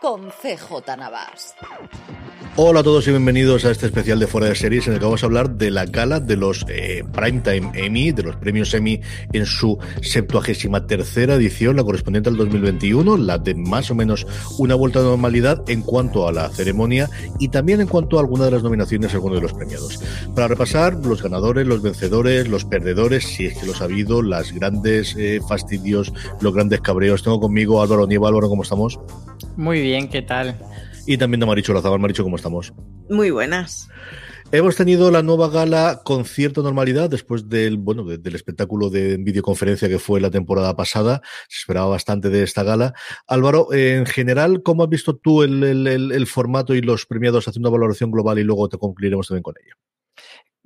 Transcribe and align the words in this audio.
con 0.00 0.30
CJ 0.30 0.96
Navas. 0.98 1.54
Hola 2.58 2.80
a 2.80 2.82
todos 2.82 3.06
y 3.06 3.10
bienvenidos 3.10 3.66
a 3.66 3.70
este 3.70 3.84
especial 3.84 4.18
de 4.18 4.26
Fuera 4.26 4.46
de 4.46 4.54
Series 4.54 4.86
en 4.86 4.94
el 4.94 4.98
que 4.98 5.04
vamos 5.04 5.22
a 5.22 5.26
hablar 5.26 5.50
de 5.50 5.70
la 5.70 5.84
gala 5.84 6.20
de 6.20 6.36
los 6.36 6.64
eh, 6.70 7.04
Primetime 7.12 7.70
Emmy, 7.74 8.12
de 8.12 8.22
los 8.22 8.36
premios 8.36 8.72
Emmy 8.72 8.98
en 9.34 9.44
su 9.44 9.78
73 10.00 10.86
tercera 10.86 11.34
edición, 11.34 11.76
la 11.76 11.84
correspondiente 11.84 12.30
al 12.30 12.36
2021, 12.38 13.18
la 13.18 13.36
de 13.36 13.54
más 13.54 13.90
o 13.90 13.94
menos 13.94 14.26
una 14.58 14.74
vuelta 14.74 15.00
de 15.00 15.06
normalidad 15.06 15.62
en 15.68 15.82
cuanto 15.82 16.26
a 16.26 16.32
la 16.32 16.48
ceremonia 16.48 17.10
y 17.38 17.48
también 17.48 17.82
en 17.82 17.88
cuanto 17.88 18.16
a 18.16 18.20
alguna 18.20 18.46
de 18.46 18.52
las 18.52 18.62
nominaciones 18.62 19.12
a 19.12 19.16
alguno 19.16 19.34
de 19.34 19.42
los 19.42 19.52
premiados. 19.52 20.00
Para 20.34 20.48
repasar 20.48 20.94
los 20.94 21.22
ganadores, 21.22 21.66
los 21.66 21.82
vencedores, 21.82 22.48
los 22.48 22.64
perdedores, 22.64 23.24
si 23.24 23.46
es 23.46 23.58
que 23.58 23.66
los 23.66 23.82
ha 23.82 23.84
habido, 23.84 24.22
las 24.22 24.52
grandes 24.52 25.14
eh, 25.18 25.40
fastidios, 25.46 26.10
los 26.40 26.54
grandes 26.54 26.80
cabreos. 26.80 27.22
Tengo 27.22 27.38
conmigo 27.38 27.82
Álvaro 27.82 28.06
Nieva. 28.06 28.28
Álvaro, 28.28 28.48
¿cómo 28.48 28.62
estamos? 28.62 28.98
Muy 29.56 29.80
bien, 29.80 30.08
¿qué 30.08 30.22
tal? 30.22 30.58
Y 31.06 31.16
también 31.16 31.40
de 31.40 31.46
Maricho 31.46 31.72
Lazabal. 31.72 32.00
Maricho, 32.00 32.22
¿cómo 32.22 32.36
estamos? 32.36 32.72
Muy 33.08 33.30
buenas. 33.30 33.88
Hemos 34.52 34.76
tenido 34.76 35.10
la 35.10 35.22
nueva 35.22 35.48
gala 35.48 36.02
con 36.04 36.24
cierta 36.24 36.62
normalidad 36.62 37.10
después 37.10 37.48
del, 37.48 37.78
bueno, 37.78 38.04
del 38.04 38.34
espectáculo 38.34 38.90
de 38.90 39.16
videoconferencia 39.16 39.88
que 39.88 39.98
fue 39.98 40.20
la 40.20 40.30
temporada 40.30 40.76
pasada. 40.76 41.20
Se 41.48 41.58
esperaba 41.58 41.86
bastante 41.86 42.28
de 42.28 42.42
esta 42.42 42.62
gala. 42.62 42.94
Álvaro, 43.26 43.72
en 43.72 44.06
general, 44.06 44.62
¿cómo 44.62 44.84
has 44.84 44.88
visto 44.88 45.16
tú 45.16 45.42
el, 45.42 45.64
el 45.64 46.26
formato 46.26 46.74
y 46.74 46.80
los 46.80 47.06
premiados 47.06 47.48
haciendo 47.48 47.68
una 47.68 47.78
valoración 47.78 48.10
global 48.12 48.38
y 48.38 48.44
luego 48.44 48.68
te 48.68 48.78
concluiremos 48.78 49.26
también 49.26 49.42
con 49.42 49.54
ella? 49.64 49.74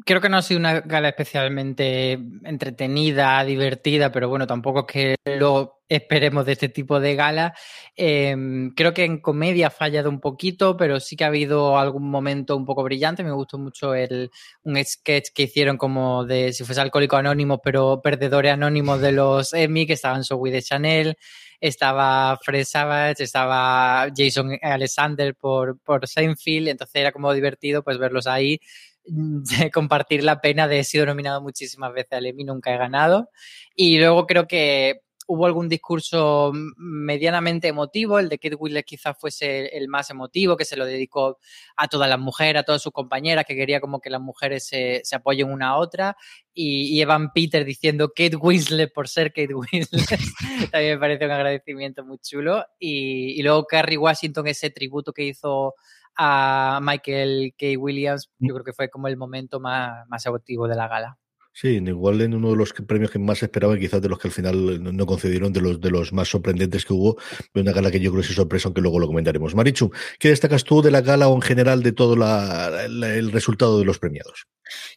Creo 0.06 0.20
que 0.20 0.28
no 0.28 0.36
ha 0.38 0.42
sido 0.42 0.60
una 0.60 0.80
gala 0.80 1.08
especialmente 1.08 2.12
entretenida, 2.44 3.42
divertida, 3.44 4.10
pero 4.12 4.28
bueno, 4.28 4.46
tampoco 4.46 4.80
es 4.80 4.86
que 4.86 5.16
lo 5.38 5.80
esperemos 5.88 6.46
de 6.46 6.52
este 6.52 6.68
tipo 6.68 7.00
de 7.00 7.16
gala. 7.16 7.54
Em, 7.96 8.72
creo 8.74 8.94
que 8.94 9.04
en 9.04 9.20
comedia 9.20 9.66
ha 9.66 9.70
fallado 9.70 10.08
un 10.08 10.20
poquito, 10.20 10.76
pero 10.76 11.00
sí 11.00 11.16
que 11.16 11.24
ha 11.24 11.26
habido 11.26 11.78
algún 11.78 12.08
momento 12.08 12.56
un 12.56 12.64
poco 12.64 12.84
brillante. 12.84 13.24
Me 13.24 13.32
gustó 13.32 13.58
mucho 13.58 13.94
el, 13.94 14.30
un 14.62 14.82
sketch 14.82 15.30
que 15.34 15.42
hicieron 15.42 15.76
como 15.76 16.24
de 16.24 16.52
si 16.52 16.64
fuese 16.64 16.80
alcohólico 16.80 17.16
anónimo, 17.16 17.60
pero 17.60 18.00
perdedores 18.00 18.52
anónimos 18.52 19.00
de 19.00 19.12
los 19.12 19.52
Emmy, 19.52 19.86
que 19.86 19.94
estaban 19.94 20.24
Zoe 20.24 20.50
de 20.50 20.62
Chanel 20.62 21.16
estaba 21.60 22.38
Fred 22.42 22.64
Savage, 22.64 23.24
estaba 23.24 24.08
Jason 24.16 24.58
Alexander 24.62 25.34
por, 25.34 25.78
por 25.80 26.06
Seinfeld, 26.06 26.68
entonces 26.68 26.96
era 26.96 27.12
como 27.12 27.32
divertido 27.32 27.82
pues 27.82 27.98
verlos 27.98 28.26
ahí 28.26 28.60
compartir 29.72 30.24
la 30.24 30.40
pena 30.40 30.68
de 30.68 30.80
he 30.80 30.84
sido 30.84 31.06
nominado 31.06 31.40
muchísimas 31.40 31.92
veces 31.92 32.12
al 32.12 32.26
Emmy, 32.26 32.44
nunca 32.44 32.72
he 32.74 32.78
ganado. 32.78 33.30
Y 33.74 33.98
luego 33.98 34.26
creo 34.26 34.46
que 34.46 35.00
hubo 35.30 35.46
algún 35.46 35.68
discurso 35.68 36.50
medianamente 36.76 37.68
emotivo, 37.68 38.18
el 38.18 38.28
de 38.28 38.40
Kate 38.40 38.56
Winslet 38.56 38.84
quizás 38.84 39.16
fuese 39.16 39.66
el 39.76 39.86
más 39.86 40.10
emotivo, 40.10 40.56
que 40.56 40.64
se 40.64 40.76
lo 40.76 40.84
dedicó 40.84 41.38
a 41.76 41.86
todas 41.86 42.10
las 42.10 42.18
mujeres, 42.18 42.60
a 42.60 42.64
todas 42.64 42.82
sus 42.82 42.90
compañeras, 42.90 43.44
que 43.46 43.54
quería 43.54 43.80
como 43.80 44.00
que 44.00 44.10
las 44.10 44.20
mujeres 44.20 44.66
se, 44.66 45.02
se 45.04 45.14
apoyen 45.14 45.48
una 45.52 45.68
a 45.68 45.76
otra, 45.76 46.16
y, 46.52 47.00
Evan 47.00 47.32
Peter 47.32 47.64
diciendo 47.64 48.08
Kate 48.08 48.34
Winslet 48.34 48.92
por 48.92 49.06
ser 49.06 49.32
Kate 49.32 49.54
Winslet, 49.54 50.20
también 50.72 50.94
me 50.94 50.98
parece 50.98 51.26
un 51.26 51.30
agradecimiento 51.30 52.04
muy 52.04 52.18
chulo, 52.18 52.64
y, 52.80 53.38
y 53.38 53.42
luego 53.42 53.66
Carrie 53.66 53.98
Washington, 53.98 54.48
ese 54.48 54.70
tributo 54.70 55.12
que 55.12 55.22
hizo 55.22 55.76
a 56.16 56.80
Michael 56.82 57.54
K. 57.56 57.78
Williams, 57.78 58.32
yo 58.40 58.52
creo 58.54 58.64
que 58.64 58.72
fue 58.72 58.90
como 58.90 59.06
el 59.06 59.16
momento 59.16 59.60
más, 59.60 60.08
más 60.08 60.26
emotivo 60.26 60.66
de 60.66 60.74
la 60.74 60.88
gala. 60.88 61.18
Sí, 61.60 61.76
igual 61.76 62.22
en 62.22 62.32
uno 62.32 62.52
de 62.52 62.56
los 62.56 62.72
premios 62.72 63.10
que 63.10 63.18
más 63.18 63.42
esperaba, 63.42 63.76
quizás 63.76 64.00
de 64.00 64.08
los 64.08 64.18
que 64.18 64.28
al 64.28 64.32
final 64.32 64.82
no 64.96 65.04
concedieron, 65.04 65.52
de 65.52 65.60
los 65.60 65.78
de 65.78 65.90
los 65.90 66.10
más 66.10 66.26
sorprendentes 66.26 66.86
que 66.86 66.94
hubo, 66.94 67.18
de 67.52 67.60
una 67.60 67.72
gala 67.72 67.90
que 67.90 68.00
yo 68.00 68.10
creo 68.10 68.22
que 68.22 68.28
es 68.30 68.34
sorpresa, 68.34 68.68
aunque 68.68 68.80
luego 68.80 68.98
lo 68.98 69.06
comentaremos. 69.06 69.54
Marichu, 69.54 69.92
¿qué 70.18 70.30
destacas 70.30 70.64
tú 70.64 70.80
de 70.80 70.90
la 70.90 71.02
gala 71.02 71.28
o 71.28 71.34
en 71.34 71.42
general 71.42 71.82
de 71.82 71.92
todo 71.92 72.14
el 72.14 73.30
resultado 73.30 73.78
de 73.78 73.84
los 73.84 73.98
premiados? 73.98 74.46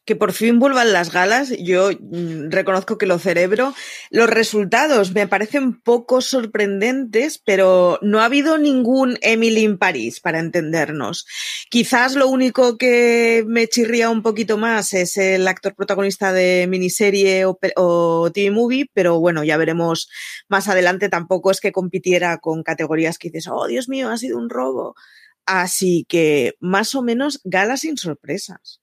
Que 0.06 0.16
por 0.16 0.34
fin 0.34 0.60
vuelvan 0.60 0.94
las 0.94 1.12
galas. 1.12 1.54
Yo 1.58 1.92
mm, 1.92 2.50
reconozco 2.50 2.98
que 2.98 3.06
lo 3.06 3.20
cerebro. 3.20 3.74
Los 4.10 4.30
resultados 4.30 5.14
me 5.14 5.28
parecen 5.28 5.82
poco 5.82 6.22
sorprendentes, 6.22 7.42
pero 7.44 8.00
no 8.02 8.20
ha 8.22 8.26
habido 8.26 8.58
ningún 8.58 9.18
Emily 9.22 9.66
en 9.66 9.78
París, 9.78 10.20
para 10.20 10.40
entendernos. 10.40 11.26
Quizás 11.70 12.16
lo 12.16 12.28
único 12.28 12.78
que 12.78 13.44
me 13.48 13.68
chirría 13.68 14.10
un 14.10 14.22
poquito 14.24 14.58
más 14.58 14.94
es 14.94 15.18
el 15.18 15.48
actor 15.48 15.76
protagonista 15.76 16.34
de 16.34 16.68
miniserie 16.70 17.46
o, 17.46 17.60
o 17.76 18.32
TV 18.32 18.52
movie, 18.52 18.90
pero 18.94 19.20
bueno, 19.20 19.44
ya 19.44 19.58
veremos 19.58 20.10
más 20.48 20.68
adelante. 20.68 21.10
Tampoco 21.10 21.52
es 21.52 21.60
que 21.60 21.72
compitiera 21.72 22.38
con 22.38 22.64
categorías 22.64 23.18
que 23.18 23.30
dices, 23.30 23.50
oh 23.52 23.68
Dios 23.68 23.90
mío, 23.90 24.10
ha 24.10 24.18
sido 24.18 24.38
un 24.38 24.50
robo. 24.50 24.96
Así 25.46 26.06
que 26.08 26.56
más 26.60 26.96
o 26.96 27.02
menos 27.02 27.42
galas 27.44 27.82
sin 27.82 27.98
sorpresas. 27.98 28.83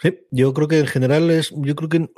Sí, 0.00 0.18
yo 0.30 0.54
creo 0.54 0.68
que 0.68 0.78
en 0.78 0.86
general 0.86 1.30
es, 1.30 1.52
yo 1.54 1.74
creo 1.76 1.88
que 1.88 2.10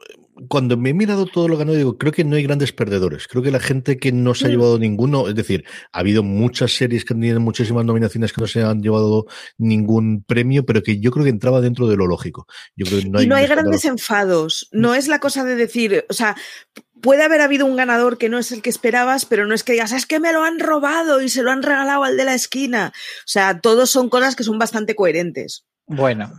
cuando 0.48 0.76
me 0.76 0.91
he 0.91 0.94
mirado 0.94 1.26
todo 1.26 1.48
lo 1.48 1.56
ganado, 1.56 1.76
digo, 1.76 1.98
creo 1.98 2.12
que 2.12 2.25
no 2.25 2.36
hay 2.36 2.42
grandes 2.42 2.72
perdedores. 2.72 3.28
Creo 3.28 3.42
que 3.42 3.50
la 3.50 3.60
gente 3.60 3.98
que 3.98 4.12
no 4.12 4.34
se 4.34 4.47
ha 4.47 4.48
mm. 4.48 4.50
llevado 4.50 4.78
ninguno, 4.78 5.28
es 5.28 5.34
decir, 5.34 5.64
ha 5.92 5.98
habido 5.98 6.22
muchas 6.22 6.72
series 6.72 7.04
que 7.04 7.14
tienen 7.14 7.42
muchísimas 7.42 7.84
nominaciones 7.84 8.32
que 8.32 8.41
no 8.41 8.47
se 8.47 8.62
han 8.62 8.82
llevado 8.82 9.26
ningún 9.58 10.25
premio, 10.25 10.64
pero 10.64 10.82
que 10.82 11.00
yo 11.00 11.10
creo 11.10 11.25
que 11.25 11.31
entraba 11.31 11.60
dentro 11.60 11.86
de 11.86 11.97
lo 11.97 12.06
lógico. 12.06 12.47
Yo 12.76 12.86
creo 12.86 13.00
que 13.00 13.08
no 13.08 13.19
hay 13.19 13.25
y 13.25 13.28
no 13.28 13.36
hay 13.36 13.47
grandes 13.47 13.84
enfados. 13.84 14.69
No 14.72 14.94
es 14.94 15.08
la 15.08 15.20
cosa 15.20 15.44
de 15.44 15.54
decir, 15.54 16.04
o 16.08 16.14
sea, 16.14 16.36
puede 17.02 17.25
haber 17.25 17.41
habido 17.41 17.66
un 17.66 17.76
ganador 17.76 18.16
que 18.16 18.28
no 18.28 18.38
es 18.38 18.52
el 18.52 18.62
que 18.62 18.70
esperabas, 18.70 19.26
pero 19.26 19.47
no 19.47 19.54
es 19.54 19.64
que 19.64 19.72
digas, 19.72 19.92
es 19.92 20.06
que 20.06 20.20
me 20.20 20.32
lo 20.32 20.44
han 20.44 20.60
robado 20.60 21.20
y 21.20 21.28
se 21.28 21.42
lo 21.42 21.50
han 21.50 21.62
regalado 21.62 22.04
al 22.04 22.16
de 22.16 22.25
la 22.25 22.34
esquina. 22.34 22.92
O 22.94 23.26
sea, 23.26 23.61
todos 23.61 23.90
son 23.90 24.08
cosas 24.08 24.37
que 24.37 24.44
son 24.44 24.58
bastante 24.58 24.94
coherentes. 24.94 25.67
Bueno, 25.87 26.32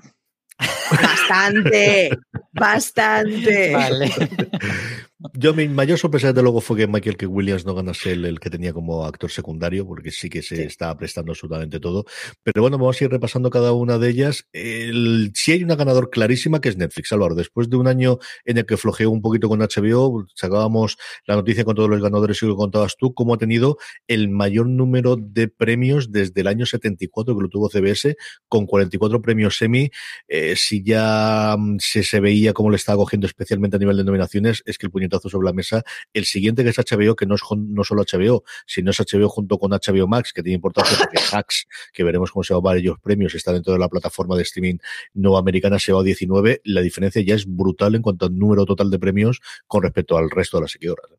Bastante, 0.92 2.10
bastante. 2.52 3.72
Vale. 3.72 4.10
Yo, 5.32 5.54
mi 5.54 5.70
mayor 5.70 5.98
sorpresa, 5.98 6.28
desde 6.28 6.42
luego, 6.42 6.60
fue 6.60 6.76
que 6.76 6.86
Michael 6.86 7.16
K. 7.16 7.28
Williams 7.28 7.66
no 7.66 7.74
ganase 7.74 8.12
el, 8.12 8.26
el 8.26 8.42
que 8.42 8.50
tenía 8.50 8.74
como 8.74 9.06
actor 9.06 9.32
secundario, 9.32 9.88
porque 9.88 10.12
sí 10.12 10.30
que 10.30 10.42
se 10.42 10.66
está 10.66 10.96
prestando 10.98 11.32
absolutamente 11.32 11.80
todo. 11.80 12.04
Pero 12.44 12.62
bueno, 12.62 12.78
vamos 12.78 13.00
a 13.00 13.06
ir 13.06 13.10
repasando 13.10 13.50
cada 13.50 13.72
una 13.72 13.98
de 13.98 14.10
ellas. 14.10 14.48
El, 14.52 15.32
sí 15.34 15.54
hay 15.54 15.64
una 15.64 15.78
ganador 15.78 16.10
clarísima 16.10 16.60
que 16.60 16.68
es 16.68 16.76
Netflix, 16.76 17.14
Álvaro. 17.14 17.36
Después 17.36 17.70
de 17.70 17.78
un 17.78 17.88
año 17.88 18.20
en 18.44 18.58
el 18.58 18.66
que 18.66 18.76
flojeó 18.76 19.12
un 19.12 19.22
poquito 19.22 19.48
con 19.48 19.60
HBO, 19.60 20.26
sacábamos 20.36 20.98
la 21.26 21.36
noticia 21.36 21.64
con 21.64 21.76
todos 21.76 21.90
los 21.90 22.02
ganadores 22.02 22.44
y 22.44 22.46
lo 22.46 22.58
contabas 22.58 22.98
tú, 22.98 23.14
cómo 23.14 23.36
ha 23.36 23.38
tenido 23.38 23.78
el 24.08 24.28
mayor 24.28 24.68
número 24.68 25.16
de 25.16 25.48
premios 25.48 26.12
desde 26.12 26.42
el 26.42 26.48
año 26.48 26.66
74 26.66 27.34
que 27.34 27.42
lo 27.42 27.48
tuvo 27.48 27.70
CBS, 27.70 28.18
con 28.50 28.66
44 28.66 29.22
premios 29.22 29.56
semi. 29.56 29.90
Eh, 30.28 30.56
si 30.58 30.84
ya 30.84 31.56
mm, 31.58 31.78
se, 31.80 32.04
se 32.04 32.20
veía 32.20 32.52
cómo 32.52 32.70
le 32.72 32.76
estaba 32.76 32.98
cogiendo 32.98 33.26
especialmente 33.26 33.78
a 33.78 33.80
nivel 33.80 33.96
de 33.96 34.04
nominaciones, 34.04 34.62
es 34.66 34.78
que 34.78 34.88
el 34.88 34.92
puñetazo 34.92 35.13
puñetazo 35.14 35.30
sobre 35.30 35.46
la 35.46 35.54
mesa. 35.54 35.84
El 36.14 36.26
siguiente 36.26 36.64
que 36.64 36.70
es 36.70 36.78
HBO, 36.78 37.16
que 37.16 37.26
no 37.26 37.36
es 37.36 37.42
no 37.52 37.84
solo 37.84 38.04
HBO, 38.04 38.44
sino 38.66 38.92
es 38.92 39.00
HBO 39.00 39.30
junto 39.30 39.58
con 39.58 39.72
HBO 39.72 40.08
Max, 40.08 40.34
que 40.34 40.44
tiene 40.44 40.56
importancia 40.56 40.98
porque 40.98 41.18
Hacks, 41.32 41.68
que 41.92 42.04
veremos 42.04 42.32
cómo 42.32 42.44
se 42.44 42.54
va 42.54 42.60
a 42.60 42.62
varios 42.62 43.00
premios, 43.00 43.36
está 43.36 43.54
dentro 43.54 43.74
de 43.74 43.80
la 43.80 43.90
plataforma 43.90 44.36
de 44.36 44.44
streaming 44.44 44.78
no 45.14 45.38
americana, 45.38 45.80
se 45.80 45.94
va 45.94 46.02
a 46.02 46.04
19. 46.04 46.62
La 46.66 46.82
diferencia 46.82 47.22
ya 47.22 47.36
es 47.36 47.46
brutal 47.46 47.96
en 47.96 48.02
cuanto 48.02 48.26
al 48.26 48.38
número 48.38 48.66
total 48.66 48.90
de 48.90 49.00
premios 49.00 49.42
con 49.68 49.84
respecto 49.84 50.18
al 50.18 50.30
resto 50.30 50.58
de 50.58 50.62
las 50.62 50.72
seguidoras. 50.72 51.10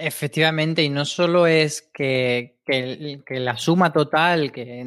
Efectivamente, 0.00 0.84
y 0.84 0.90
no 0.90 1.04
solo 1.04 1.48
es 1.48 1.82
que, 1.92 2.57
la 2.68 3.56
suma 3.56 3.92
total, 3.92 4.52
que 4.52 4.84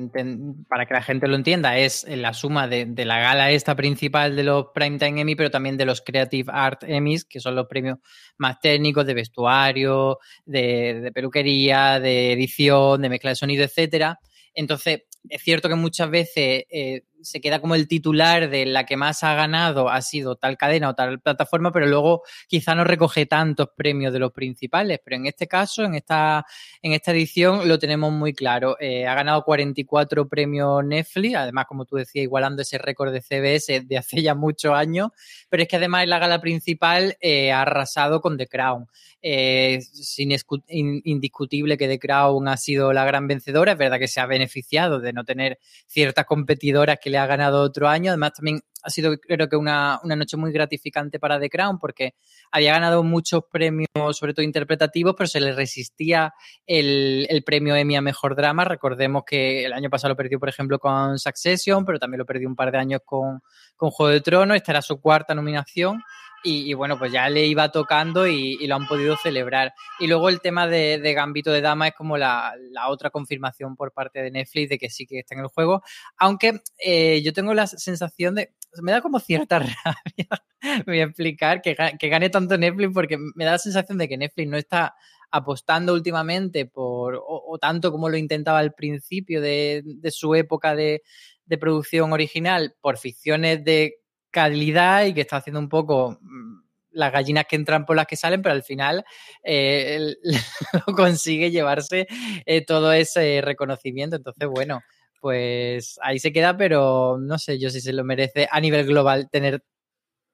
para 0.67 0.85
que 0.85 0.93
la 0.93 1.01
gente 1.01 1.27
lo 1.27 1.35
entienda, 1.35 1.77
es 1.77 2.05
la 2.07 2.33
suma 2.33 2.67
de, 2.67 3.05
la 3.05 3.19
gala 3.19 3.51
esta 3.51 3.75
principal 3.75 4.35
de 4.35 4.43
los 4.43 4.67
Primetime 4.73 5.21
Emmy, 5.21 5.35
pero 5.35 5.49
también 5.49 5.77
de 5.77 5.85
los 5.85 6.01
Creative 6.01 6.51
Art 6.53 6.83
Emmys, 6.83 7.25
que 7.25 7.39
son 7.39 7.55
los 7.55 7.67
premios 7.67 7.97
más 8.37 8.59
técnicos 8.59 9.05
de 9.05 9.13
vestuario, 9.13 10.19
de, 10.45 11.01
de 11.01 11.11
peluquería, 11.11 11.99
de 11.99 12.33
edición, 12.33 13.01
de 13.01 13.09
mezcla 13.09 13.31
de 13.31 13.35
sonido, 13.35 13.63
etcétera. 13.63 14.19
Entonces, 14.53 15.03
es 15.29 15.41
cierto 15.41 15.69
que 15.69 15.75
muchas 15.75 16.09
veces 16.09 16.65
eh, 16.69 17.03
se 17.21 17.41
queda 17.41 17.59
como 17.59 17.75
el 17.75 17.87
titular 17.87 18.49
de 18.49 18.65
la 18.65 18.85
que 18.85 18.97
más 18.97 19.23
ha 19.23 19.33
ganado 19.33 19.89
ha 19.89 20.01
sido 20.01 20.35
tal 20.35 20.57
cadena 20.57 20.89
o 20.89 20.95
tal 20.95 21.19
plataforma, 21.19 21.71
pero 21.71 21.85
luego 21.85 22.23
quizá 22.47 22.75
no 22.75 22.83
recoge 22.83 23.25
tantos 23.25 23.69
premios 23.75 24.13
de 24.13 24.19
los 24.19 24.31
principales. 24.31 24.99
Pero 25.03 25.17
en 25.17 25.27
este 25.27 25.47
caso, 25.47 25.83
en 25.83 25.95
esta, 25.95 26.45
en 26.81 26.93
esta 26.93 27.11
edición, 27.11 27.67
lo 27.67 27.79
tenemos 27.79 28.11
muy 28.11 28.33
claro. 28.33 28.77
Eh, 28.79 29.05
ha 29.07 29.13
ganado 29.13 29.43
44 29.43 30.27
premios 30.27 30.83
Netflix, 30.83 31.35
además, 31.35 31.65
como 31.67 31.85
tú 31.85 31.97
decías, 31.97 32.23
igualando 32.23 32.61
ese 32.61 32.77
récord 32.77 33.13
de 33.13 33.21
CBS 33.21 33.81
de 33.81 33.97
hace 33.97 34.21
ya 34.21 34.35
muchos 34.35 34.73
años. 34.73 35.09
Pero 35.49 35.63
es 35.63 35.69
que 35.69 35.75
además 35.75 36.07
la 36.07 36.19
gala 36.19 36.41
principal 36.41 37.17
eh, 37.21 37.51
ha 37.51 37.61
arrasado 37.61 38.21
con 38.21 38.37
The 38.37 38.47
Crown. 38.47 38.87
Eh, 39.21 39.75
es 39.75 40.19
indiscutible 40.19 41.77
que 41.77 41.87
The 41.87 41.99
Crown 41.99 42.47
ha 42.47 42.57
sido 42.57 42.91
la 42.93 43.05
gran 43.05 43.27
vencedora. 43.27 43.73
Es 43.73 43.77
verdad 43.77 43.99
que 43.99 44.07
se 44.07 44.19
ha 44.19 44.25
beneficiado 44.25 44.99
de 44.99 45.13
no 45.13 45.23
tener 45.23 45.59
ciertas 45.87 46.25
competidoras 46.25 46.99
que 46.99 47.10
le 47.11 47.17
ha 47.17 47.25
ganado 47.25 47.61
otro 47.61 47.87
año. 47.87 48.11
Además, 48.11 48.33
también 48.33 48.61
ha 48.83 48.89
sido, 48.89 49.17
creo 49.17 49.47
que, 49.47 49.55
una, 49.55 49.99
noche 50.03 50.37
muy 50.37 50.51
gratificante 50.51 51.19
para 51.19 51.39
The 51.39 51.49
Crown 51.49 51.77
porque 51.79 52.15
había 52.51 52.73
ganado 52.73 53.03
muchos 53.03 53.43
premios, 53.51 53.87
sobre 54.11 54.33
todo 54.33 54.43
interpretativos, 54.43 55.15
pero 55.17 55.27
se 55.27 55.39
le 55.39 55.53
resistía 55.53 56.33
el, 56.65 57.43
premio 57.45 57.75
Emmy 57.75 57.95
a 57.95 58.01
Mejor 58.01 58.35
Drama. 58.35 58.65
Recordemos 58.65 59.23
que 59.25 59.65
el 59.65 59.73
año 59.73 59.89
pasado 59.89 60.13
lo 60.13 60.17
perdió, 60.17 60.39
por 60.39 60.49
ejemplo, 60.49 60.79
con 60.79 61.19
Succession, 61.19 61.85
pero 61.85 61.99
también 61.99 62.19
lo 62.19 62.25
perdió 62.25 62.47
un 62.47 62.55
par 62.55 62.71
de 62.71 62.79
años 62.79 63.01
con, 63.05 63.41
con 63.75 63.91
Juego 63.91 64.11
de 64.11 64.21
Tronos. 64.21 64.57
Esta 64.57 64.71
era 64.71 64.81
su 64.81 64.99
cuarta 64.99 65.35
nominación. 65.35 66.01
Y, 66.43 66.73
bueno, 66.73 66.97
pues 66.97 67.11
ya 67.11 67.29
le 67.29 67.45
iba 67.45 67.71
tocando 67.71 68.25
y, 68.27 68.65
lo 68.67 68.75
han 68.75 68.87
podido 68.87 69.15
celebrar. 69.17 69.73
Y 69.99 70.07
luego 70.07 70.29
el 70.29 70.41
tema 70.41 70.67
de, 70.67 71.13
Gambito 71.13 71.51
de 71.51 71.61
Dama 71.61 71.89
es 71.89 71.93
como 71.93 72.17
la, 72.17 72.53
otra 72.89 73.09
confirmación 73.09 73.75
por 73.75 73.91
parte 73.93 74.21
de 74.21 74.31
Netflix 74.31 74.69
de 74.69 74.77
que 74.77 74.89
sí 74.89 75.05
que 75.05 75.19
está 75.19 75.35
en 75.35 75.41
el 75.41 75.47
juego. 75.47 75.83
Aunque 76.17 76.61
eh, 76.83 77.21
yo 77.23 77.33
tengo 77.33 77.53
la 77.53 77.67
sensación 77.67 78.35
de. 78.35 78.53
Me 78.81 78.91
da 78.91 79.01
como 79.01 79.19
cierta 79.19 79.59
rabia. 79.59 80.83
voy 80.85 80.99
a 80.99 81.03
explicar 81.03 81.61
que, 81.61 81.75
que 81.99 82.09
gane 82.09 82.29
tanto 82.29 82.57
Netflix 82.57 82.93
porque 82.93 83.17
me 83.35 83.45
da 83.45 83.51
la 83.51 83.57
sensación 83.57 83.97
de 83.97 84.07
que 84.07 84.17
Netflix 84.17 84.49
no 84.49 84.57
está 84.57 84.95
apostando 85.31 85.93
últimamente 85.93 86.65
por, 86.65 87.21
o, 87.25 87.57
tanto 87.57 87.91
como 87.91 88.09
lo 88.09 88.17
intentaba 88.17 88.59
al 88.59 88.73
principio 88.73 89.41
de, 89.41 89.83
su 90.09 90.35
época 90.35 90.75
de, 90.75 91.01
de, 91.45 91.57
producción 91.57 92.11
original, 92.11 92.75
por 92.81 92.97
ficciones 92.97 93.63
de 93.63 94.00
calidad 94.31 95.05
y 95.05 95.13
que 95.13 95.21
está 95.21 95.37
haciendo 95.37 95.59
un 95.59 95.69
poco 95.69 96.17
mm, 96.21 96.61
las 96.91 97.11
gallinas 97.11 97.45
que 97.47 97.55
entran 97.55 97.85
por 97.85 97.95
las 97.95 98.07
que 98.07 98.15
salen, 98.15 98.41
pero 98.41 98.53
al 98.53 98.63
final 98.63 99.03
eh, 99.43 100.15
lo 100.87 100.93
consigue 100.93 101.51
llevarse 101.51 102.07
eh, 102.45 102.65
todo 102.65 102.91
ese 102.93 103.41
reconocimiento. 103.41 104.15
Entonces, 104.15 104.47
bueno, 104.47 104.81
pues 105.19 105.99
ahí 106.01 106.19
se 106.19 106.33
queda, 106.33 106.57
pero 106.57 107.17
no 107.19 107.37
sé 107.37 107.59
yo 107.59 107.69
si 107.69 107.81
se 107.81 107.93
lo 107.93 108.03
merece 108.03 108.47
a 108.51 108.59
nivel 108.59 108.85
global 108.85 109.29
tener 109.29 109.63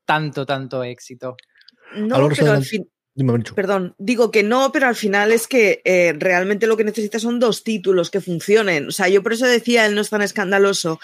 tanto, 0.05 0.45
tanto 0.45 0.83
éxito. 0.83 1.35
No, 1.95 2.29
pero 2.29 2.51
al 2.53 2.63
fin, 2.63 2.89
Perdón, 3.55 3.95
digo 3.97 4.29
que 4.29 4.43
no, 4.43 4.71
pero 4.71 4.87
al 4.87 4.95
final 4.95 5.31
es 5.31 5.47
que 5.47 5.81
eh, 5.85 6.13
realmente 6.17 6.67
lo 6.67 6.77
que 6.77 6.83
necesita 6.83 7.17
son 7.17 7.39
dos 7.39 7.63
títulos 7.63 8.11
que 8.11 8.21
funcionen. 8.21 8.89
O 8.89 8.91
sea, 8.91 9.07
yo 9.09 9.23
por 9.23 9.33
eso 9.33 9.47
decía, 9.47 9.87
él 9.87 9.95
no 9.95 10.01
es 10.01 10.11
tan 10.11 10.21
escandaloso, 10.21 10.99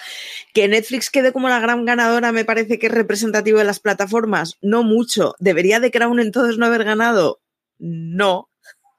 que 0.53 0.67
Netflix 0.67 1.09
quede 1.09 1.33
como 1.33 1.49
la 1.49 1.59
gran 1.59 1.85
ganadora 1.85 2.31
me 2.31 2.45
parece 2.45 2.77
que 2.77 2.85
es 2.85 2.93
representativo 2.93 3.57
de 3.57 3.65
las 3.65 3.79
plataformas. 3.79 4.57
No 4.61 4.83
mucho. 4.83 5.33
¿Debería 5.39 5.79
de 5.79 5.89
Crown 5.89 6.19
entonces 6.19 6.59
no 6.59 6.67
haber 6.67 6.83
ganado? 6.83 7.41
No. 7.79 8.49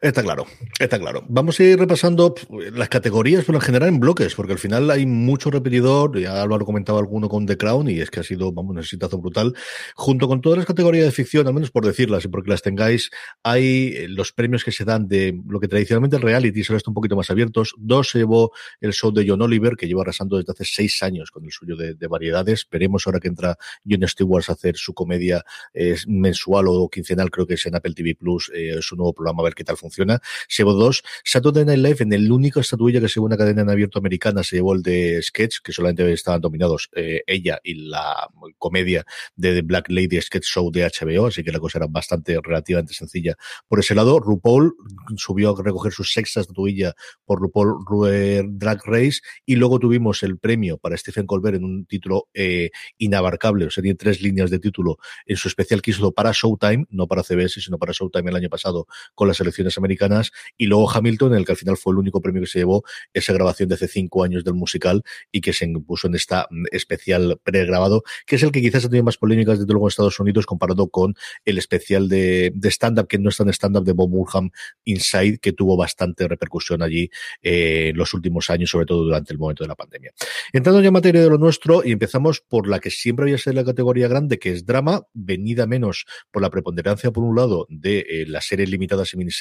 Está 0.00 0.22
claro, 0.22 0.46
está 0.78 0.98
claro. 0.98 1.24
Vamos 1.28 1.58
a 1.58 1.64
ir 1.64 1.78
repasando 1.78 2.34
las 2.72 2.88
categorías, 2.88 3.44
pero 3.44 3.58
en 3.58 3.62
general 3.62 3.88
en 3.88 4.00
bloques, 4.00 4.34
porque 4.34 4.52
al 4.52 4.58
final 4.58 4.90
hay 4.90 5.06
mucho 5.06 5.50
repetidor. 5.50 6.18
Ya 6.18 6.42
Álvaro 6.42 6.64
comentaba 6.64 6.98
alguno 6.98 7.28
con 7.28 7.46
The 7.46 7.56
Crown 7.56 7.90
y 7.90 8.00
es 8.00 8.10
que 8.10 8.20
ha 8.20 8.22
sido, 8.22 8.52
vamos, 8.52 8.72
un 8.72 8.78
exitazo 8.78 9.18
brutal. 9.18 9.54
Junto 9.94 10.28
con 10.28 10.40
todas 10.40 10.58
las 10.58 10.66
categorías 10.66 11.06
de 11.06 11.12
ficción, 11.12 11.46
al 11.46 11.54
menos 11.54 11.70
por 11.70 11.84
decirlas 11.84 12.24
y 12.24 12.28
porque 12.28 12.50
las 12.50 12.62
tengáis, 12.62 13.10
hay 13.42 13.94
eh, 13.96 14.08
los 14.08 14.32
premios 14.32 14.64
que 14.64 14.72
se 14.72 14.84
dan 14.84 15.08
de 15.08 15.38
lo 15.46 15.60
que 15.60 15.68
tradicionalmente 15.68 16.16
el 16.16 16.22
reality, 16.22 16.62
solo 16.64 16.76
está 16.76 16.90
un 16.90 16.94
poquito 16.94 17.16
más 17.16 17.30
abiertos. 17.30 17.74
Dos 17.78 18.10
se 18.10 18.18
llevó 18.18 18.52
el 18.80 18.92
show 18.92 19.12
de 19.12 19.24
John 19.28 19.42
Oliver, 19.42 19.76
que 19.76 19.86
lleva 19.86 20.02
arrasando 20.02 20.36
desde 20.36 20.52
hace 20.52 20.64
seis 20.64 21.02
años 21.02 21.30
con 21.30 21.44
el 21.44 21.50
suyo 21.50 21.76
de, 21.76 22.06
variedades. 22.06 22.66
Veremos 22.70 23.04
ahora 23.06 23.18
que 23.18 23.26
entra 23.26 23.56
John 23.88 24.06
Stewart 24.06 24.44
a 24.48 24.52
hacer 24.52 24.76
su 24.76 24.94
comedia 24.94 25.44
eh, 25.74 25.96
mensual 26.06 26.66
o 26.68 26.88
quincenal, 26.88 27.30
creo 27.30 27.46
que 27.46 27.54
es 27.54 27.66
en 27.66 27.74
Apple 27.74 27.94
TV 27.94 28.14
Plus, 28.14 28.50
eh, 28.54 28.78
su 28.80 28.94
nuevo 28.94 29.12
programa, 29.12 29.42
a 29.42 29.44
ver 29.44 29.55
qué 29.56 29.64
tal 29.64 29.76
funciona. 29.76 30.20
Se 30.48 30.62
llevó 30.62 30.74
dos. 30.74 31.02
Saturday 31.24 31.64
Night 31.64 31.80
Live, 31.80 31.96
en 32.00 32.12
el 32.12 32.30
único 32.30 32.60
estatuilla 32.60 33.00
que 33.00 33.08
se 33.08 33.14
llevó 33.14 33.26
una 33.26 33.36
cadena 33.36 33.62
en 33.62 33.70
abierto 33.70 33.98
americana, 33.98 34.44
se 34.44 34.56
llevó 34.56 34.74
el 34.74 34.82
de 34.82 35.20
Sketch, 35.22 35.58
que 35.64 35.72
solamente 35.72 36.12
estaban 36.12 36.40
dominados 36.40 36.88
eh, 36.94 37.22
ella 37.26 37.58
y 37.64 37.74
la 37.88 38.28
comedia 38.58 39.04
de 39.34 39.54
The 39.54 39.62
Black 39.62 39.86
Lady 39.88 40.20
Sketch 40.20 40.44
Show 40.44 40.70
de 40.70 40.84
HBO, 40.84 41.26
así 41.26 41.42
que 41.42 41.50
la 41.50 41.58
cosa 41.58 41.78
era 41.78 41.86
bastante 41.88 42.38
relativamente 42.40 42.94
sencilla 42.94 43.34
por 43.66 43.80
ese 43.80 43.94
lado. 43.94 44.20
RuPaul 44.20 44.74
subió 45.16 45.50
a 45.50 45.62
recoger 45.62 45.92
su 45.92 46.04
sexta 46.04 46.40
estatuilla 46.40 46.94
por 47.24 47.40
RuPaul 47.40 48.58
Drag 48.58 48.80
Race 48.84 49.20
y 49.44 49.56
luego 49.56 49.78
tuvimos 49.78 50.22
el 50.22 50.38
premio 50.38 50.78
para 50.78 50.96
Stephen 50.96 51.26
Colbert 51.26 51.56
en 51.56 51.64
un 51.64 51.86
título 51.86 52.28
eh, 52.34 52.70
inabarcable, 52.98 53.66
o 53.66 53.70
sea, 53.70 53.82
tiene 53.82 53.96
tres 53.96 54.20
líneas 54.20 54.50
de 54.50 54.58
título 54.58 54.98
en 55.24 55.36
su 55.36 55.48
especial 55.48 55.82
que 55.82 55.90
hizo 55.90 56.12
para 56.12 56.32
Showtime, 56.32 56.86
no 56.90 57.06
para 57.06 57.22
CBS, 57.22 57.60
sino 57.60 57.78
para 57.78 57.92
Showtime 57.92 58.30
el 58.30 58.36
año 58.36 58.48
pasado 58.48 58.86
con 59.14 59.28
las 59.28 59.40
elecciones 59.46 59.78
americanas, 59.78 60.32
y 60.56 60.66
luego 60.66 60.90
Hamilton, 60.90 61.32
en 61.32 61.38
el 61.38 61.44
que 61.44 61.52
al 61.52 61.58
final 61.58 61.76
fue 61.76 61.92
el 61.92 61.98
único 61.98 62.20
premio 62.20 62.42
que 62.42 62.48
se 62.48 62.58
llevó 62.58 62.84
esa 63.14 63.32
grabación 63.32 63.68
de 63.68 63.76
hace 63.76 63.88
cinco 63.88 64.24
años 64.24 64.44
del 64.44 64.54
musical 64.54 65.02
y 65.32 65.40
que 65.40 65.52
se 65.52 65.64
impuso 65.64 66.08
en 66.08 66.14
esta 66.14 66.46
mm, 66.50 66.64
especial 66.72 67.40
pregrabado, 67.42 68.02
que 68.26 68.36
es 68.36 68.42
el 68.42 68.52
que 68.52 68.60
quizás 68.60 68.84
ha 68.84 68.88
tenido 68.88 69.04
más 69.04 69.16
polémicas 69.16 69.58
desde 69.58 69.72
luego 69.72 69.86
en 69.86 69.90
Estados 69.90 70.20
Unidos 70.20 70.46
comparado 70.46 70.88
con 70.88 71.14
el 71.44 71.58
especial 71.58 72.08
de, 72.08 72.52
de 72.54 72.68
stand-up, 72.68 73.06
que 73.06 73.18
no 73.18 73.28
es 73.28 73.36
tan 73.36 73.48
stand-up 73.48 73.84
de 73.84 73.92
Bob 73.92 74.10
Burham 74.10 74.50
Inside, 74.84 75.38
que 75.38 75.52
tuvo 75.52 75.76
bastante 75.76 76.28
repercusión 76.28 76.82
allí 76.82 77.10
eh, 77.42 77.88
en 77.90 77.96
los 77.96 78.14
últimos 78.14 78.50
años, 78.50 78.70
sobre 78.70 78.86
todo 78.86 79.04
durante 79.04 79.32
el 79.32 79.38
momento 79.38 79.64
de 79.64 79.68
la 79.68 79.74
pandemia. 79.74 80.12
Entrando 80.52 80.80
ya 80.80 80.88
en 80.88 80.92
materia 80.92 81.22
de 81.22 81.30
lo 81.30 81.38
nuestro, 81.38 81.84
y 81.84 81.92
empezamos 81.92 82.40
por 82.40 82.68
la 82.68 82.80
que 82.80 82.90
siempre 82.90 83.24
había 83.24 83.38
sido 83.38 83.54
la 83.54 83.64
categoría 83.64 84.08
grande, 84.08 84.38
que 84.38 84.50
es 84.50 84.64
drama, 84.66 85.06
venida 85.12 85.66
menos 85.66 86.06
por 86.30 86.42
la 86.42 86.50
preponderancia, 86.50 87.10
por 87.10 87.24
un 87.24 87.36
lado, 87.36 87.66
de 87.68 88.00
eh, 88.08 88.24
las 88.26 88.46
series 88.46 88.70
limitadas 88.70 89.12
y 89.12 89.16
miniseries 89.16 89.35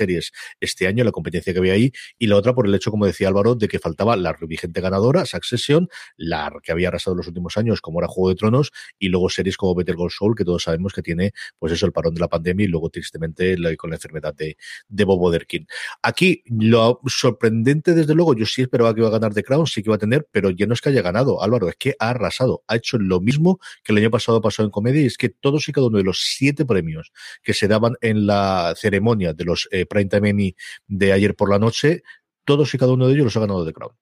este 0.59 0.87
año, 0.87 1.03
la 1.03 1.11
competencia 1.11 1.53
que 1.53 1.59
había 1.59 1.73
ahí, 1.73 1.91
y 2.17 2.27
la 2.27 2.35
otra 2.35 2.53
por 2.53 2.67
el 2.67 2.75
hecho, 2.75 2.91
como 2.91 3.05
decía 3.05 3.27
Álvaro, 3.27 3.55
de 3.55 3.67
que 3.67 3.79
faltaba 3.79 4.15
la 4.15 4.35
vigente 4.41 4.81
ganadora, 4.81 5.25
Succession, 5.25 5.87
la 6.17 6.51
que 6.63 6.71
había 6.71 6.89
arrasado 6.89 7.13
en 7.13 7.17
los 7.17 7.27
últimos 7.27 7.57
años, 7.57 7.81
como 7.81 7.99
era 7.99 8.07
Juego 8.07 8.29
de 8.29 8.35
Tronos, 8.35 8.71
y 8.99 9.09
luego 9.09 9.29
series 9.29 9.57
como 9.57 9.75
Better 9.75 9.95
Call 9.95 10.11
Saul, 10.11 10.35
que 10.35 10.45
todos 10.45 10.63
sabemos 10.63 10.93
que 10.93 11.01
tiene, 11.01 11.33
pues 11.59 11.73
eso, 11.73 11.85
el 11.85 11.91
parón 11.91 12.13
de 12.13 12.21
la 12.21 12.27
pandemia 12.27 12.65
y 12.65 12.67
luego 12.67 12.89
tristemente 12.89 13.55
con 13.77 13.89
la 13.89 13.95
enfermedad 13.95 14.33
de, 14.33 14.57
de 14.87 15.03
Bob 15.03 15.21
Oderkin. 15.21 15.67
Aquí, 16.01 16.43
lo 16.45 17.01
sorprendente, 17.07 17.93
desde 17.93 18.13
luego, 18.13 18.35
yo 18.35 18.45
sí 18.45 18.61
esperaba 18.61 18.93
que 18.93 19.01
iba 19.01 19.09
a 19.09 19.11
ganar 19.11 19.33
The 19.33 19.43
Crown, 19.43 19.67
sí 19.67 19.81
que 19.81 19.89
iba 19.89 19.95
a 19.95 19.99
tener, 19.99 20.27
pero 20.31 20.49
ya 20.49 20.65
no 20.65 20.73
es 20.73 20.81
que 20.81 20.89
haya 20.89 21.01
ganado, 21.01 21.41
Álvaro, 21.41 21.69
es 21.69 21.75
que 21.75 21.95
ha 21.99 22.09
arrasado, 22.09 22.63
ha 22.67 22.75
hecho 22.75 22.97
lo 22.97 23.21
mismo 23.21 23.59
que 23.83 23.91
el 23.91 23.99
año 23.99 24.11
pasado 24.11 24.41
pasó 24.41 24.63
en 24.63 24.69
comedia, 24.69 25.01
y 25.01 25.05
es 25.05 25.17
que 25.17 25.29
todos 25.29 25.67
y 25.69 25.71
cada 25.71 25.87
uno 25.87 25.97
de 25.97 26.03
los 26.03 26.19
siete 26.21 26.65
premios 26.65 27.11
que 27.43 27.53
se 27.53 27.67
daban 27.67 27.95
en 28.01 28.25
la 28.25 28.73
ceremonia 28.77 29.33
de 29.33 29.45
los 29.45 29.67
eh, 29.71 29.84
Primetime 29.87 30.29
Emmy 30.29 30.55
de 30.87 31.13
ayer 31.13 31.35
por 31.35 31.49
la 31.49 31.59
noche, 31.59 32.03
todos 32.43 32.73
y 32.73 32.77
cada 32.77 32.93
uno 32.93 33.07
de 33.07 33.13
ellos 33.13 33.25
los 33.25 33.37
ha 33.37 33.41
ganado 33.41 33.65
The 33.65 33.73
Crown. 33.73 33.93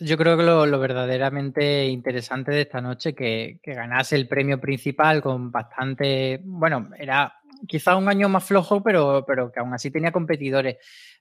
yo 0.00 0.16
creo 0.18 0.36
que 0.36 0.42
lo, 0.42 0.78
verdaderamente 0.78 1.86
interesante 1.86 2.52
de 2.52 2.62
esta 2.62 2.80
noche 2.80 3.14
que, 3.14 3.60
que 3.62 3.74
ganase 3.74 4.16
el 4.16 4.28
premio 4.28 4.60
principal 4.60 5.22
con 5.22 5.50
bastante, 5.50 6.40
bueno, 6.44 6.90
era 6.98 7.37
quizá 7.66 7.96
un 7.96 8.08
año 8.08 8.28
más 8.28 8.44
flojo, 8.44 8.82
pero, 8.82 9.24
pero 9.26 9.50
que 9.50 9.60
aún 9.60 9.74
así 9.74 9.90
tenía 9.90 10.12
competidores. 10.12 10.76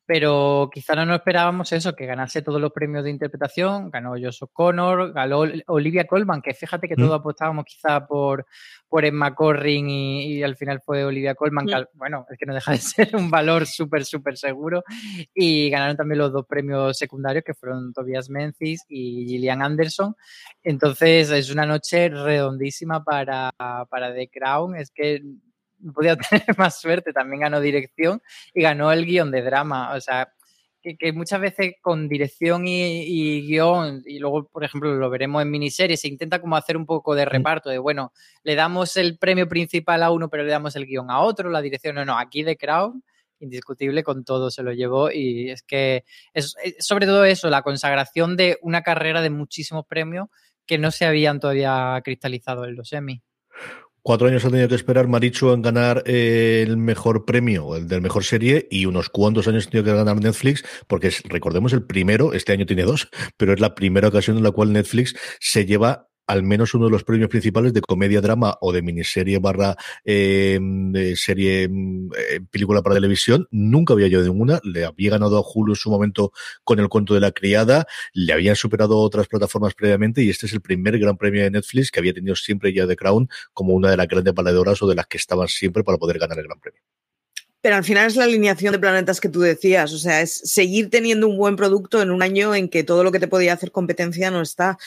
Pero 0.06 0.70
quizá 0.74 0.96
no 0.96 1.06
nos 1.06 1.18
esperábamos 1.18 1.74
eso, 1.74 1.94
que 1.94 2.06
ganase 2.06 2.42
todos 2.42 2.62
los 2.62 2.72
premios 2.72 3.04
de 3.04 3.10
interpretación. 3.10 3.92
Ganó 3.92 4.12
Josh 4.12 4.42
O'Connor, 4.42 5.12
ganó 5.12 5.44
Olivia 5.68 6.08
Colman, 6.08 6.42
que 6.42 6.54
fíjate 6.54 6.88
que 6.88 6.94
mm. 6.96 7.00
todos 7.00 7.20
apostábamos 7.20 7.66
quizá 7.66 8.08
por, 8.08 8.46
por 8.88 9.04
Emma 9.04 9.36
Corrin 9.36 9.90
y, 9.90 10.44
al 10.44 10.56
final 10.56 10.80
fue 10.80 11.04
Olivia 11.04 11.36
Colman, 11.36 11.66
que, 11.66 11.76
mm. 11.76 11.86
bueno, 11.96 12.26
es 12.32 12.38
que 12.38 12.46
no 12.46 12.54
deja 12.54 12.72
de 12.72 12.78
ser 12.78 13.18
un 13.18 13.30
valor 13.30 13.66
súper, 13.66 14.06
súper 14.06 14.38
seguro. 14.38 14.82
Y 15.34 15.70
ganaron 15.70 15.98
también 15.98 16.20
los 16.20 16.32
dos 16.32 16.46
premios 16.46 16.98
secundarios, 16.98 17.44
que 17.44 17.54
fueron 17.54 17.92
Tobias 17.92 18.30
Menzies 18.30 18.86
y 18.88 19.26
Gillian 19.28 19.62
Anderson. 19.62 20.16
Entonces 20.64 21.32
es 21.32 21.52
una 21.52 21.66
noche 21.66 22.08
redondísima 22.08 23.04
para, 23.04 23.52
para 23.58 24.14
The 24.14 24.30
Crown. 24.30 24.78
Es 24.78 24.90
que 24.90 25.22
podía 25.94 26.16
tener 26.30 26.58
más 26.58 26.80
suerte, 26.80 27.14
también 27.14 27.42
ganó 27.42 27.60
dirección 27.60 28.22
y 28.54 28.62
ganó 28.62 28.92
el 28.92 29.06
guion 29.06 29.32
de 29.32 29.42
drama. 29.42 29.94
O 29.96 30.02
sea, 30.02 30.34
que, 30.82 31.12
muchas 31.12 31.42
veces 31.42 31.76
con 31.82 32.08
dirección 32.08 32.68
y, 32.68 33.42
guion, 33.48 34.04
y 34.06 34.20
luego, 34.20 34.48
por 34.48 34.64
ejemplo, 34.64 34.94
lo 34.94 35.10
veremos 35.10 35.42
en 35.42 35.52
miniseries, 35.52 36.00
se 36.00 36.08
intenta 36.08 36.40
como 36.40 36.56
hacer 36.56 36.78
un 36.78 36.86
poco 36.86 37.16
de 37.16 37.26
reparto, 37.26 37.70
de 37.70 37.78
bueno, 37.78 38.14
le 38.44 38.56
damos 38.56 38.96
el 38.98 39.18
premio 39.18 39.48
principal 39.48 40.04
a 40.04 40.12
uno, 40.12 40.30
pero 40.30 40.44
le 40.44 40.52
damos 40.52 40.76
el 40.76 40.86
guion 40.86 41.12
a 41.12 41.20
otro, 41.20 41.50
la 41.50 41.62
dirección, 41.62 41.96
no, 41.96 42.06
no, 42.06 42.18
aquí 42.18 42.44
de 42.44 42.58
Crown 42.58 43.04
indiscutible 43.40 44.04
con 44.04 44.24
todo 44.24 44.50
se 44.50 44.64
lo 44.64 44.74
llevó 44.74 45.12
y 45.12 45.52
es 45.52 45.62
que 45.62 46.04
es, 46.34 46.56
sobre 46.80 47.06
todo 47.06 47.24
eso, 47.26 47.50
la 47.50 47.62
consagración 47.62 48.36
de 48.36 48.58
una 48.62 48.82
carrera 48.82 49.22
de 49.22 49.30
muchísimos 49.30 49.86
premios 49.86 50.28
que 50.66 50.78
no 50.78 50.92
se 50.92 51.06
habían 51.06 51.40
todavía 51.40 52.02
cristalizado 52.04 52.66
en 52.66 52.76
los 52.76 52.92
Emmy. 52.94 53.22
Cuatro 54.08 54.30
años 54.30 54.46
ha 54.46 54.50
tenido 54.50 54.70
que 54.70 54.76
esperar 54.76 55.10
Marichu 55.10 55.52
en 55.52 55.62
ganar 55.62 56.02
eh, 56.06 56.64
el 56.66 56.78
mejor 56.78 57.26
premio, 57.26 57.76
el 57.76 57.90
del 57.90 58.00
mejor 58.02 58.24
serie, 58.24 58.66
y 58.72 58.86
unos 58.86 59.10
cuantos 59.10 59.50
años 59.50 59.68
ha 59.68 59.70
tenido 59.70 59.84
que 59.84 59.98
ganar 59.98 60.22
Netflix, 60.22 60.64
porque 60.88 61.12
recordemos 61.26 61.74
el 61.74 61.84
primero, 61.84 62.32
este 62.32 62.54
año 62.54 62.66
tiene 62.66 62.84
dos, 62.84 63.10
pero 63.36 63.52
es 63.52 63.60
la 63.60 63.76
primera 63.76 64.08
ocasión 64.08 64.38
en 64.38 64.44
la 64.44 64.52
cual 64.52 64.72
Netflix 64.72 65.14
se 65.42 65.66
lleva 65.66 66.07
al 66.28 66.44
menos 66.44 66.74
uno 66.74 66.86
de 66.86 66.92
los 66.92 67.04
premios 67.04 67.30
principales 67.30 67.74
de 67.74 67.82
comedia 67.82 68.22
drama 68.22 68.58
o 68.62 68.74
de 68.74 68.82
miniserie 68.82 69.40
barra 69.40 69.76
eh, 70.06 70.60
serie 71.16 71.64
eh, 71.64 72.40
película 72.52 72.82
para 72.82 72.96
televisión. 72.96 73.48
Nunca 73.50 73.94
había 73.94 74.08
yo 74.08 74.22
ninguna. 74.22 74.60
Le 74.64 74.86
había 74.86 75.12
ganado 75.12 75.38
a 75.38 75.42
Hulu 75.42 75.72
en 75.72 75.76
su 75.76 75.90
momento 75.90 76.34
con 76.64 76.80
el 76.80 76.90
cuento 76.90 77.14
de 77.14 77.22
la 77.22 77.32
criada. 77.32 77.88
Le 78.14 78.34
habían 78.34 78.56
superado 78.56 78.98
otras 79.00 79.28
plataformas 79.28 79.74
previamente 79.74 80.22
y 80.22 80.30
este 80.30 80.46
es 80.46 80.54
el 80.54 80.62
primer 80.62 81.00
gran 81.00 81.18
premio 81.18 81.44
de 81.44 81.52
Netflix 81.52 81.92
que 81.92 82.00
había 82.00 82.14
tenido 82.14 82.36
siempre 82.36 82.74
ya 82.74 82.86
The 82.86 82.96
Crown 82.96 83.30
como 83.54 83.74
una 83.74 83.90
de 83.90 83.98
las 83.98 84.08
grandes 84.08 84.34
valedoras 84.34 84.82
o 84.82 84.88
de 84.88 84.96
las 84.96 85.08
que 85.08 85.18
estaban 85.18 85.48
siempre 85.48 85.84
para 85.84 85.98
poder 85.98 86.20
ganar 86.20 86.38
el 86.38 86.46
gran 86.46 86.60
premio. 86.60 86.82
Pero 87.62 87.76
al 87.76 87.84
final 87.84 88.08
es 88.08 88.16
la 88.16 88.26
alineación 88.26 88.72
de 88.72 88.80
planetas 88.80 89.20
que 89.20 89.30
tú 89.30 89.42
decías, 89.42 89.92
o 89.92 89.98
sea, 89.98 90.22
es 90.22 90.38
seguir 90.38 90.90
teniendo 90.90 91.28
un 91.28 91.38
buen 91.38 91.56
producto 91.56 92.02
en 92.02 92.12
un 92.12 92.22
año 92.22 92.54
en 92.54 92.70
que 92.70 92.84
todo 92.84 93.04
lo 93.04 93.12
que 93.12 93.20
te 93.20 93.28
podía 93.28 93.54
hacer 93.54 93.72
competencia 93.72 94.30
no 94.30 94.42
está 94.42 94.78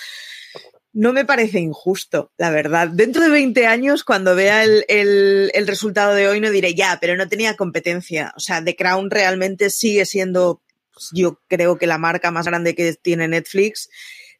no 0.93 1.13
me 1.13 1.25
parece 1.25 1.61
injusto, 1.61 2.33
la 2.37 2.51
verdad. 2.51 2.89
Dentro 2.89 3.23
de 3.23 3.31
20 3.31 3.67
años, 3.67 4.03
cuando 4.03 4.35
vea 4.35 4.65
el, 4.65 5.67
resultado 5.67 6.15
de 6.15 6.29
hoy, 6.29 6.41
no 6.41 6.51
diré 6.51 6.75
ya, 6.75 6.99
pero 7.01 7.17
no 7.17 7.29
tenía 7.29 7.57
competencia. 7.57 8.33
O 8.37 8.41
sea, 8.41 8.63
The 8.65 8.75
Crown 8.75 9.11
realmente 9.11 9.71
sigue 9.71 10.05
siendo, 10.05 10.63
pues, 10.93 11.11
yo 11.13 11.41
creo 11.47 11.79
que 11.79 11.87
la 11.87 11.99
marca 11.99 12.31
más 12.31 12.47
grande 12.47 12.75
que 12.75 12.95
tiene 12.95 13.29
Netflix. 13.29 13.89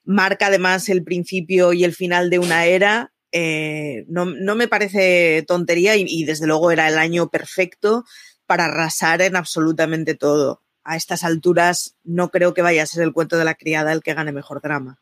Marca 0.05 0.47
además 0.47 0.89
el 0.89 1.05
principio 1.05 1.73
y 1.73 1.85
el 1.85 1.95
final 1.95 2.31
de 2.31 2.41
una 2.41 2.67
era. 2.67 3.13
Eh, 3.33 4.05
no, 4.09 4.27
me 4.27 4.67
parece 4.67 5.45
tontería 5.47 5.95
y 5.95 6.25
desde 6.25 6.49
luego 6.49 6.73
era 6.73 6.89
el 6.89 6.99
año 6.99 7.31
perfecto 7.31 8.05
para 8.47 8.65
arrasar 8.65 9.23
en 9.23 9.37
absolutamente 9.37 10.17
todo. 10.17 10.65
A 10.83 10.97
estas 10.97 11.23
alturas 11.23 11.95
no 12.03 12.31
creo 12.31 12.55
que 12.55 12.63
vaya 12.63 12.83
a 12.83 12.87
ser 12.87 13.05
el 13.05 13.13
cuento 13.13 13.39
de 13.39 13.45
la 13.45 13.55
criada 13.55 13.93
el 13.93 14.03
que 14.03 14.15
gane 14.15 14.33
mejor 14.33 14.61
drama. 14.61 14.99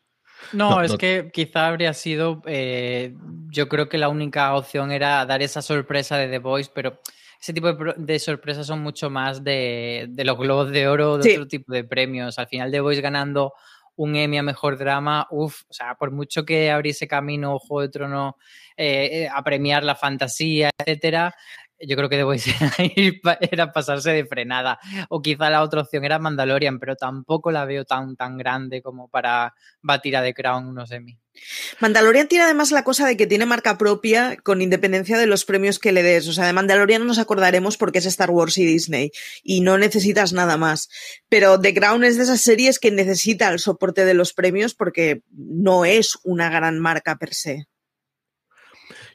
No, 0.53 0.81
es 0.81 0.95
que 0.97 1.29
quizá 1.33 1.67
habría 1.67 1.93
sido, 1.93 2.41
eh, 2.45 3.13
yo 3.49 3.69
creo 3.69 3.89
que 3.89 3.97
la 3.97 4.09
única 4.09 4.55
opción 4.55 4.91
era 4.91 5.25
dar 5.25 5.41
esa 5.41 5.61
sorpresa 5.61 6.17
de 6.17 6.27
The 6.27 6.39
Voice, 6.39 6.71
pero 6.73 6.99
ese 7.39 7.53
tipo 7.53 7.73
de, 7.73 8.19
sorpresas 8.19 8.67
son 8.67 8.81
mucho 8.81 9.09
más 9.09 9.43
de, 9.43 10.09
los 10.17 10.37
globos 10.37 10.71
de 10.71 10.87
oro, 10.87 11.17
de 11.17 11.33
otro 11.33 11.47
tipo 11.47 11.71
de 11.71 11.83
premios. 11.83 12.37
Al 12.37 12.47
final 12.47 12.71
The 12.71 12.81
Voice 12.81 13.01
ganando 13.01 13.53
un 13.95 14.15
Emmy 14.15 14.37
a 14.37 14.43
Mejor 14.43 14.77
Drama, 14.77 15.27
uff, 15.29 15.63
o 15.69 15.73
sea, 15.73 15.95
por 15.95 16.11
mucho 16.11 16.45
que 16.45 16.71
abriese 16.71 17.07
camino 17.07 17.59
Juego 17.59 17.81
de 17.81 17.89
Trono 17.89 18.37
eh, 18.77 19.09
eh, 19.11 19.29
a 19.29 19.43
premiar 19.43 19.83
la 19.83 19.95
fantasía, 19.95 20.69
etcétera, 20.77 21.35
yo 21.79 21.95
creo 21.95 22.09
que 22.09 22.17
debo 22.17 22.33
ir 22.33 22.41
era 23.51 23.71
pasarse 23.71 24.11
de 24.11 24.25
frenada. 24.25 24.79
O 25.09 25.21
quizá 25.21 25.49
la 25.49 25.63
otra 25.63 25.81
opción 25.81 26.03
era 26.05 26.19
Mandalorian, 26.19 26.79
pero 26.79 26.95
tampoco 26.95 27.51
la 27.51 27.65
veo 27.65 27.85
tan, 27.85 28.15
tan 28.15 28.37
grande 28.37 28.81
como 28.81 29.07
para 29.09 29.53
batir 29.81 30.17
a 30.17 30.23
The 30.23 30.33
Crown 30.33 30.67
unos 30.67 30.91
Emmy. 30.91 31.17
Mandalorian 31.79 32.27
tiene 32.27 32.43
además 32.43 32.71
la 32.71 32.83
cosa 32.83 33.07
de 33.07 33.15
que 33.15 33.27
tiene 33.27 33.45
marca 33.45 33.77
propia 33.77 34.37
con 34.43 34.61
independencia 34.61 35.17
de 35.17 35.27
los 35.27 35.45
premios 35.45 35.79
que 35.79 35.91
le 35.91 36.03
des. 36.03 36.27
O 36.27 36.33
sea, 36.33 36.45
de 36.45 36.53
Mandalorian 36.53 37.05
nos 37.05 37.19
acordaremos 37.19 37.77
porque 37.77 37.99
es 37.99 38.05
Star 38.05 38.31
Wars 38.31 38.57
y 38.57 38.65
Disney 38.65 39.11
y 39.43 39.61
no 39.61 39.77
necesitas 39.77 40.33
nada 40.33 40.57
más. 40.57 40.89
Pero 41.29 41.59
The 41.59 41.73
Crown 41.73 42.03
es 42.03 42.17
de 42.17 42.23
esas 42.23 42.41
series 42.41 42.79
que 42.79 42.91
necesita 42.91 43.49
el 43.49 43.59
soporte 43.59 44.05
de 44.05 44.13
los 44.13 44.33
premios 44.33 44.73
porque 44.75 45.23
no 45.31 45.85
es 45.85 46.17
una 46.23 46.49
gran 46.49 46.79
marca 46.79 47.17
per 47.17 47.33
se. 47.33 47.67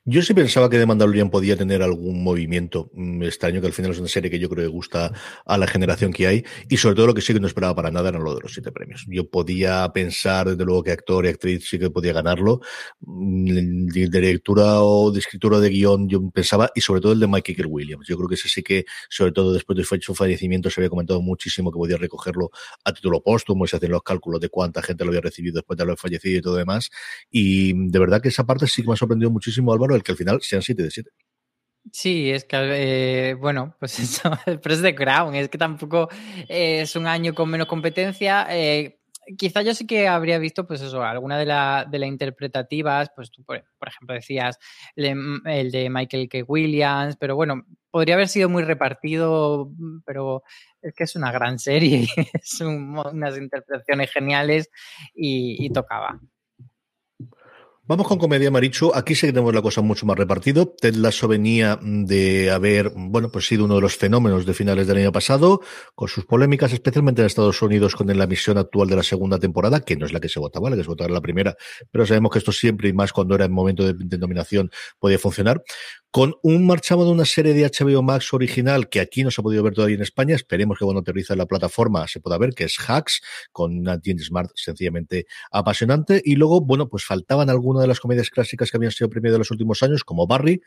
Yo 0.06 0.20
sí 0.20 0.34
pensaba 0.34 0.68
que 0.68 0.76
The 0.76 0.84
Mandalorian 0.84 1.30
podía 1.30 1.56
tener 1.56 1.82
algún 1.82 2.22
movimiento 2.22 2.90
mm, 2.92 3.22
extraño, 3.22 3.62
que 3.62 3.68
al 3.68 3.72
final 3.72 3.92
es 3.92 3.98
una 3.98 4.08
serie 4.08 4.30
que 4.30 4.38
yo 4.38 4.50
creo 4.50 4.66
que 4.66 4.68
gusta 4.70 5.12
a 5.46 5.56
la 5.56 5.66
generación 5.66 6.12
que 6.12 6.26
hay, 6.26 6.44
y 6.68 6.76
sobre 6.76 6.94
todo 6.94 7.06
lo 7.06 7.14
que 7.14 7.22
sí 7.22 7.32
que 7.32 7.40
no 7.40 7.46
esperaba 7.46 7.74
para 7.74 7.90
nada 7.90 8.10
era 8.10 8.18
lo 8.18 8.34
de 8.34 8.42
los 8.42 8.52
siete 8.52 8.70
premios. 8.70 9.06
Yo 9.08 9.30
podía 9.30 9.90
pensar, 9.94 10.50
desde 10.50 10.62
luego, 10.62 10.82
que 10.82 10.90
actor 10.92 11.24
y 11.24 11.28
actriz 11.28 11.66
sí 11.66 11.78
que 11.78 11.88
podía 11.88 12.12
ganarlo. 12.12 12.60
Mm, 13.00 13.86
de 13.86 14.20
lectura 14.20 14.82
o 14.82 15.10
de 15.10 15.20
escritura 15.20 15.58
de 15.58 15.70
guion, 15.70 16.06
yo 16.06 16.30
pensaba, 16.30 16.70
y 16.74 16.82
sobre 16.82 17.00
todo 17.00 17.12
el 17.12 17.20
de 17.20 17.26
Mike 17.26 17.64
Williams. 17.64 18.06
Yo 18.06 18.18
creo 18.18 18.28
que 18.28 18.34
ese 18.34 18.50
sí 18.50 18.62
que, 18.62 18.84
sobre 19.08 19.32
todo 19.32 19.54
después 19.54 19.74
de 19.78 19.84
su 20.02 20.14
fallecimiento, 20.14 20.68
se 20.68 20.82
había 20.82 20.90
comentado 20.90 21.22
muchísimo 21.22 21.72
que 21.72 21.76
podía 21.78 21.96
recogerlo 21.96 22.50
a 22.84 22.92
título 22.92 23.22
póstumo 23.22 23.64
y 23.64 23.68
se 23.68 23.76
hacen 23.76 23.90
los 23.90 24.02
cálculos 24.02 24.38
de 24.42 24.50
cuánta 24.50 24.82
gente 24.82 25.02
lo 25.02 25.10
había 25.12 25.22
recibido 25.22 25.54
después 25.54 25.78
de 25.78 25.84
haber 25.84 25.96
fallecido 25.96 26.38
y 26.38 26.42
todo 26.42 26.56
demás. 26.56 26.90
Y 27.30 27.72
de 27.88 27.98
verdad 27.98 28.20
que 28.20 28.28
esa 28.28 28.44
parte 28.44 28.66
sí 28.66 28.82
que 28.82 28.88
me 28.88 28.94
ha 28.94 28.96
sorprendido 28.96 29.30
muchísimo, 29.30 29.72
Álvaro, 29.72 29.93
el 29.96 30.02
que 30.02 30.12
al 30.12 30.18
final 30.18 30.40
sean 30.42 30.62
7 30.62 30.82
de 30.82 30.90
7. 30.90 31.10
Sí, 31.92 32.30
es 32.30 32.44
que, 32.44 33.30
eh, 33.30 33.34
bueno, 33.34 33.76
pues 33.78 33.98
eso, 34.00 34.30
pero 34.44 34.74
es 34.74 34.82
de 34.82 34.94
Crown, 34.94 35.34
es 35.34 35.48
que 35.48 35.58
tampoco 35.58 36.08
eh, 36.48 36.80
es 36.80 36.96
un 36.96 37.06
año 37.06 37.34
con 37.34 37.50
menos 37.50 37.68
competencia. 37.68 38.46
Eh, 38.50 39.00
quizá 39.36 39.62
yo 39.62 39.74
sí 39.74 39.86
que 39.86 40.08
habría 40.08 40.38
visto, 40.38 40.66
pues 40.66 40.80
eso, 40.80 41.02
alguna 41.02 41.38
de 41.38 41.46
las 41.46 41.90
de 41.90 42.06
interpretativas, 42.06 43.10
pues 43.14 43.30
tú, 43.30 43.44
por, 43.44 43.62
ejemplo, 43.86 44.14
decías 44.14 44.58
el, 44.96 45.70
de 45.70 45.90
Michael 45.90 46.28
K. 46.28 46.38
Williams, 46.46 47.16
pero 47.16 47.36
bueno, 47.36 47.64
podría 47.90 48.14
haber 48.14 48.28
sido 48.28 48.48
muy 48.48 48.62
repartido, 48.64 49.70
pero 50.06 50.42
es 50.80 50.94
que 50.94 51.04
es 51.04 51.16
una 51.16 51.32
gran 51.32 51.58
serie, 51.58 52.06
es 52.32 52.60
unas 52.60 53.36
interpretaciones 53.36 54.10
geniales 54.10 54.70
y 55.14 55.70
tocaba. 55.70 56.18
Vamos 57.86 58.08
con 58.08 58.16
comedia, 58.16 58.50
Marichu. 58.50 58.92
Aquí 58.94 59.14
sí 59.14 59.26
que 59.26 59.34
tenemos 59.34 59.54
la 59.54 59.60
cosa 59.60 59.82
mucho 59.82 60.06
más 60.06 60.16
repartido. 60.16 60.74
Ted 60.80 60.94
Lasso 60.94 61.28
venía 61.28 61.78
de 61.82 62.50
haber, 62.50 62.90
bueno, 62.96 63.30
pues 63.30 63.46
sido 63.46 63.66
uno 63.66 63.74
de 63.74 63.82
los 63.82 63.94
fenómenos 63.94 64.46
de 64.46 64.54
finales 64.54 64.86
del 64.86 64.96
año 64.96 65.12
pasado, 65.12 65.60
con 65.94 66.08
sus 66.08 66.24
polémicas, 66.24 66.72
especialmente 66.72 67.20
en 67.20 67.26
Estados 67.26 67.60
Unidos, 67.60 67.94
con 67.94 68.06
la 68.06 68.26
misión 68.26 68.56
actual 68.56 68.88
de 68.88 68.96
la 68.96 69.02
segunda 69.02 69.38
temporada, 69.38 69.80
que 69.80 69.96
no 69.96 70.06
es 70.06 70.14
la 70.14 70.20
que 70.20 70.30
se 70.30 70.40
votaba, 70.40 70.70
la 70.70 70.76
que 70.76 70.82
se 70.82 70.88
votaba 70.88 71.10
la 71.10 71.20
primera, 71.20 71.56
pero 71.90 72.06
sabemos 72.06 72.32
que 72.32 72.38
esto 72.38 72.52
siempre 72.52 72.88
y 72.88 72.94
más 72.94 73.12
cuando 73.12 73.34
era 73.34 73.44
en 73.44 73.52
momento 73.52 73.84
de, 73.84 73.92
de 73.94 74.16
nominación 74.16 74.70
podía 74.98 75.18
funcionar 75.18 75.62
con 76.14 76.36
un 76.44 76.64
marchamo 76.64 77.04
de 77.04 77.10
una 77.10 77.24
serie 77.24 77.54
de 77.54 77.68
HBO 77.68 78.00
Max 78.00 78.32
original 78.32 78.88
que 78.88 79.00
aquí 79.00 79.24
no 79.24 79.32
se 79.32 79.40
ha 79.40 79.42
podido 79.42 79.64
ver 79.64 79.74
todavía 79.74 79.96
en 79.96 80.02
España. 80.02 80.36
Esperemos 80.36 80.78
que 80.78 80.84
cuando 80.84 81.00
aterriza 81.00 81.34
en 81.34 81.38
la 81.38 81.46
plataforma 81.46 82.06
se 82.06 82.20
pueda 82.20 82.38
ver, 82.38 82.54
que 82.54 82.62
es 82.62 82.78
Hacks, 82.78 83.20
con 83.50 83.76
una 83.76 84.00
Smart 84.20 84.52
sencillamente 84.54 85.26
apasionante. 85.50 86.22
Y 86.24 86.36
luego, 86.36 86.60
bueno, 86.60 86.88
pues 86.88 87.04
faltaban 87.04 87.50
algunas 87.50 87.82
de 87.82 87.88
las 87.88 87.98
comedias 87.98 88.30
clásicas 88.30 88.70
que 88.70 88.76
habían 88.76 88.92
sido 88.92 89.10
premiadas 89.10 89.34
en 89.34 89.40
los 89.40 89.50
últimos 89.50 89.82
años, 89.82 90.04
como 90.04 90.28
Barry, 90.28 90.62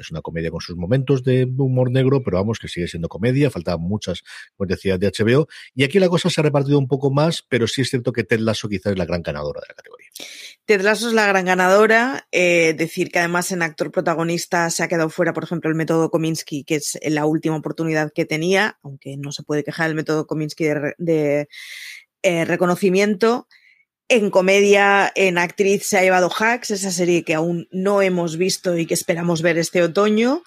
es 0.00 0.10
una 0.10 0.22
comedia 0.22 0.50
con 0.50 0.60
sus 0.60 0.76
momentos 0.76 1.22
de 1.22 1.44
humor 1.44 1.90
negro, 1.90 2.22
pero 2.22 2.38
vamos, 2.38 2.58
que 2.58 2.68
sigue 2.68 2.88
siendo 2.88 3.08
comedia. 3.08 3.50
Faltaban 3.50 3.82
muchas, 3.82 4.22
como 4.56 4.66
decía, 4.68 4.96
de 4.98 5.08
HBO. 5.10 5.48
Y 5.74 5.84
aquí 5.84 5.98
la 5.98 6.08
cosa 6.08 6.30
se 6.30 6.40
ha 6.40 6.44
repartido 6.44 6.78
un 6.78 6.88
poco 6.88 7.10
más, 7.10 7.42
pero 7.42 7.66
sí 7.66 7.82
es 7.82 7.90
cierto 7.90 8.12
que 8.12 8.24
Ted 8.24 8.40
Lasso 8.40 8.68
quizás 8.68 8.92
es 8.92 8.98
la 8.98 9.04
gran 9.04 9.22
ganadora 9.22 9.60
de 9.60 9.66
la 9.68 9.74
categoría. 9.74 10.08
Ted 10.64 10.80
Lasso 10.80 11.08
es 11.08 11.14
la 11.14 11.26
gran 11.26 11.44
ganadora. 11.44 12.26
Eh, 12.30 12.74
decir 12.76 13.10
que 13.10 13.18
además 13.18 13.52
en 13.52 13.62
actor 13.62 13.90
protagonista 13.90 14.70
se 14.70 14.82
ha 14.82 14.88
quedado 14.92 15.10
fuera, 15.10 15.32
por 15.32 15.44
ejemplo, 15.44 15.70
el 15.70 15.76
método 15.76 16.10
Kominsky, 16.10 16.64
que 16.64 16.76
es 16.76 16.98
la 17.02 17.26
última 17.26 17.56
oportunidad 17.56 18.12
que 18.12 18.24
tenía, 18.24 18.78
aunque 18.82 19.16
no 19.16 19.32
se 19.32 19.42
puede 19.42 19.64
quejar 19.64 19.88
el 19.88 19.96
método 19.96 20.26
Kominsky 20.26 20.64
de, 20.98 21.48
eh, 22.22 22.44
reconocimiento. 22.44 23.48
En 24.08 24.30
comedia, 24.30 25.10
en 25.14 25.38
actriz 25.38 25.86
se 25.86 25.98
ha 25.98 26.02
llevado 26.02 26.30
Hacks, 26.30 26.70
esa 26.70 26.90
serie 26.90 27.24
que 27.24 27.34
aún 27.34 27.68
no 27.70 28.02
hemos 28.02 28.36
visto 28.36 28.76
y 28.76 28.86
que 28.86 28.94
esperamos 28.94 29.40
ver 29.40 29.56
este 29.56 29.82
otoño. 29.82 30.42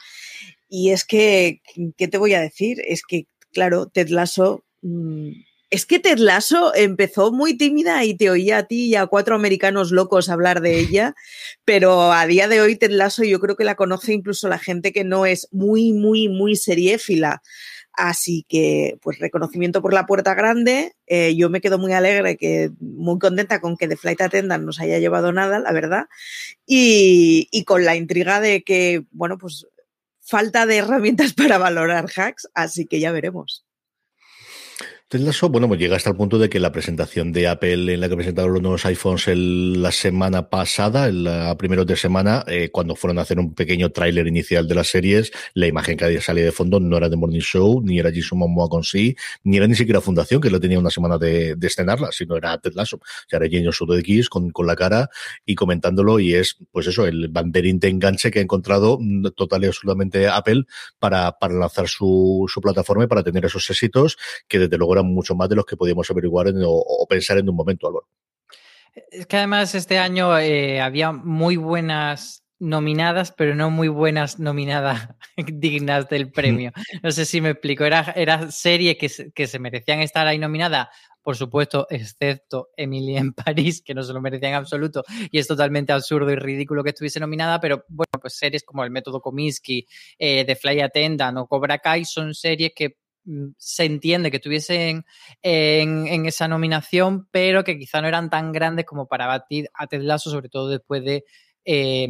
Y 0.70 0.92
es 0.92 1.06
que, 1.06 1.62
¿qué 1.98 2.08
te 2.08 2.18
voy 2.18 2.34
a 2.34 2.42
decir? 2.42 2.82
Es 2.86 3.02
que, 3.02 3.28
claro, 3.52 3.88
Ted 3.88 4.10
Lasso... 4.10 4.64
Mmm, 4.82 5.32
es 5.76 5.86
que 5.86 6.00
Ted 6.00 6.20
Lasso 6.20 6.74
empezó 6.74 7.34
muy 7.34 7.58
tímida 7.58 8.06
y 8.06 8.16
te 8.16 8.30
oía 8.30 8.60
a 8.60 8.64
ti 8.64 8.86
y 8.86 8.96
a 8.96 9.08
cuatro 9.08 9.36
americanos 9.36 9.92
locos 9.92 10.30
hablar 10.30 10.62
de 10.62 10.80
ella, 10.80 11.16
pero 11.66 12.14
a 12.14 12.26
día 12.26 12.48
de 12.48 12.62
hoy 12.62 12.78
Ted 12.78 12.92
Lasso 12.92 13.26
yo 13.26 13.42
creo 13.42 13.58
que 13.58 13.66
la 13.66 13.76
conoce 13.76 14.14
incluso 14.14 14.48
la 14.48 14.58
gente 14.58 14.94
que 14.94 15.04
no 15.04 15.26
es 15.26 15.50
muy, 15.52 15.92
muy, 15.92 16.30
muy 16.30 16.56
seriéfila. 16.56 17.42
Así 17.92 18.46
que, 18.48 18.98
pues 19.02 19.20
reconocimiento 19.20 19.82
por 19.82 19.94
la 19.94 20.06
puerta 20.06 20.34
grande. 20.34 20.94
Eh, 21.08 21.36
yo 21.36 21.50
me 21.50 21.60
quedo 21.60 21.78
muy 21.78 21.92
alegre, 21.92 22.38
que 22.38 22.72
muy 22.80 23.20
contenta 23.20 23.60
con 23.60 23.76
que 23.76 23.90
The 23.90 23.98
Flight 23.98 24.22
Attendant 24.22 24.64
nos 24.64 24.80
haya 24.80 25.00
llevado 25.00 25.34
nada, 25.34 25.60
la 25.60 25.74
verdad. 25.74 26.06
Y, 26.66 27.50
y 27.52 27.66
con 27.66 27.84
la 27.84 27.98
intriga 27.98 28.40
de 28.40 28.64
que, 28.64 29.04
bueno, 29.12 29.38
pues 29.38 29.68
falta 30.22 30.66
de 30.66 30.78
herramientas 30.78 31.34
para 31.38 31.58
valorar 31.58 32.06
hacks, 32.16 32.48
así 32.54 32.86
que 32.86 33.02
ya 33.02 33.12
veremos. 33.12 33.65
Ted 35.08 35.20
Lasso, 35.20 35.50
bueno, 35.50 35.68
pues 35.68 35.80
llega 35.80 35.96
hasta 35.96 36.10
el 36.10 36.16
punto 36.16 36.40
de 36.40 36.50
que 36.50 36.60
la 36.60 36.72
presentación 36.72 37.32
de 37.32 37.48
Apple 37.48 37.94
en 37.94 38.02
la 38.02 38.10
que 38.10 38.16
presentaron 38.16 38.54
los 38.54 38.62
nuevos 38.64 38.88
iPhones 38.88 39.28
el, 39.28 39.80
la 39.80 39.92
semana 39.92 40.50
pasada, 40.50 41.06
el 41.06 41.30
primero 41.60 41.86
de 41.86 41.96
semana, 41.96 42.44
eh, 42.48 42.70
cuando 42.72 42.96
fueron 42.96 43.20
a 43.20 43.22
hacer 43.22 43.38
un 43.38 43.54
pequeño 43.54 43.92
tráiler 43.92 44.26
inicial 44.26 44.68
de 44.68 44.74
las 44.74 44.88
series, 44.88 45.32
la 45.54 45.68
imagen 45.68 45.96
que 45.96 46.20
salía 46.22 46.44
de 46.44 46.52
fondo 46.52 46.80
no 46.80 46.98
era 46.98 47.08
de 47.08 47.18
Morning 47.18 47.40
Show, 47.40 47.84
ni 47.86 48.00
era 48.00 48.10
Jason 48.12 48.40
Momoa 48.40 48.68
con 48.68 48.84
sí, 48.84 49.16
ni 49.44 49.58
era 49.58 49.68
ni 49.68 49.76
siquiera 49.76 50.02
Fundación, 50.02 50.42
que 50.42 50.50
lo 50.50 50.60
tenía 50.60 50.80
una 50.80 50.90
semana 50.90 51.20
de, 51.20 51.56
de 51.56 51.68
estrenarla, 51.68 52.10
sino 52.12 52.36
era 52.36 52.58
Ted 52.58 52.74
Lasso. 52.74 52.96
O 52.96 53.30
sea, 53.30 53.38
era 53.38 53.48
Jenny 53.48 53.72
Sudeikis 53.72 54.28
con, 54.28 54.50
con 54.50 54.66
la 54.66 54.76
cara 54.76 55.10
y 55.46 55.54
comentándolo 55.54 56.20
y 56.20 56.34
es, 56.34 56.58
pues 56.72 56.88
eso, 56.88 57.06
el 57.06 57.28
banderín 57.28 57.78
de 57.78 57.90
enganche 57.90 58.32
que 58.32 58.40
ha 58.40 58.42
encontrado 58.42 58.98
mm, 59.00 59.28
total 59.36 59.66
y 59.66 59.68
absolutamente 59.68 60.28
Apple 60.28 60.64
para, 60.98 61.34
para 61.34 61.54
lanzar 61.54 61.88
su, 61.88 62.46
su 62.52 62.60
plataforma 62.60 63.04
y 63.04 63.08
para 63.08 63.22
tener 63.22 63.46
esos 63.46 63.70
éxitos 63.70 64.18
que 64.48 64.58
desde 64.58 64.80
luego 64.80 64.95
eran 64.96 65.08
mucho 65.08 65.36
más 65.36 65.50
de 65.50 65.56
los 65.56 65.66
que 65.66 65.78
podíamos 65.78 66.10
averiguar 66.10 66.48
en, 66.48 66.64
o, 66.64 66.70
o, 66.70 67.08
pensar 67.08 67.38
en 67.38 67.50
un 67.50 67.56
momento, 67.56 67.88
Álvaro. 67.88 68.08
Es 69.12 69.26
que 69.28 69.38
además 69.38 69.76
este 69.76 69.98
año 69.98 70.38
eh, 70.38 70.80
había 70.82 71.12
muy 71.12 71.58
buenas 71.58 72.44
nominadas, 72.60 73.34
pero 73.34 73.54
no 73.54 73.70
muy 73.70 73.90
buenas 73.90 74.40
nominadas 74.40 75.10
dignas 75.38 76.10
del 76.10 76.32
premio. 76.32 76.72
No 77.04 77.12
sé 77.12 77.26
si 77.26 77.42
me 77.42 77.52
explico. 77.52 77.84
Era, 77.84 78.14
era 78.16 78.52
series 78.52 78.98
que, 78.98 79.32
que 79.32 79.48
se 79.48 79.60
merecían 79.60 80.00
estar 80.00 80.26
ahí 80.26 80.38
nominadas 80.38 80.88
por 81.26 81.36
supuesto, 81.36 81.88
excepto 81.90 82.70
Emily 82.78 83.18
en 83.18 83.34
París, 83.34 83.82
que 83.82 83.96
no 83.96 84.04
se 84.04 84.14
lo 84.14 84.22
merecía 84.22 84.50
en 84.50 84.56
absoluto, 84.56 85.04
y 85.32 85.40
es 85.40 85.48
totalmente 85.48 85.92
absurdo 85.92 86.30
y 86.30 86.36
ridículo 86.36 86.84
que 86.84 86.92
estuviese 86.92 87.20
nominada, 87.20 87.60
pero 87.60 87.84
bueno, 87.88 88.12
pues 88.22 88.38
series 88.38 88.64
como 88.64 88.84
El 88.84 88.92
Método 88.92 89.22
Kominsky, 89.22 89.88
eh, 90.20 90.46
The 90.46 90.56
Fly 90.56 90.82
Attendant 90.82 91.36
o 91.40 91.48
Cobra 91.48 91.80
Kai 91.80 92.06
son 92.06 92.36
series 92.36 92.74
que 92.76 92.98
se 93.58 93.86
entiende 93.86 94.32
que 94.32 94.40
tuviesen 94.40 95.06
en, 95.42 96.08
en, 96.08 96.26
esa 96.26 96.48
nominación, 96.48 97.28
pero 97.32 97.64
que 97.64 97.78
quizá 97.78 98.02
no 98.02 98.08
eran 98.08 98.30
tan 98.30 98.52
grandes 98.52 98.86
como 98.86 99.08
para 99.08 99.28
batir 99.28 99.70
a 99.74 99.88
Ted 99.88 100.02
Lasso, 100.02 100.30
sobre 100.30 100.50
todo 100.50 100.70
después 100.70 101.04
de 101.04 101.26
eh, 101.66 102.08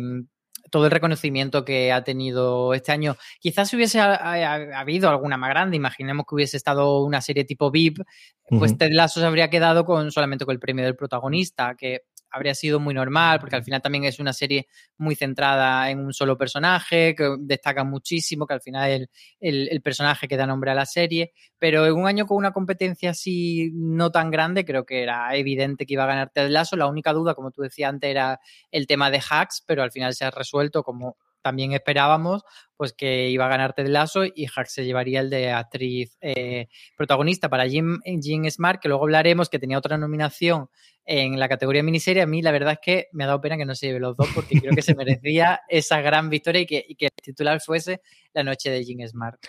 todo 0.70 0.86
el 0.86 0.92
reconocimiento 0.92 1.64
que 1.64 1.92
ha 1.92 2.04
tenido 2.04 2.74
este 2.74 2.92
año. 2.92 3.16
Quizás 3.40 3.70
si 3.70 3.76
hubiese 3.76 4.00
ha, 4.00 4.14
ha, 4.16 4.80
habido 4.80 5.10
alguna 5.10 5.38
más 5.38 5.50
grande, 5.50 5.78
imaginemos 5.78 6.26
que 6.28 6.36
hubiese 6.36 6.58
estado 6.58 7.04
una 7.04 7.22
serie 7.22 7.46
tipo 7.46 7.72
VIP, 7.72 8.00
pues 8.48 8.72
uh 8.72 8.76
-huh. 8.76 8.78
Ted 8.78 8.92
Lasso 8.92 9.20
se 9.20 9.26
habría 9.26 9.50
quedado 9.50 9.86
con 9.86 10.12
solamente 10.12 10.46
con 10.46 10.54
el 10.54 10.60
premio 10.60 10.86
del 10.86 10.96
protagonista, 10.96 11.76
que 11.76 12.02
habría 12.36 12.54
sido 12.54 12.82
muy 12.82 12.94
normal, 12.94 13.40
porque 13.40 13.56
al 13.56 13.64
final 13.64 13.82
también 13.82 14.04
es 14.04 14.20
una 14.20 14.34
serie 14.34 14.68
muy 14.98 15.16
centrada 15.16 15.90
en 15.90 16.00
un 16.00 16.12
solo 16.12 16.38
personaje, 16.38 17.16
que 17.16 17.38
destaca 17.40 17.86
muchísimo, 17.86 18.46
que 18.46 18.54
al 18.54 18.62
final 18.62 18.92
es 18.92 19.10
el, 19.40 19.70
el, 19.70 19.82
personaje 19.82 20.28
que 20.28 20.36
da 20.36 20.46
nombre 20.46 20.72
a 20.72 20.76
la 20.76 20.86
serie, 20.86 21.32
pero 21.58 21.86
en 21.86 21.94
un 21.94 22.08
año 22.08 22.26
con 22.26 22.36
una 22.36 22.52
competencia 22.52 23.12
así 23.12 23.72
no 23.74 24.12
tan 24.12 24.32
grande, 24.32 24.66
creo 24.66 24.86
que 24.86 25.02
era 25.02 25.34
evidente 25.36 25.86
que 25.86 25.94
iba 25.94 26.04
a 26.04 26.08
ganar 26.08 26.30
Ted 26.30 26.50
Lasso. 26.50 26.76
La 26.76 26.88
única 26.88 27.14
duda, 27.14 27.36
como 27.36 27.52
tú 27.52 27.62
decías 27.62 27.90
antes, 27.90 28.10
era 28.10 28.40
el 28.70 28.86
tema 28.86 29.10
de 29.10 29.22
hacks, 29.30 29.64
pero 29.66 29.82
al 29.82 29.92
final 29.92 30.14
se 30.14 30.26
ha 30.26 30.32
resuelto 30.32 30.84
como 30.84 31.16
también 31.46 31.74
esperábamos, 31.74 32.42
pues 32.76 32.94
que 32.94 33.30
iba 33.30 33.46
a 33.46 33.50
ganar 33.50 33.74
Ted 33.74 33.88
Lasso 33.88 34.24
y 34.26 34.48
Hack 34.48 34.66
se 34.66 34.84
llevaría 34.84 35.20
el 35.20 35.30
de 35.30 35.52
actriz 35.52 36.18
eh, 36.20 36.70
protagonista 36.98 37.50
para 37.50 37.70
Jim, 37.70 38.00
Jim 38.20 38.50
Smart, 38.50 38.82
que 38.82 38.88
luego 38.88 39.04
hablaremos, 39.04 39.48
que 39.48 39.60
tenía 39.60 39.78
otra 39.78 39.96
nominación 39.96 40.70
en 41.06 41.40
la 41.40 41.48
categoría 41.48 41.84
miniserie. 41.84 42.22
A 42.22 42.28
mí 42.28 42.42
la 42.42 42.52
verdad 42.52 42.74
es 42.74 42.80
que 42.82 43.08
me 43.14 43.24
ha 43.24 43.28
dado 43.28 43.42
pena 43.42 43.58
que 43.58 43.66
no 43.66 43.76
se 43.76 43.88
lleve 43.88 44.00
los 44.00 44.18
dos 44.18 44.28
porque 44.34 44.60
creo 44.60 44.74
que 44.76 44.82
se 44.82 44.96
merecía 44.96 45.62
esa 45.70 46.02
gran 46.02 46.30
victoria 46.30 46.62
y 46.62 46.66
que, 46.66 46.86
y 46.88 46.96
que 46.96 47.06
el 47.06 47.24
titular 47.24 47.62
fuese 47.62 48.02
la 48.36 48.44
noche 48.44 48.70
de 48.70 48.84
Jim 48.84 49.00
Smart. 49.08 49.40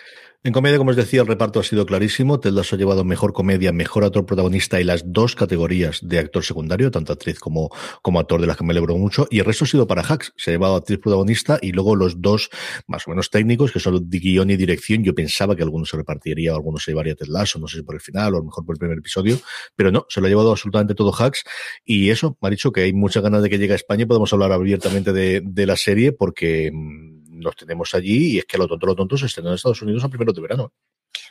En 0.43 0.53
comedia, 0.53 0.77
como 0.77 0.91
os 0.91 0.95
decía, 0.95 1.21
el 1.21 1.27
reparto 1.27 1.59
ha 1.59 1.63
sido 1.63 1.85
clarísimo. 1.85 2.39
Ted 2.39 2.51
Lasso 2.51 2.75
ha 2.75 2.79
llevado 2.79 3.03
mejor 3.03 3.33
comedia, 3.33 3.73
mejor 3.73 4.05
actor 4.05 4.25
protagonista 4.25 4.79
y 4.79 4.85
las 4.85 5.03
dos 5.11 5.35
categorías 5.35 5.99
de 6.01 6.19
actor 6.19 6.43
secundario, 6.43 6.89
tanto 6.89 7.11
actriz 7.11 7.37
como, 7.37 7.69
como 8.01 8.19
actor, 8.19 8.39
de 8.39 8.47
las 8.47 8.55
que 8.55 8.63
me 8.63 8.71
alegro 8.71 8.95
mucho. 8.95 9.27
Y 9.29 9.39
el 9.39 9.45
resto 9.45 9.65
ha 9.65 9.67
sido 9.67 9.87
para 9.87 10.03
Hacks. 10.03 10.33
Se 10.37 10.51
ha 10.51 10.53
llevado 10.53 10.77
actriz 10.77 10.99
protagonista 10.99 11.59
y 11.61 11.73
luego 11.73 11.97
los 11.97 12.21
dos 12.21 12.49
más 12.87 13.05
o 13.07 13.09
menos 13.09 13.29
técnicos, 13.29 13.73
que 13.73 13.81
son 13.81 14.09
de 14.09 14.19
guion 14.19 14.49
y 14.49 14.55
dirección. 14.55 15.03
Yo 15.03 15.13
pensaba 15.13 15.53
que 15.53 15.63
algunos 15.63 15.89
se 15.89 15.97
repartiría, 15.97 16.53
algunos 16.53 16.83
se 16.83 16.91
llevaría 16.91 17.15
Ted 17.15 17.27
Lasso, 17.27 17.59
no 17.59 17.67
sé 17.67 17.77
si 17.77 17.83
por 17.83 17.95
el 17.95 18.01
final 18.01 18.33
o 18.35 18.37
a 18.37 18.39
lo 18.39 18.45
mejor 18.45 18.65
por 18.65 18.75
el 18.75 18.79
primer 18.79 18.97
episodio, 18.97 19.37
pero 19.75 19.91
no, 19.91 20.05
se 20.07 20.21
lo 20.21 20.27
ha 20.27 20.29
llevado 20.29 20.51
absolutamente 20.51 20.95
todo 20.95 21.11
Hacks. 21.11 21.43
Y 21.85 22.09
eso, 22.09 22.37
me 22.41 22.47
ha 22.47 22.51
dicho 22.51 22.71
que 22.71 22.81
hay 22.81 22.93
muchas 22.93 23.23
ganas 23.23 23.41
de 23.41 23.49
que 23.49 23.57
llegue 23.57 23.73
a 23.73 23.77
España 23.77 24.03
y 24.03 24.07
podemos 24.07 24.31
hablar 24.33 24.51
abiertamente 24.51 25.13
de, 25.13 25.65
la 25.67 25.75
serie 25.75 26.13
porque 26.13 26.71
nos 26.73 27.55
tenemos 27.55 27.93
allí 27.93 28.35
y 28.35 28.37
es 28.39 28.45
que 28.45 28.57
lo 28.57 28.67
tonto, 28.67 28.87
lo 28.87 28.95
tonto 28.95 29.17
se 29.17 29.25
estrenó 29.25 29.49
en 29.49 29.55
Estados 29.55 29.81
Unidos 29.81 30.03
a 30.03 30.09
primeros 30.09 30.33
de 30.33 30.41
verano. 30.41 30.73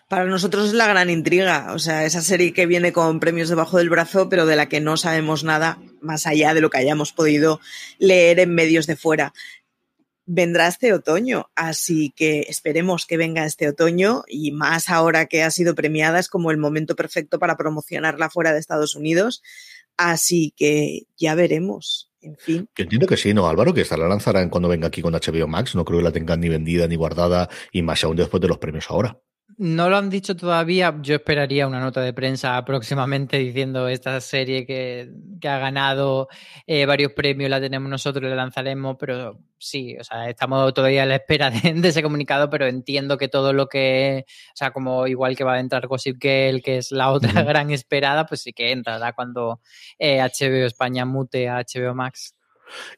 Para 0.09 0.25
nosotros 0.25 0.67
es 0.67 0.73
la 0.73 0.87
gran 0.87 1.11
intriga, 1.11 1.73
o 1.73 1.81
sea, 1.81 2.05
esa 2.05 2.23
serie 2.23 2.53
que 2.53 2.67
viene 2.67 2.93
con 2.93 3.19
premios 3.19 3.49
debajo 3.49 3.79
del 3.79 3.91
brazo, 3.91 4.29
pero 4.29 4.47
de 4.47 4.55
la 4.55 4.69
que 4.69 4.81
no 4.81 4.97
sabemos 4.97 5.43
nada 5.43 5.79
más 6.01 6.29
allá 6.29 6.55
de 6.55 6.61
lo 6.61 6.71
que 6.71 6.79
hayamos 6.79 7.13
podido 7.13 7.61
leer 7.99 8.39
en 8.39 8.55
medios 8.55 8.87
de 8.87 8.95
fuera. 8.95 9.33
Vendrá 10.25 10.69
este 10.69 10.93
otoño, 10.93 11.51
así 11.57 12.13
que 12.15 12.47
esperemos 12.49 13.07
que 13.07 13.17
venga 13.17 13.47
este 13.47 13.69
otoño 13.69 14.23
y 14.29 14.53
más 14.53 14.91
ahora 14.91 15.27
que 15.27 15.43
ha 15.43 15.51
sido 15.51 15.75
premiada 15.75 16.21
es 16.21 16.29
como 16.29 16.53
el 16.53 16.57
momento 16.57 16.95
perfecto 16.95 17.41
para 17.41 17.57
promocionarla 17.57 18.31
fuera 18.31 18.53
de 18.53 18.61
Estados 18.61 18.95
Unidos, 18.95 19.43
así 19.97 20.53
que 20.57 21.03
ya 21.17 21.35
veremos. 21.35 22.11
En 22.21 22.37
fin. 22.37 22.69
Yo 22.77 22.83
entiendo 22.83 23.07
que 23.07 23.17
sí, 23.17 23.33
¿no, 23.35 23.47
Álvaro? 23.47 23.73
Que 23.73 23.83
esta 23.83 23.97
la 23.97 24.09
lanzarán 24.09 24.51
cuando 24.51 24.69
venga 24.69 24.89
aquí 24.89 25.01
con 25.01 25.15
HBO 25.15 25.47
Max. 25.47 25.75
No 25.77 25.85
creo 25.85 26.01
que 26.01 26.05
la 26.05 26.13
tengan 26.13 26.41
ni 26.41 26.49
vendida 26.49 26.89
ni 26.89 26.97
guardada 26.97 27.49
y 27.71 27.83
más 27.83 28.03
aún 28.03 28.17
después 28.17 28.41
de 28.41 28.49
los 28.49 28.59
premios 28.59 28.91
ahora. 28.91 29.21
No 29.59 29.89
lo 29.89 29.97
han 29.97 30.11
dicho 30.11 30.37
todavía. 30.37 30.95
Yo 31.01 31.15
esperaría 31.15 31.67
una 31.67 31.81
nota 31.81 32.01
de 32.03 32.13
prensa 32.13 32.63
próximamente 32.65 33.39
diciendo 33.39 33.89
esta 33.89 34.21
serie 34.21 34.67
que, 34.67 35.11
que 35.41 35.49
ha 35.49 35.59
ganado 35.59 36.29
eh, 36.67 36.85
varios 36.85 37.13
premios, 37.13 37.49
la 37.49 37.61
tenemos 37.61 37.89
nosotros, 37.89 38.29
la 38.29 38.37
lanzaremos, 38.37 38.97
pero 38.99 39.39
sí, 39.59 39.97
o 39.99 40.05
sea, 40.05 40.29
estamos 40.29 40.75
todavía 40.75 41.05
a 41.05 41.07
la 41.07 41.17
espera 41.17 41.51
de, 41.51 41.73
de, 41.73 41.89
ese 41.89 42.03
comunicado, 42.03 42.51
pero 42.51 42.67
entiendo 42.67 43.17
que 43.17 43.29
todo 43.29 43.53
lo 43.53 43.69
que, 43.69 44.27
o 44.29 44.57
sea, 44.57 44.73
como 44.73 45.07
igual 45.07 45.37
que 45.37 45.45
va 45.45 45.55
a 45.55 45.61
entrar 45.61 45.87
Gossip 45.87 46.19
Girl, 46.21 46.61
que 46.63 46.79
es 46.79 46.91
la 46.93 47.11
otra 47.13 47.31
uh 47.31 47.35
-huh. 47.37 47.47
gran 47.47 47.71
esperada, 47.71 48.27
pues 48.27 48.43
sí 48.43 48.53
que 48.53 48.73
entrará 48.73 49.13
cuando 49.15 49.61
eh, 49.99 50.21
HBO 50.21 50.67
España 50.67 51.05
mute 51.07 51.49
a 51.49 51.61
HBO 51.63 51.95
Max. 51.95 52.35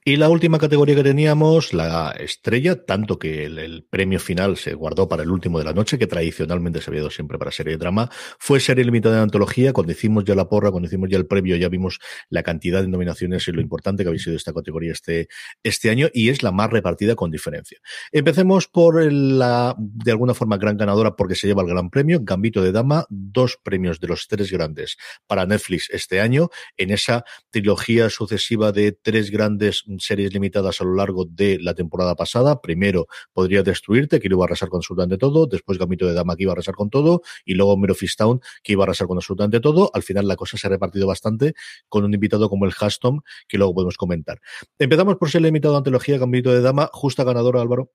Y 0.04 0.16
la 0.16 0.28
última 0.28 0.59
categoría 0.59 0.94
que 0.94 1.02
teníamos, 1.02 1.72
la 1.72 2.11
estrella, 2.18 2.85
tanto 2.85 3.18
que 3.18 3.44
el, 3.44 3.87
premio 3.90 4.20
final 4.20 4.57
se 4.57 4.74
guardó 4.74 5.09
para 5.09 5.22
el 5.22 5.31
último 5.31 5.59
de 5.59 5.64
la 5.64 5.72
noche, 5.72 5.98
que 5.98 6.07
tradicionalmente 6.07 6.81
se 6.81 6.90
había 6.90 7.00
dado 7.00 7.11
siempre 7.11 7.38
para 7.38 7.50
serie 7.50 7.72
de 7.72 7.78
drama, 7.78 8.11
fue 8.38 8.61
serie 8.61 8.85
limitada 8.85 9.16
de 9.16 9.22
antología. 9.22 9.72
Cuando 9.72 9.92
hicimos 9.92 10.24
ya 10.24 10.35
la 10.35 10.48
porra, 10.48 10.70
cuando 10.70 10.87
hicimos 10.87 11.09
ya 11.11 11.18
el 11.18 11.26
previo, 11.26 11.57
ya 11.57 11.68
vimos 11.68 11.98
la 12.28 12.42
cantidad 12.42 12.83
de 12.83 12.88
nominaciones 12.88 13.46
y 13.48 13.52
lo 13.52 13.61
importante 13.61 14.02
que 14.02 14.09
había 14.09 14.20
sido 14.20 14.37
esta 14.37 14.52
categoría 14.52 14.92
este, 14.92 15.28
este 15.62 15.90
año, 15.90 16.09
y 16.12 16.28
es 16.28 16.42
la 16.42 16.52
más 16.52 16.70
repartida 16.70 17.14
con 17.14 17.31
diferencia. 17.31 17.78
Empecemos 18.12 18.68
por 18.68 19.12
la, 19.12 19.74
de 19.78 20.11
alguna 20.11 20.35
forma, 20.35 20.57
gran 20.57 20.76
ganadora 20.76 21.16
porque 21.16 21.35
se 21.35 21.46
lleva 21.46 21.62
el 21.62 21.68
gran 21.68 21.90
premio, 21.90 22.20
Gambito 22.22 22.62
de 22.62 22.72
Dama, 22.72 23.07
dos 23.11 23.59
premios 23.62 24.00
de 24.00 24.09
los 24.09 24.28
tres 24.28 24.50
grandes 24.50 24.96
para 25.26 25.46
Netflix 25.46 25.88
este 25.90 26.20
año, 26.20 26.48
en 26.76 26.90
esa 26.90 27.24
trilogía 27.50 28.11
sucesiva 28.11 28.72
de 28.72 28.92
tres 28.92 29.31
grandes 29.31 29.58
series 29.99 30.33
limitadas 30.33 30.81
a 30.81 30.85
lo 30.85 30.94
largo 30.94 31.25
de 31.25 31.59
la 31.61 31.75
temporada 31.75 32.14
pasada. 32.14 32.61
Primero 32.61 33.07
podría 33.33 33.62
destruirte, 33.62 34.21
que 34.21 34.29
iba 34.29 34.44
a 34.44 34.47
arrasar 34.47 34.68
con 34.68 34.79
absolutamente 34.79 35.18
todo. 35.18 35.47
Después 35.47 35.79
Gamito 35.79 36.07
de 36.07 36.14
Dama, 36.14 36.37
que 36.37 36.44
iba 36.44 36.53
a 36.53 36.55
arrasar 36.55 36.75
con 36.75 36.90
todo. 36.90 37.23
Y 37.44 37.55
luego 37.55 37.77
Mero 37.77 37.94
Town, 38.16 38.40
que 38.62 38.73
iba 38.73 38.85
a 38.85 38.87
arrasar 38.87 39.07
con 39.07 39.18
absolutamente 39.18 39.61
todo. 39.61 39.90
Al 39.94 40.03
final 40.03 40.27
la 40.27 40.37
cosa 40.37 40.57
se 40.57 40.66
ha 40.66 40.71
repartido 40.71 41.07
bastante 41.07 41.55
con 41.88 42.05
un 42.05 42.14
invitado 42.14 42.49
como 42.49 42.64
el 42.64 42.73
Hastom, 42.79 43.21
que 43.47 43.59
luego 43.59 43.75
podemos 43.75 43.97
comentar. 43.97 44.40
Empezamos 44.79 45.16
por 45.16 45.31
ser 45.31 45.42
limitado 45.42 45.75
a 45.75 45.79
antología 45.79 46.18
Gambito 46.18 46.53
de 46.53 46.61
Dama. 46.61 46.90
Justa 46.92 47.25
ganadora, 47.25 47.61
Álvaro. 47.61 47.90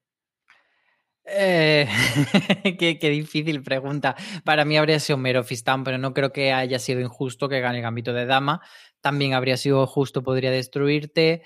Eh, 1.25 1.87
qué, 2.79 3.09
difícil 3.09 3.63
pregunta. 3.63 4.15
Para 4.43 4.65
mí 4.65 4.77
habría 4.77 4.99
sido 4.99 5.17
Mero 5.17 5.43
Fistan, 5.43 5.83
pero 5.83 5.97
no 5.97 6.13
creo 6.13 6.31
que 6.33 6.51
haya 6.51 6.79
sido 6.79 6.99
injusto 6.99 7.47
que 7.49 7.61
gane 7.61 7.77
el 7.77 7.83
Gambito 7.83 8.13
de 8.13 8.25
Dama. 8.25 8.61
También 9.01 9.33
habría 9.33 9.57
sido 9.57 9.85
justo, 9.87 10.23
podría 10.23 10.51
destruirte. 10.51 11.43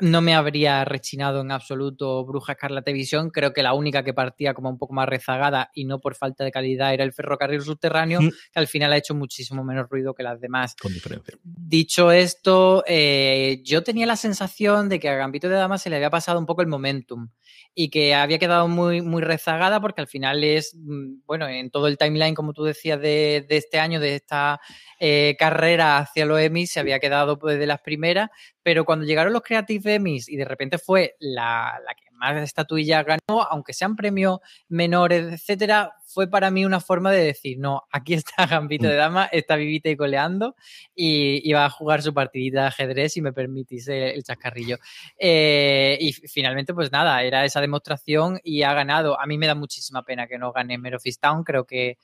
No 0.00 0.20
me 0.20 0.34
habría 0.34 0.84
rechinado 0.84 1.40
en 1.40 1.50
absoluto 1.50 2.24
Bruja 2.24 2.52
Escarlata 2.52 2.92
Visión. 2.92 3.30
Creo 3.30 3.52
que 3.52 3.62
la 3.62 3.74
única 3.74 4.02
que 4.02 4.14
partía 4.14 4.54
como 4.54 4.70
un 4.70 4.78
poco 4.78 4.94
más 4.94 5.08
rezagada 5.08 5.70
y 5.74 5.84
no 5.84 6.00
por 6.00 6.14
falta 6.14 6.44
de 6.44 6.50
calidad 6.50 6.92
era 6.94 7.04
el 7.04 7.12
ferrocarril 7.12 7.62
subterráneo, 7.62 8.20
mm. 8.20 8.28
que 8.28 8.58
al 8.58 8.66
final 8.66 8.92
ha 8.92 8.96
hecho 8.96 9.14
muchísimo 9.14 9.64
menos 9.64 9.88
ruido 9.88 10.14
que 10.14 10.22
las 10.22 10.40
demás. 10.40 10.74
Con 10.80 10.92
diferencia. 10.92 11.36
Dicho 11.42 12.12
esto, 12.12 12.84
eh, 12.86 13.60
yo 13.64 13.82
tenía 13.82 14.06
la 14.06 14.16
sensación 14.16 14.88
de 14.88 15.00
que 15.00 15.08
a 15.08 15.16
Gambito 15.16 15.48
de 15.48 15.56
Dama 15.56 15.78
se 15.78 15.90
le 15.90 15.96
había 15.96 16.10
pasado 16.10 16.38
un 16.38 16.46
poco 16.46 16.62
el 16.62 16.68
momentum 16.68 17.28
y 17.74 17.90
que 17.90 18.14
había 18.14 18.38
quedado 18.38 18.66
muy, 18.66 19.02
muy 19.02 19.22
rezagada 19.22 19.80
porque 19.80 20.00
al 20.00 20.08
final 20.08 20.42
es, 20.42 20.74
mm, 20.76 21.20
bueno, 21.26 21.48
en 21.48 21.70
todo 21.70 21.86
el 21.86 21.96
timeline, 21.96 22.34
como 22.34 22.52
tú 22.52 22.64
decías, 22.64 23.00
de, 23.00 23.46
este 23.48 23.78
año, 23.78 24.00
de 24.00 24.16
esta 24.16 24.60
eh, 24.98 25.36
carrera 25.38 25.98
hacia 25.98 26.26
los 26.26 26.40
Emmys, 26.40 26.72
se 26.72 26.80
había 26.80 26.98
quedado 26.98 27.38
pues, 27.38 27.58
de 27.58 27.66
las 27.66 27.80
primeras, 27.80 28.30
pero 28.62 28.84
cuando 28.84 29.06
llegaron 29.06 29.32
los 29.32 29.42
Creative 29.42 29.87
Emmys 29.88 30.28
y 30.28 30.36
de 30.36 30.44
repente 30.44 30.78
fue 30.78 31.16
la, 31.18 31.80
la 31.84 31.94
que 31.94 32.10
más 32.18 32.36
estatuillas 32.42 33.04
ganó, 33.06 33.42
aunque 33.42 33.72
sean 33.72 33.96
premios 33.96 34.40
menores, 34.68 35.32
etcétera, 35.32 35.94
fue 36.04 36.28
para 36.28 36.50
mí 36.50 36.64
una 36.64 36.80
forma 36.80 37.12
de 37.12 37.22
decir, 37.22 37.58
no, 37.58 37.82
aquí 37.92 38.14
está 38.14 38.46
Gambito 38.46 38.88
de 38.88 38.94
mm. 38.94 38.98
Dama, 38.98 39.24
está 39.26 39.56
vivita 39.56 39.88
y 39.88 39.96
coleando 39.96 40.56
y, 40.94 41.52
va 41.52 41.66
a 41.66 41.70
jugar 41.70 42.02
su 42.02 42.12
partidita 42.12 42.62
de 42.62 42.66
ajedrez, 42.68 43.12
si 43.12 43.22
me 43.22 43.32
permitís 43.32 43.88
el, 43.88 44.22
chascarrillo. 44.22 44.78
Eh, 45.18 45.96
y 46.00 46.12
finalmente, 46.12 46.74
pues 46.74 46.92
nada, 46.92 47.22
era 47.22 47.44
esa 47.44 47.60
demostración 47.60 48.40
y 48.42 48.62
ha 48.62 48.74
ganado. 48.74 49.20
A 49.20 49.26
mí 49.26 49.38
me 49.38 49.46
da 49.46 49.54
muchísima 49.54 50.02
pena 50.02 50.26
que 50.26 50.38
no 50.38 50.52
gane 50.52 50.78
Mero 50.78 50.98
Town, 51.20 51.44
creo 51.44 51.64
que, 51.64 51.98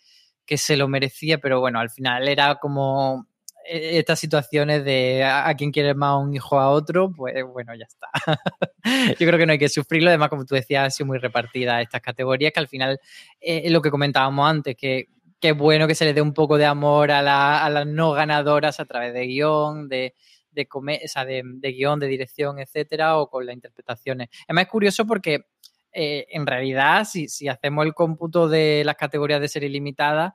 que 0.47 0.59
se 0.59 0.77
lo 0.77 0.89
merecía, 0.89 1.39
pero 1.39 1.61
bueno, 1.61 1.81
al 1.81 1.91
final 1.91 2.29
era 2.29 2.57
como 2.57 3.27
estas 3.65 4.19
situaciones 4.19 4.85
de 4.85 5.25
a, 5.25 5.55
quien 5.57 5.71
quiere 5.71 5.95
más 5.95 6.23
un 6.23 6.35
hijo 6.35 6.59
a 6.59 6.71
otro, 6.71 7.13
pues 7.13 7.35
bueno, 7.53 7.73
ya 7.75 7.87
está. 7.87 8.09
Yo 9.19 9.27
creo 9.27 9.39
que 9.39 9.47
no 9.47 9.53
hay 9.53 9.59
que 9.59 9.69
sufrirlo. 9.69 10.11
Además, 10.11 10.29
como 10.29 10.45
tú 10.45 10.55
decías, 10.55 10.87
ha 10.87 10.91
sido 10.91 11.07
muy 11.07 11.19
repartida 11.19 11.81
estas 11.81 12.01
categorías, 12.01 12.53
que 12.53 12.61
al 12.61 12.69
final 12.69 13.01
eh, 13.41 13.69
lo 13.71 13.81
que 13.81 13.91
comentábamos 13.91 14.49
antes, 14.49 14.77
que 14.77 15.09
qué 15.41 15.53
bueno 15.53 15.87
que 15.87 15.95
se 15.95 16.07
le 16.07 16.15
dé 16.15 16.23
un 16.23 16.33
poco 16.33 16.57
de 16.57 16.65
amor 16.65 17.11
a, 17.11 17.21
las 17.23 17.87
no 17.87 18.13
ganadoras 18.13 18.81
a 18.81 18.87
través 18.87 19.13
de 19.13 19.27
guion, 19.27 19.89
de, 19.89 20.15
de, 20.53 20.67
de, 20.67 21.73
guion, 21.73 22.01
de 22.01 22.07
dirección, 22.07 22.59
etcétera, 22.59 23.19
o 23.19 23.29
con 23.29 23.45
las 23.45 23.55
interpretaciones. 23.55 24.29
Además, 24.49 24.65
es 24.65 24.71
curioso 24.71 25.07
porque 25.07 25.47
eh, 25.93 26.27
en 26.31 26.47
realidad, 26.47 27.05
si, 27.05 27.29
si, 27.29 27.49
hacemos 27.49 27.85
el 27.85 27.93
cómputo 27.93 28.49
de 28.49 28.85
las 28.87 28.97
categorías 28.97 29.41
de 29.41 29.49
serie 29.49 29.69
limitada, 29.69 30.35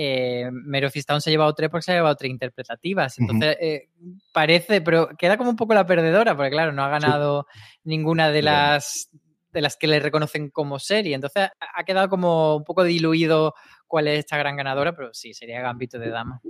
eh, 0.00 0.48
Mero 0.52 0.90
se 0.90 1.00
ha 1.00 1.18
llevado 1.18 1.52
tres 1.54 1.70
porque 1.70 1.82
se 1.82 1.90
ha 1.90 1.96
llevado 1.96 2.14
tres 2.14 2.30
interpretativas. 2.30 3.18
Entonces, 3.18 3.56
eh, 3.60 3.88
parece, 4.32 4.80
pero 4.80 5.08
queda 5.18 5.36
como 5.36 5.50
un 5.50 5.56
poco 5.56 5.74
la 5.74 5.86
perdedora, 5.86 6.36
porque 6.36 6.52
claro, 6.52 6.70
no 6.70 6.84
ha 6.84 6.88
ganado 6.88 7.48
ninguna 7.82 8.30
de 8.30 8.42
las 8.42 9.10
de 9.52 9.60
las 9.60 9.76
que 9.76 9.88
le 9.88 9.98
reconocen 9.98 10.50
como 10.50 10.78
serie. 10.78 11.16
Entonces, 11.16 11.48
ha 11.58 11.82
quedado 11.82 12.08
como 12.08 12.58
un 12.58 12.64
poco 12.64 12.84
diluido 12.84 13.54
cuál 13.88 14.06
es 14.06 14.20
esta 14.20 14.36
gran 14.36 14.56
ganadora, 14.56 14.94
pero 14.94 15.12
sí, 15.12 15.34
sería 15.34 15.60
Gambito 15.62 15.98
de 15.98 16.10
Dama. 16.10 16.40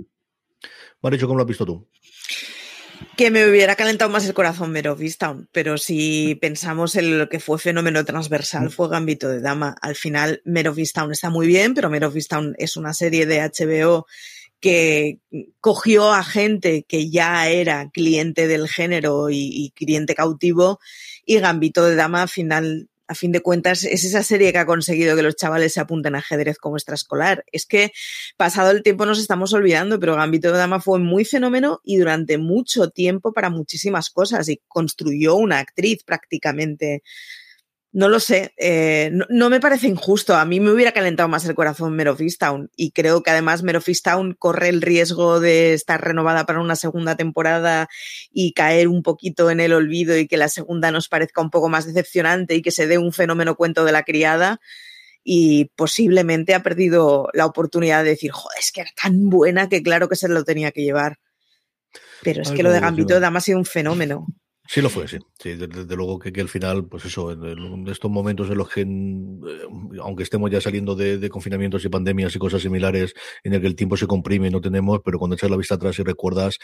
Maricho, 1.01 1.27
¿cómo 1.27 1.39
lo 1.39 1.45
has 1.45 1.49
visto 1.49 1.65
tú? 1.65 1.89
Que 3.17 3.31
me 3.31 3.49
hubiera 3.49 3.77
calentado 3.77 4.11
más 4.11 4.27
el 4.27 4.35
corazón 4.35 4.71
Mero 4.71 4.97
pero 5.53 5.79
si 5.79 6.37
pensamos 6.41 6.97
en 6.97 7.19
lo 7.19 7.29
que 7.29 7.41
fue 7.41 7.59
fenómeno 7.59 8.05
transversal, 8.05 8.67
mm. 8.67 8.71
fue 8.71 8.89
Gambito 8.89 9.29
de 9.29 9.41
Dama. 9.41 9.77
Al 9.81 9.95
final, 9.95 10.43
Mero 10.45 10.75
está 10.77 11.31
muy 11.31 11.47
bien, 11.47 11.75
pero 11.75 11.91
Mero 11.91 12.13
es 12.59 12.77
una 12.77 12.95
serie 12.95 13.27
de 13.27 13.41
HBO 13.41 14.07
que 14.61 15.19
cogió 15.61 16.13
a 16.13 16.25
gente 16.25 16.85
que 16.87 17.11
ya 17.11 17.49
era 17.49 17.91
cliente 17.91 18.49
del 18.49 18.69
género 18.69 19.31
y, 19.31 19.51
y 19.53 19.71
cliente 19.71 20.15
cautivo 20.15 20.81
y 21.25 21.39
Gambito 21.39 21.85
de 21.85 21.95
Dama 21.95 22.23
al 22.23 22.29
final 22.29 22.89
a 23.09 23.15
fin 23.15 23.33
de 23.33 23.41
cuentas, 23.41 23.85
es 23.85 24.05
esa 24.05 24.23
serie 24.23 24.53
que 24.53 24.59
ha 24.59 24.67
conseguido 24.67 25.17
que 25.17 25.23
los 25.23 25.35
chavales 25.35 25.73
se 25.73 25.81
apunten 25.81 26.15
a 26.15 26.19
ajedrez 26.19 26.59
como 26.59 26.77
extraescolar. 26.77 27.45
Es 27.51 27.65
que 27.65 27.93
pasado 28.37 28.71
el 28.71 28.83
tiempo 28.83 29.07
nos 29.07 29.19
estamos 29.19 29.53
olvidando, 29.55 29.99
pero 29.99 30.15
Gambito 30.15 30.53
de 30.53 30.59
Dama 30.59 30.81
fue 30.81 30.99
muy 30.99 31.25
fenómeno 31.25 31.81
y 31.83 31.97
durante 31.97 32.37
mucho 32.37 32.91
tiempo 32.91 33.33
para 33.33 33.49
muchísimas 33.49 34.11
cosas 34.11 34.49
y 34.51 34.61
construyó 34.69 35.37
una 35.37 35.59
actriz 35.59 36.05
prácticamente 36.05 37.03
no 37.91 38.09
lo 38.09 38.21
sé, 38.21 38.53
eh, 38.59 39.11
no, 39.31 39.49
me 39.49 39.61
parece 39.61 39.89
injusto. 39.89 40.35
A 40.35 40.45
mí 40.45 40.61
me 40.61 40.71
hubiera 40.71 40.93
calentado 40.93 41.29
más 41.29 41.47
el 41.47 41.55
corazón 41.55 41.97
Mero 41.97 42.17
y 42.77 42.91
creo 42.93 43.23
que 43.23 43.31
además 43.31 43.63
Mero 43.63 43.81
corre 44.39 44.69
el 44.69 44.83
riesgo 44.83 45.41
de 45.41 45.73
estar 45.73 46.03
renovada 46.03 46.45
para 46.45 46.61
una 46.61 46.77
segunda 46.77 47.17
temporada 47.17 47.89
y 48.31 48.53
caer 48.53 48.89
un 48.89 49.03
poquito 49.03 49.51
en 49.51 49.61
el 49.61 49.73
olvido 49.73 50.19
y 50.19 50.29
que 50.29 50.37
la 50.37 50.49
segunda 50.49 50.91
nos 50.91 51.09
parezca 51.09 51.41
un 51.41 51.51
poco 51.51 51.69
más 51.71 51.87
decepcionante 51.87 52.55
y 52.55 52.63
que 52.63 52.71
se 52.71 52.87
dé 52.87 52.99
un 52.99 53.13
fenómeno 53.13 53.57
cuento 53.57 53.85
de 53.85 53.93
la 53.93 54.03
criada 54.03 54.61
y 55.25 55.67
posiblemente 55.77 56.55
ha 56.55 56.63
perdido 56.63 57.29
la 57.33 57.47
oportunidad 57.47 58.05
de 58.05 58.11
decir, 58.11 58.33
joder, 58.33 58.59
es 58.59 58.71
que 58.71 58.83
era 58.83 58.91
tan 59.01 59.31
buena 59.31 59.69
que 59.69 59.83
claro 59.83 60.09
que 60.09 60.17
se 60.17 60.29
lo 60.29 60.45
tenía 60.45 60.73
que 60.73 60.83
llevar. 60.83 61.19
Pero 62.23 62.43
es 62.43 62.51
que 62.51 62.63
lo 62.63 62.71
de 62.71 62.81
Gambito 62.81 63.15
de 63.15 63.21
Dama 63.21 63.39
ha 63.39 63.43
sido 63.43 63.59
un 63.59 63.65
fenómeno. 63.65 64.27
Sí 64.71 64.83
lo 64.83 64.91
fue, 64.91 65.09
sí. 65.09 65.17
sí 65.39 65.55
desde, 65.55 65.97
luego 65.97 66.19
que, 66.19 66.39
al 66.43 66.49
final, 66.51 66.85
pues 66.85 67.07
eso, 67.07 67.33
en, 67.33 67.89
estos 67.89 68.11
momentos 68.11 68.51
en 68.51 68.59
los 68.59 68.69
que, 68.69 68.83
eh, 68.83 69.99
aunque 70.03 70.25
estemos 70.25 70.51
ya 70.51 70.61
saliendo 70.61 70.95
de, 70.95 71.27
confinamientos 71.31 71.87
y 71.87 71.89
pandemias 71.89 72.37
y 72.37 72.39
cosas 72.39 72.61
similares, 72.61 73.15
en 73.45 73.55
el 73.55 73.63
que 73.63 73.67
el 73.67 73.77
tiempo 73.77 73.97
se 73.97 74.07
comprime 74.07 74.49
y 74.49 74.51
no 74.51 74.61
tenemos, 74.61 75.01
pero 75.03 75.19
cuando 75.19 75.37
echas 75.37 75.49
la 75.49 75.57
vista 75.57 75.77
atrás 75.77 75.99
y 75.99 76.03
recuerdas 76.03 76.59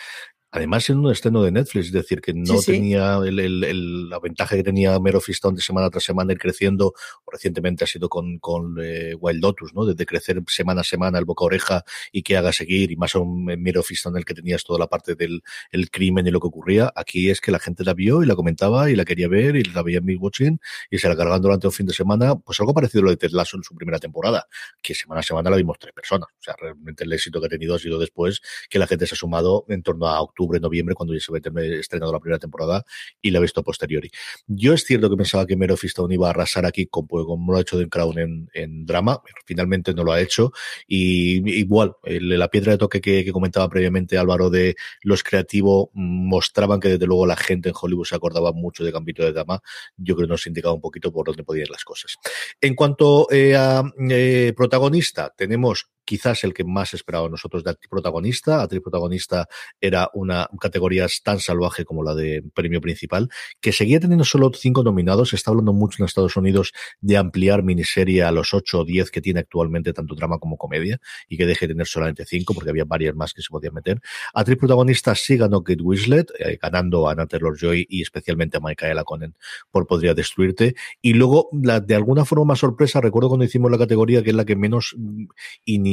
Además, 0.55 0.89
en 0.89 0.99
un 0.99 1.11
estreno 1.11 1.43
de 1.43 1.51
Netflix, 1.51 1.87
es 1.87 1.93
decir, 1.93 2.21
que 2.21 2.33
no 2.33 2.61
tenía 2.61 3.17
el, 3.25 4.09
la 4.09 4.21
ventaja 4.21 4.55
que 4.55 4.63
tenía 4.63 4.97
Mero 5.01 5.19
de 5.19 5.61
semana 5.61 5.91
tras 5.91 6.05
semana 6.05 6.33
ir 6.33 6.39
creciendo, 6.39 6.95
o 7.25 7.31
recientemente 7.33 7.83
ha 7.83 7.89
sido 7.89 8.09
con, 8.09 8.39
con 8.39 8.77
eh, 8.81 9.17
Wild 9.19 9.43
Lotus, 9.43 9.75
¿no? 9.75 9.85
Desde 9.85 10.07
crecer 10.07 10.41
semana 10.47 10.83
a 10.83 10.85
semana 10.85 11.19
el 11.19 11.25
boca 11.25 11.43
a 11.43 11.47
oreja 11.47 11.85
y 12.13 12.23
que 12.23 12.37
haga 12.37 12.53
seguir, 12.53 12.93
y 12.93 12.97
más 12.97 13.17
a 13.17 13.19
un 13.19 13.47
Mero 13.47 13.83
en 13.83 14.17
el 14.17 14.25
que 14.25 14.33
tenías 14.33 14.63
toda 14.63 14.79
la 14.79 14.87
parte 14.87 15.17
del 15.17 15.43
el 15.73 15.91
crimen 15.91 16.25
y 16.29 16.31
lo 16.31 16.39
que 16.39 16.47
ocurría. 16.47 16.93
Aquí 16.95 17.31
es 17.31 17.41
que 17.41 17.51
la 17.51 17.59
gente 17.59 17.83
la 17.83 17.93
vio 17.93 18.23
y 18.23 18.27
la 18.27 18.37
comentaba 18.37 18.89
y 18.93 18.95
la 18.95 19.05
quería 19.05 19.27
ver 19.27 19.57
y 19.57 19.65
la 19.65 19.83
veía 19.83 19.99
en 19.99 20.05
mi 20.05 20.15
watching 20.15 20.61
y 20.89 20.99
se 20.99 21.09
la 21.09 21.17
cargaban 21.17 21.43
durante 21.43 21.67
un 21.67 21.73
fin 21.73 21.87
de 21.87 21.95
semana, 21.95 22.37
pues 22.37 22.61
algo 22.61 22.73
parecido 22.73 23.01
a 23.01 23.05
lo 23.07 23.11
de 23.11 23.17
Ted 23.17 23.33
Lasso 23.33 23.57
en 23.57 23.65
su 23.65 23.75
primera 23.75 23.99
temporada, 23.99 24.47
que 24.81 24.95
semana 24.95 25.19
a 25.19 25.25
semana 25.25 25.51
la 25.51 25.57
vimos 25.57 25.81
tres 25.81 25.93
personas. 25.93 26.29
O 26.31 26.43
sea, 26.43 26.55
realmente 26.57 27.03
el 27.03 27.13
éxito 27.13 27.41
que 27.41 27.47
ha 27.47 27.51
tenido 27.51 27.75
ha 27.75 27.79
sido 27.81 27.99
después 27.99 28.41
que 28.71 28.79
la 28.79 28.87
gente 28.87 29.09
se 29.09 29.17
ha 29.17 29.19
sumado 29.19 29.65
en 29.69 29.83
torno 29.83 30.07
a 30.07 30.21
octubre 30.21 30.44
octubre, 30.45 30.61
noviembre, 30.61 30.95
cuando 30.95 31.15
ya 31.15 31.21
se 31.21 31.33
había 31.33 31.81
estrenado 31.81 32.13
la 32.13 32.21
primera 32.21 32.39
temporada 32.39 32.85
y 33.21 33.31
la 33.31 33.39
he 33.39 33.43
visto 33.43 33.63
posteriori. 33.63 34.11
Yo 34.47 34.75
es 34.75 34.85
cierto 34.85 35.09
que 35.11 35.17
pensaba 35.17 35.47
que 35.47 35.57
Mero 35.57 35.77
Fistone 35.77 36.15
iba 36.15 36.29
a 36.29 36.31
arrasar 36.31 36.67
aquí 36.67 36.87
como, 36.87 37.09
como 37.09 37.53
lo 37.53 37.59
ha 37.59 37.63
hecho 37.63 37.79
de 37.79 37.89
Crown 37.89 38.19
en, 38.19 38.51
en 38.53 38.87
drama, 38.87 39.21
finalmente 39.47 39.95
no 39.95 40.05
lo 40.05 40.13
ha 40.13 40.21
hecho. 40.21 40.53
Y 40.87 41.59
igual, 41.59 41.95
la 42.05 42.49
piedra 42.49 42.73
de 42.73 42.79
toque 42.79 43.01
que, 43.01 43.33
comentaba 43.33 43.69
previamente 43.69 44.17
Álvaro 44.17 44.51
de 44.51 44.77
los 45.03 45.23
creativos 45.23 45.89
mostraban 45.95 46.79
que 46.79 46.91
desde 46.91 47.07
luego 47.07 47.27
la 47.27 47.37
gente 47.37 47.71
en 47.71 47.75
Hollywood 47.81 48.05
se 48.05 48.15
acordaba 48.15 48.53
mucho 48.53 48.85
de 48.85 48.93
Gambito 48.93 49.25
de 49.25 49.33
Dama. 49.33 49.61
Yo 49.97 50.15
creo 50.15 50.29
que 50.29 50.33
nos 50.33 50.47
indicaba 50.47 50.75
un 50.75 50.81
poquito 50.81 51.13
por 51.13 51.27
dónde 51.27 51.43
podían 51.43 51.65
ir 51.65 51.71
las 51.71 51.85
cosas. 51.85 52.17
En 52.61 52.75
cuanto 52.75 53.31
eh, 53.31 53.57
a 53.57 53.83
eh, 54.11 54.53
protagonista, 54.57 55.33
tenemos 55.37 55.89
quizás 56.05 56.45
el 56.45 56.55
que 56.55 56.65
más 56.65 56.95
esperaba 56.95 57.29
nosotros 57.29 57.65
de 57.65 57.71
actriz 57.71 57.89
protagonista. 57.89 58.63
Actriz 58.63 58.83
protagonista 58.83 59.49
era 59.81 60.11
una 60.15 60.49
categoría 60.61 61.07
tan 61.23 61.41
salvaje 61.41 61.85
como 61.85 62.03
la 62.03 62.15
de 62.15 62.43
premio 62.55 62.81
principal, 62.81 63.29
que 63.61 63.73
seguía 63.73 64.01
teniendo 64.01 64.25
solo 64.25 64.51
cinco 64.55 64.83
nominados. 64.83 65.31
Se 65.31 65.37
está 65.37 65.51
hablando 65.51 65.73
mucho 65.73 66.03
en 66.03 66.07
Estados 66.07 66.37
Unidos 66.37 66.73
de 67.01 67.17
ampliar 67.17 67.63
miniserie 67.63 68.23
a 68.23 68.31
los 68.31 68.55
ocho 68.55 68.81
o 68.81 68.85
diez 68.85 69.11
que 69.11 69.21
tiene 69.21 69.41
actualmente 69.41 69.93
tanto 69.93 70.15
drama 70.15 70.39
como 70.39 70.57
comedia 70.57 71.01
y 71.29 71.37
que 71.37 71.47
deje 71.47 71.67
de 71.67 71.75
tener 71.75 71.87
solamente 71.87 72.25
cinco 72.25 72.55
porque 72.55 72.71
había 72.71 72.85
varias 72.85 73.15
más 73.15 73.33
que 73.33 73.43
se 73.43 73.49
podían 73.51 73.75
meter. 73.75 74.01
Actriz 74.33 74.59
protagonista 74.59 75.15
sí 75.15 75.37
ganó 75.37 75.63
Kate 75.63 75.83
Winslet, 75.83 76.31
eh, 76.39 76.59
ganando 76.61 77.09
a 77.09 77.13
Anna 77.13 77.27
Taylor-Joy 77.27 77.87
y 77.89 78.03
especialmente 78.03 78.59
a 78.59 78.61
Michaela 78.61 79.05
Conen 79.05 79.35
por 79.71 79.87
Podría 79.87 80.15
Destruirte. 80.15 80.75
Y 81.01 81.15
luego, 81.15 81.49
la, 81.53 81.81
de 81.81 81.95
alguna 81.95 82.25
forma 82.25 82.45
más 82.45 82.59
sorpresa, 82.59 83.01
recuerdo 83.01 83.29
cuando 83.29 83.45
hicimos 83.45 83.71
la 83.71 83.79
categoría 83.79 84.23
que 84.23 84.31
es 84.31 84.37
la 84.37 84.45
que 84.45 84.57
menos 84.57 84.95
mm, 84.97 85.27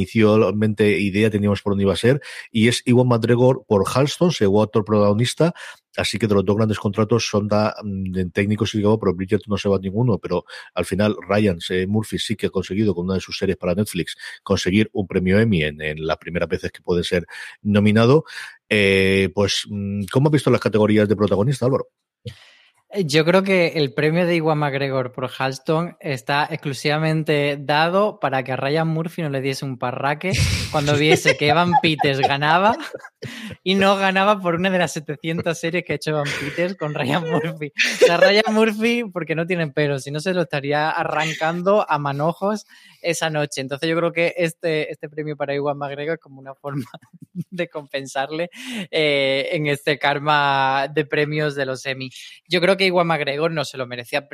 inicialmente 0.02 0.98
idea 0.98 1.30
teníamos 1.30 1.62
por 1.62 1.72
dónde 1.72 1.84
iba 1.84 1.92
a 1.92 1.96
ser, 1.96 2.20
y 2.50 2.68
es 2.68 2.82
Iwan 2.84 3.08
McGregor 3.08 3.64
por 3.66 3.84
Halston, 3.86 4.32
segundo 4.32 4.62
actor 4.62 4.84
protagonista, 4.84 5.54
Así 5.96 6.18
que 6.18 6.26
de 6.26 6.34
los 6.34 6.44
dos 6.44 6.56
grandes 6.56 6.78
contratos 6.78 7.26
son 7.28 7.48
da, 7.48 7.74
mm, 7.82 8.18
en 8.18 8.30
técnicos 8.30 8.74
y 8.74 8.78
digo, 8.78 8.98
pero 8.98 9.14
Bridget 9.14 9.42
no 9.46 9.58
se 9.58 9.68
va 9.68 9.76
a 9.76 9.78
ninguno, 9.78 10.18
pero 10.18 10.44
al 10.74 10.84
final 10.84 11.16
Ryan 11.28 11.58
Murphy 11.88 12.18
sí 12.18 12.36
que 12.36 12.46
ha 12.46 12.50
conseguido 12.50 12.94
con 12.94 13.04
una 13.04 13.14
de 13.14 13.20
sus 13.20 13.36
series 13.36 13.58
para 13.58 13.74
Netflix 13.74 14.16
conseguir 14.42 14.88
un 14.92 15.06
premio 15.06 15.38
Emmy 15.38 15.64
en, 15.64 16.06
las 16.06 16.16
primeras 16.16 16.48
veces 16.48 16.72
que 16.72 16.82
puede 16.82 17.04
ser 17.04 17.26
nominado. 17.62 18.24
Eh, 18.68 19.30
pues, 19.34 19.66
mm, 19.68 20.04
¿cómo 20.10 20.28
has 20.28 20.32
visto 20.32 20.50
las 20.50 20.60
categorías 20.60 21.08
de 21.08 21.16
protagonista, 21.16 21.66
Álvaro? 21.66 21.88
Yo 22.94 23.24
creo 23.24 23.42
que 23.42 23.68
el 23.68 23.94
premio 23.94 24.26
de 24.26 24.36
Iwan 24.36 24.58
McGregor 24.58 25.12
por 25.12 25.30
Halston 25.38 25.96
está 25.98 26.46
exclusivamente 26.50 27.56
dado 27.58 28.20
para 28.20 28.42
que 28.44 28.52
a 28.52 28.56
Ryan 28.56 28.86
Murphy 28.86 29.22
no 29.22 29.30
le 29.30 29.40
diese 29.40 29.64
un 29.64 29.78
parraque 29.78 30.32
cuando 30.70 30.94
viese 30.94 31.38
que 31.38 31.48
Evan 31.48 31.72
Peters 31.82 32.18
ganaba 32.20 32.76
y 33.62 33.76
no 33.76 33.96
ganaba 33.96 34.40
por 34.40 34.56
una 34.56 34.68
de 34.68 34.78
las 34.78 34.92
700 34.92 35.58
series 35.58 35.84
que 35.84 35.94
ha 35.94 35.96
hecho 35.96 36.10
Evan 36.10 36.28
Peters 36.38 36.76
con 36.76 36.92
Ryan 36.92 37.30
Murphy. 37.30 37.72
O 38.02 38.04
sea, 38.04 38.18
Ryan 38.18 38.52
Murphy, 38.52 39.04
porque 39.10 39.34
no 39.34 39.46
tiene 39.46 39.68
pelo, 39.68 39.98
si 39.98 40.10
no 40.10 40.20
se 40.20 40.34
lo 40.34 40.42
estaría 40.42 40.90
arrancando 40.90 41.86
a 41.88 41.98
manojos 41.98 42.66
esa 43.02 43.28
noche. 43.30 43.60
Entonces 43.60 43.88
yo 43.88 43.96
creo 43.96 44.12
que 44.12 44.34
este, 44.36 44.90
este 44.90 45.08
premio 45.08 45.36
para 45.36 45.54
Iwan 45.54 45.76
McGregor 45.76 46.14
es 46.14 46.20
como 46.20 46.40
una 46.40 46.54
forma 46.54 46.86
de 47.50 47.68
compensarle 47.68 48.50
eh, 48.90 49.48
en 49.52 49.66
este 49.66 49.98
karma 49.98 50.88
de 50.92 51.04
premios 51.04 51.54
de 51.54 51.66
los 51.66 51.84
Emmy. 51.84 52.10
Yo 52.48 52.60
creo 52.60 52.76
que 52.76 52.86
Iwan 52.86 53.06
McGregor 53.06 53.50
no 53.50 53.64
se 53.64 53.76
lo 53.76 53.86
merecía. 53.86 54.26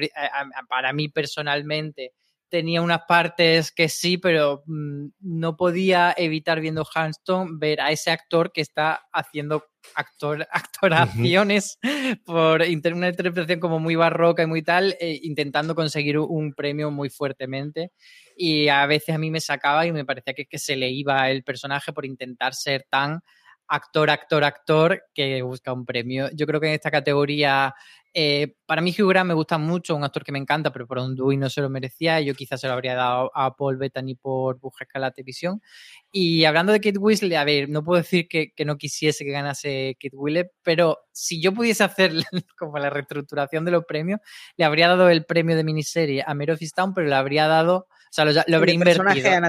Para 0.68 0.92
mí 0.92 1.08
personalmente 1.08 2.12
tenía 2.48 2.82
unas 2.82 3.02
partes 3.06 3.72
que 3.72 3.88
sí, 3.88 4.18
pero 4.18 4.62
mm, 4.66 5.08
no 5.20 5.56
podía 5.56 6.14
evitar 6.16 6.60
viendo 6.60 6.86
Hanston 6.92 7.58
ver 7.58 7.80
a 7.80 7.90
ese 7.90 8.10
actor 8.10 8.52
que 8.52 8.60
está 8.60 9.06
haciendo 9.12 9.66
actor, 9.94 10.46
actoraciones 10.52 11.78
por 12.24 12.62
una 12.62 13.08
interpretación 13.08 13.60
como 13.60 13.78
muy 13.78 13.96
barroca 13.96 14.42
y 14.42 14.46
muy 14.46 14.62
tal, 14.62 14.96
eh, 15.00 15.20
intentando 15.22 15.74
conseguir 15.74 16.18
un 16.18 16.52
premio 16.52 16.90
muy 16.90 17.10
fuertemente. 17.10 17.92
Y 18.36 18.68
a 18.68 18.86
veces 18.86 19.14
a 19.14 19.18
mí 19.18 19.30
me 19.30 19.40
sacaba 19.40 19.86
y 19.86 19.92
me 19.92 20.04
parecía 20.04 20.34
que, 20.34 20.46
que 20.46 20.58
se 20.58 20.76
le 20.76 20.90
iba 20.90 21.30
el 21.30 21.42
personaje 21.42 21.92
por 21.92 22.06
intentar 22.06 22.54
ser 22.54 22.86
tan 22.88 23.20
actor, 23.68 24.10
actor, 24.10 24.44
actor 24.44 25.02
que 25.14 25.42
busca 25.42 25.72
un 25.72 25.84
premio. 25.84 26.30
Yo 26.34 26.46
creo 26.46 26.60
que 26.60 26.68
en 26.68 26.74
esta 26.74 26.90
categoría 26.90 27.74
eh, 28.20 28.56
para 28.66 28.82
mí 28.82 28.90
Hugh 28.90 29.08
Grant 29.10 29.28
me 29.28 29.34
gusta 29.34 29.58
mucho, 29.58 29.94
un 29.94 30.02
actor 30.02 30.24
que 30.24 30.32
me 30.32 30.40
encanta, 30.40 30.72
pero 30.72 30.88
por 30.88 30.98
Dewey 31.14 31.36
no 31.36 31.48
se 31.48 31.60
lo 31.60 31.70
merecía. 31.70 32.20
Yo 32.20 32.34
quizás 32.34 32.60
se 32.60 32.66
lo 32.66 32.72
habría 32.72 32.96
dado 32.96 33.30
a 33.32 33.54
Paul 33.54 33.76
Bettany 33.76 34.16
por 34.16 34.58
Busca 34.58 34.98
la 34.98 35.12
televisión. 35.12 35.62
Y 36.10 36.44
hablando 36.44 36.72
de 36.72 36.80
Kate 36.80 36.98
Winslet, 36.98 37.38
a 37.38 37.44
ver, 37.44 37.68
no 37.68 37.84
puedo 37.84 38.02
decir 38.02 38.26
que, 38.26 38.52
no 38.64 38.76
quisiese 38.76 39.24
que 39.24 39.30
ganase 39.30 39.96
Kate 40.02 40.16
Winslet, 40.16 40.50
pero 40.64 40.98
si 41.12 41.40
yo 41.40 41.54
pudiese 41.54 41.84
hacer 41.84 42.12
como 42.58 42.76
la 42.78 42.90
reestructuración 42.90 43.64
de 43.64 43.70
los 43.70 43.84
premios, 43.84 44.18
le 44.56 44.64
habría 44.64 44.88
dado 44.88 45.08
el 45.10 45.24
premio 45.24 45.54
de 45.54 45.62
miniserie 45.62 46.24
a 46.26 46.34
Mare 46.34 46.54
of 46.54 46.60
pero 46.96 47.06
le 47.06 47.14
habría 47.14 47.46
dado, 47.46 47.86
o 47.86 47.86
sea, 48.10 48.24
lo, 48.24 48.56
habría 48.56 48.74
invertido. 48.74 49.04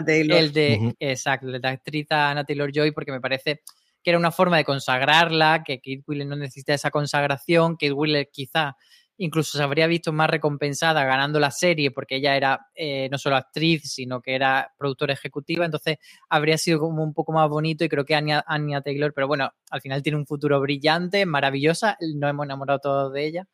El 0.06 0.54
de, 0.54 0.96
exacto, 1.00 1.48
el 1.48 1.54
de 1.54 1.60
la 1.60 1.70
actriz 1.70 2.06
Anna 2.12 2.44
Taylor 2.44 2.72
Joy, 2.72 2.92
porque 2.92 3.12
me 3.12 3.20
parece 3.20 3.64
que 4.04 4.12
era 4.12 4.20
una 4.20 4.32
forma 4.32 4.58
de 4.58 4.64
consagrarla, 4.64 5.64
que 5.64 5.78
Kate 5.78 6.04
Wheeler 6.08 6.28
no 6.28 6.36
necesita 6.36 6.74
esa 6.74 6.92
consagración, 6.92 7.74
Kate 7.74 7.94
Wheeler 7.94 8.30
quizá 8.32 8.76
incluso 9.20 9.58
se 9.58 9.64
habría 9.64 9.86
visto 9.88 10.14
más 10.14 10.30
recompensada 10.30 11.04
ganando 11.04 11.40
la 11.40 11.52
serie 11.52 11.92
porque 11.92 12.16
ella 12.16 12.36
era 12.36 12.68
eh, 12.74 13.10
no 13.12 13.18
solo 13.18 13.36
actriz, 13.36 13.84
sino 13.92 14.22
que 14.22 14.34
era 14.34 14.74
productora 14.78 15.14
ejecutiva, 15.14 15.66
entonces 15.66 15.98
habría 16.30 16.58
sido 16.58 16.80
como 16.80 17.04
un 17.04 17.14
poco 17.14 17.34
más 17.34 17.50
bonito 17.50 17.84
y 17.84 17.90
creo 17.90 18.06
que 18.06 18.16
Anya, 18.16 18.44
Taylor, 18.82 19.14
pero 19.14 19.28
bueno, 19.28 19.52
al 19.70 19.82
final 19.82 20.02
tiene 20.02 20.18
un 20.18 20.26
futuro 20.26 20.60
brillante, 20.62 21.26
maravillosa, 21.26 21.98
nos 22.16 22.30
hemos 22.30 22.46
enamorado 22.46 22.80
todos 22.80 23.14
de 23.14 23.28
ella, 23.28 23.48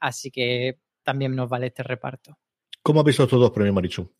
así 0.00 0.30
que 0.30 0.78
también 1.04 1.34
nos 1.34 1.48
vale 1.48 1.68
este 1.68 1.84
reparto. 1.84 2.36
¿Cómo 2.82 3.00
ha 3.00 3.04
visto 3.04 3.22
estos 3.22 3.40
dos 3.40 3.52
premios, 3.52 3.74
Marichu? 3.74 4.12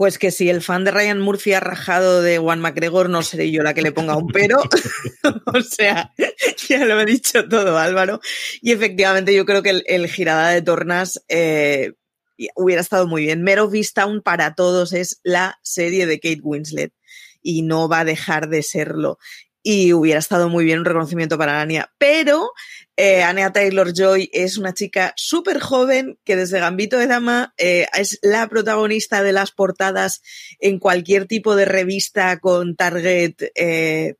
Pues 0.00 0.16
que 0.16 0.30
si 0.30 0.48
el 0.48 0.62
fan 0.62 0.84
de 0.84 0.92
Ryan 0.92 1.20
Murphy 1.20 1.52
ha 1.52 1.60
rajado 1.60 2.22
de 2.22 2.38
Juan 2.38 2.58
McGregor, 2.58 3.10
no 3.10 3.22
seré 3.22 3.50
yo 3.50 3.62
la 3.62 3.74
que 3.74 3.82
le 3.82 3.92
ponga 3.92 4.16
un 4.16 4.28
pero. 4.28 4.56
o 5.44 5.60
sea, 5.60 6.14
ya 6.70 6.86
lo 6.86 6.98
he 6.98 7.04
dicho 7.04 7.46
todo, 7.46 7.76
Álvaro. 7.76 8.18
Y 8.62 8.72
efectivamente, 8.72 9.34
yo 9.34 9.44
creo 9.44 9.62
que 9.62 9.82
el, 9.84 10.08
girada 10.08 10.48
de 10.52 10.62
tornas 10.62 11.22
eh, 11.28 11.92
hubiera 12.56 12.80
estado 12.80 13.06
muy 13.06 13.24
bien. 13.24 13.42
Mero 13.42 13.68
Vistown 13.68 14.22
para 14.22 14.54
todos 14.54 14.94
es 14.94 15.20
la 15.22 15.58
serie 15.62 16.06
de 16.06 16.18
Kate 16.18 16.40
Winslet 16.42 16.94
y 17.42 17.60
no 17.60 17.86
va 17.86 17.98
a 17.98 18.04
dejar 18.06 18.48
de 18.48 18.62
serlo 18.62 19.18
y 19.62 19.92
hubiera 19.92 20.18
estado 20.18 20.48
muy 20.48 20.64
bien 20.64 20.78
un 20.78 20.86
reconocimiento 20.86 21.36
para 21.36 21.60
Anya. 21.60 21.92
Pero 21.98 22.52
eh, 23.02 23.22
Anya 23.22 23.50
Taylor 23.50 23.94
Joy 23.94 24.28
es 24.30 24.58
una 24.58 24.74
chica 24.74 25.14
súper 25.16 25.58
joven 25.58 26.18
que 26.22 26.36
desde 26.36 26.60
Gambito 26.60 26.98
de 26.98 27.06
Dama 27.06 27.54
eh, 27.56 27.86
es 27.98 28.18
la 28.20 28.46
protagonista 28.46 29.22
de 29.22 29.32
las 29.32 29.52
portadas 29.52 30.20
en 30.58 30.78
cualquier 30.78 31.24
tipo 31.24 31.56
de 31.56 31.64
revista 31.64 32.38
con 32.40 32.76
target 32.76 33.36
eh, 33.54 34.16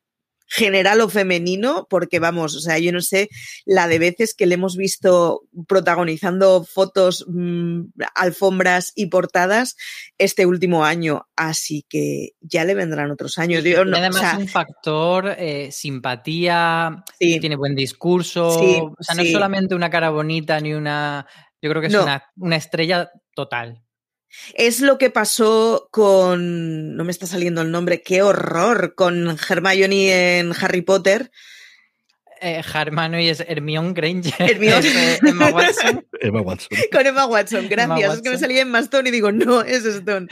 general 0.50 1.00
o 1.00 1.08
femenino, 1.08 1.86
porque 1.88 2.18
vamos, 2.18 2.56
o 2.56 2.60
sea, 2.60 2.78
yo 2.78 2.92
no 2.92 3.00
sé 3.00 3.28
la 3.64 3.86
de 3.86 4.00
veces 4.00 4.34
que 4.34 4.46
le 4.46 4.56
hemos 4.56 4.76
visto 4.76 5.42
protagonizando 5.68 6.64
fotos, 6.64 7.24
mm, 7.28 7.82
alfombras 8.16 8.92
y 8.96 9.06
portadas 9.06 9.76
este 10.18 10.46
último 10.46 10.84
año, 10.84 11.28
así 11.36 11.86
que 11.88 12.30
ya 12.40 12.64
le 12.64 12.74
vendrán 12.74 13.12
otros 13.12 13.38
años. 13.38 13.64
y 13.64 13.74
además 13.74 14.38
un 14.38 14.48
factor 14.48 15.36
eh, 15.38 15.70
simpatía, 15.70 17.04
tiene 17.18 17.54
buen 17.54 17.76
discurso, 17.76 18.48
o 18.48 18.96
sea, 19.02 19.14
no 19.14 19.22
es 19.22 19.30
solamente 19.30 19.76
una 19.76 19.88
cara 19.88 20.10
bonita 20.10 20.60
ni 20.60 20.74
una, 20.74 21.26
yo 21.62 21.70
creo 21.70 21.80
que 21.80 21.88
es 21.88 21.94
una, 21.94 22.24
una 22.36 22.56
estrella 22.56 23.08
total. 23.34 23.82
Es 24.54 24.80
lo 24.80 24.98
que 24.98 25.10
pasó 25.10 25.88
con, 25.90 26.96
no 26.96 27.04
me 27.04 27.10
está 27.10 27.26
saliendo 27.26 27.62
el 27.62 27.70
nombre, 27.70 28.02
qué 28.02 28.22
horror, 28.22 28.94
con 28.94 29.36
Hermione 29.48 30.38
en 30.38 30.52
Harry 30.60 30.82
Potter, 30.82 31.30
eh, 32.40 32.62
y 33.22 33.28
es 33.28 33.40
Hermione 33.40 33.92
Granger. 33.92 34.34
Hermione. 34.38 35.18
Emma 35.22 35.50
Watson. 35.50 36.06
Emma 36.20 36.40
Watson. 36.40 36.78
Con 36.92 37.06
Emma 37.06 37.26
Watson, 37.26 37.68
gracias. 37.68 38.14
Es 38.14 38.22
que 38.22 38.30
me 38.30 38.38
salía 38.38 38.62
en 38.62 38.74
Stone 38.76 39.08
y 39.08 39.12
digo, 39.12 39.32
no, 39.32 39.62
es 39.62 39.84
Stone. 39.84 40.28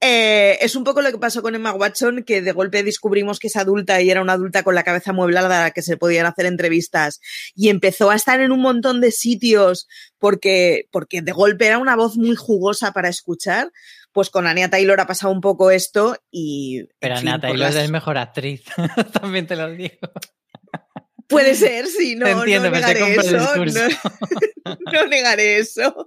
Eh, 0.00 0.58
es 0.60 0.76
un 0.76 0.84
poco 0.84 1.02
lo 1.02 1.10
que 1.10 1.18
pasó 1.18 1.42
con 1.42 1.54
Emma 1.54 1.72
Watson, 1.72 2.24
que 2.24 2.42
de 2.42 2.52
golpe 2.52 2.82
descubrimos 2.82 3.38
que 3.38 3.48
es 3.48 3.56
adulta 3.56 4.00
y 4.00 4.10
era 4.10 4.22
una 4.22 4.34
adulta 4.34 4.62
con 4.62 4.74
la 4.74 4.84
cabeza 4.84 5.12
mueblada 5.12 5.60
a 5.60 5.62
la 5.64 5.70
que 5.70 5.82
se 5.82 5.96
podían 5.96 6.26
hacer 6.26 6.46
entrevistas. 6.46 7.20
Y 7.54 7.68
empezó 7.68 8.10
a 8.10 8.16
estar 8.16 8.40
en 8.40 8.52
un 8.52 8.60
montón 8.60 9.00
de 9.00 9.10
sitios 9.10 9.88
porque, 10.18 10.88
porque 10.90 11.22
de 11.22 11.32
golpe 11.32 11.66
era 11.66 11.78
una 11.78 11.96
voz 11.96 12.16
muy 12.16 12.36
jugosa 12.36 12.92
para 12.92 13.08
escuchar 13.08 13.70
pues 14.12 14.28
con 14.30 14.46
Anya 14.46 14.68
Taylor 14.68 15.00
ha 15.00 15.06
pasado 15.06 15.32
un 15.32 15.40
poco 15.40 15.70
esto 15.70 16.16
y... 16.30 16.84
Pero 16.98 17.16
Anya 17.16 17.38
Taylor 17.38 17.70
es 17.70 17.90
mejor 17.90 18.18
actriz, 18.18 18.64
también 19.12 19.46
te 19.46 19.54
lo 19.54 19.70
digo. 19.70 19.98
Puede 21.30 21.54
ser, 21.54 21.86
sí, 21.86 22.16
no, 22.16 22.26
no 22.26 22.44
negaré 22.44 23.14
eso. 23.14 23.38
No, 24.92 25.06
negaré 25.08 25.58
eso. 25.58 26.06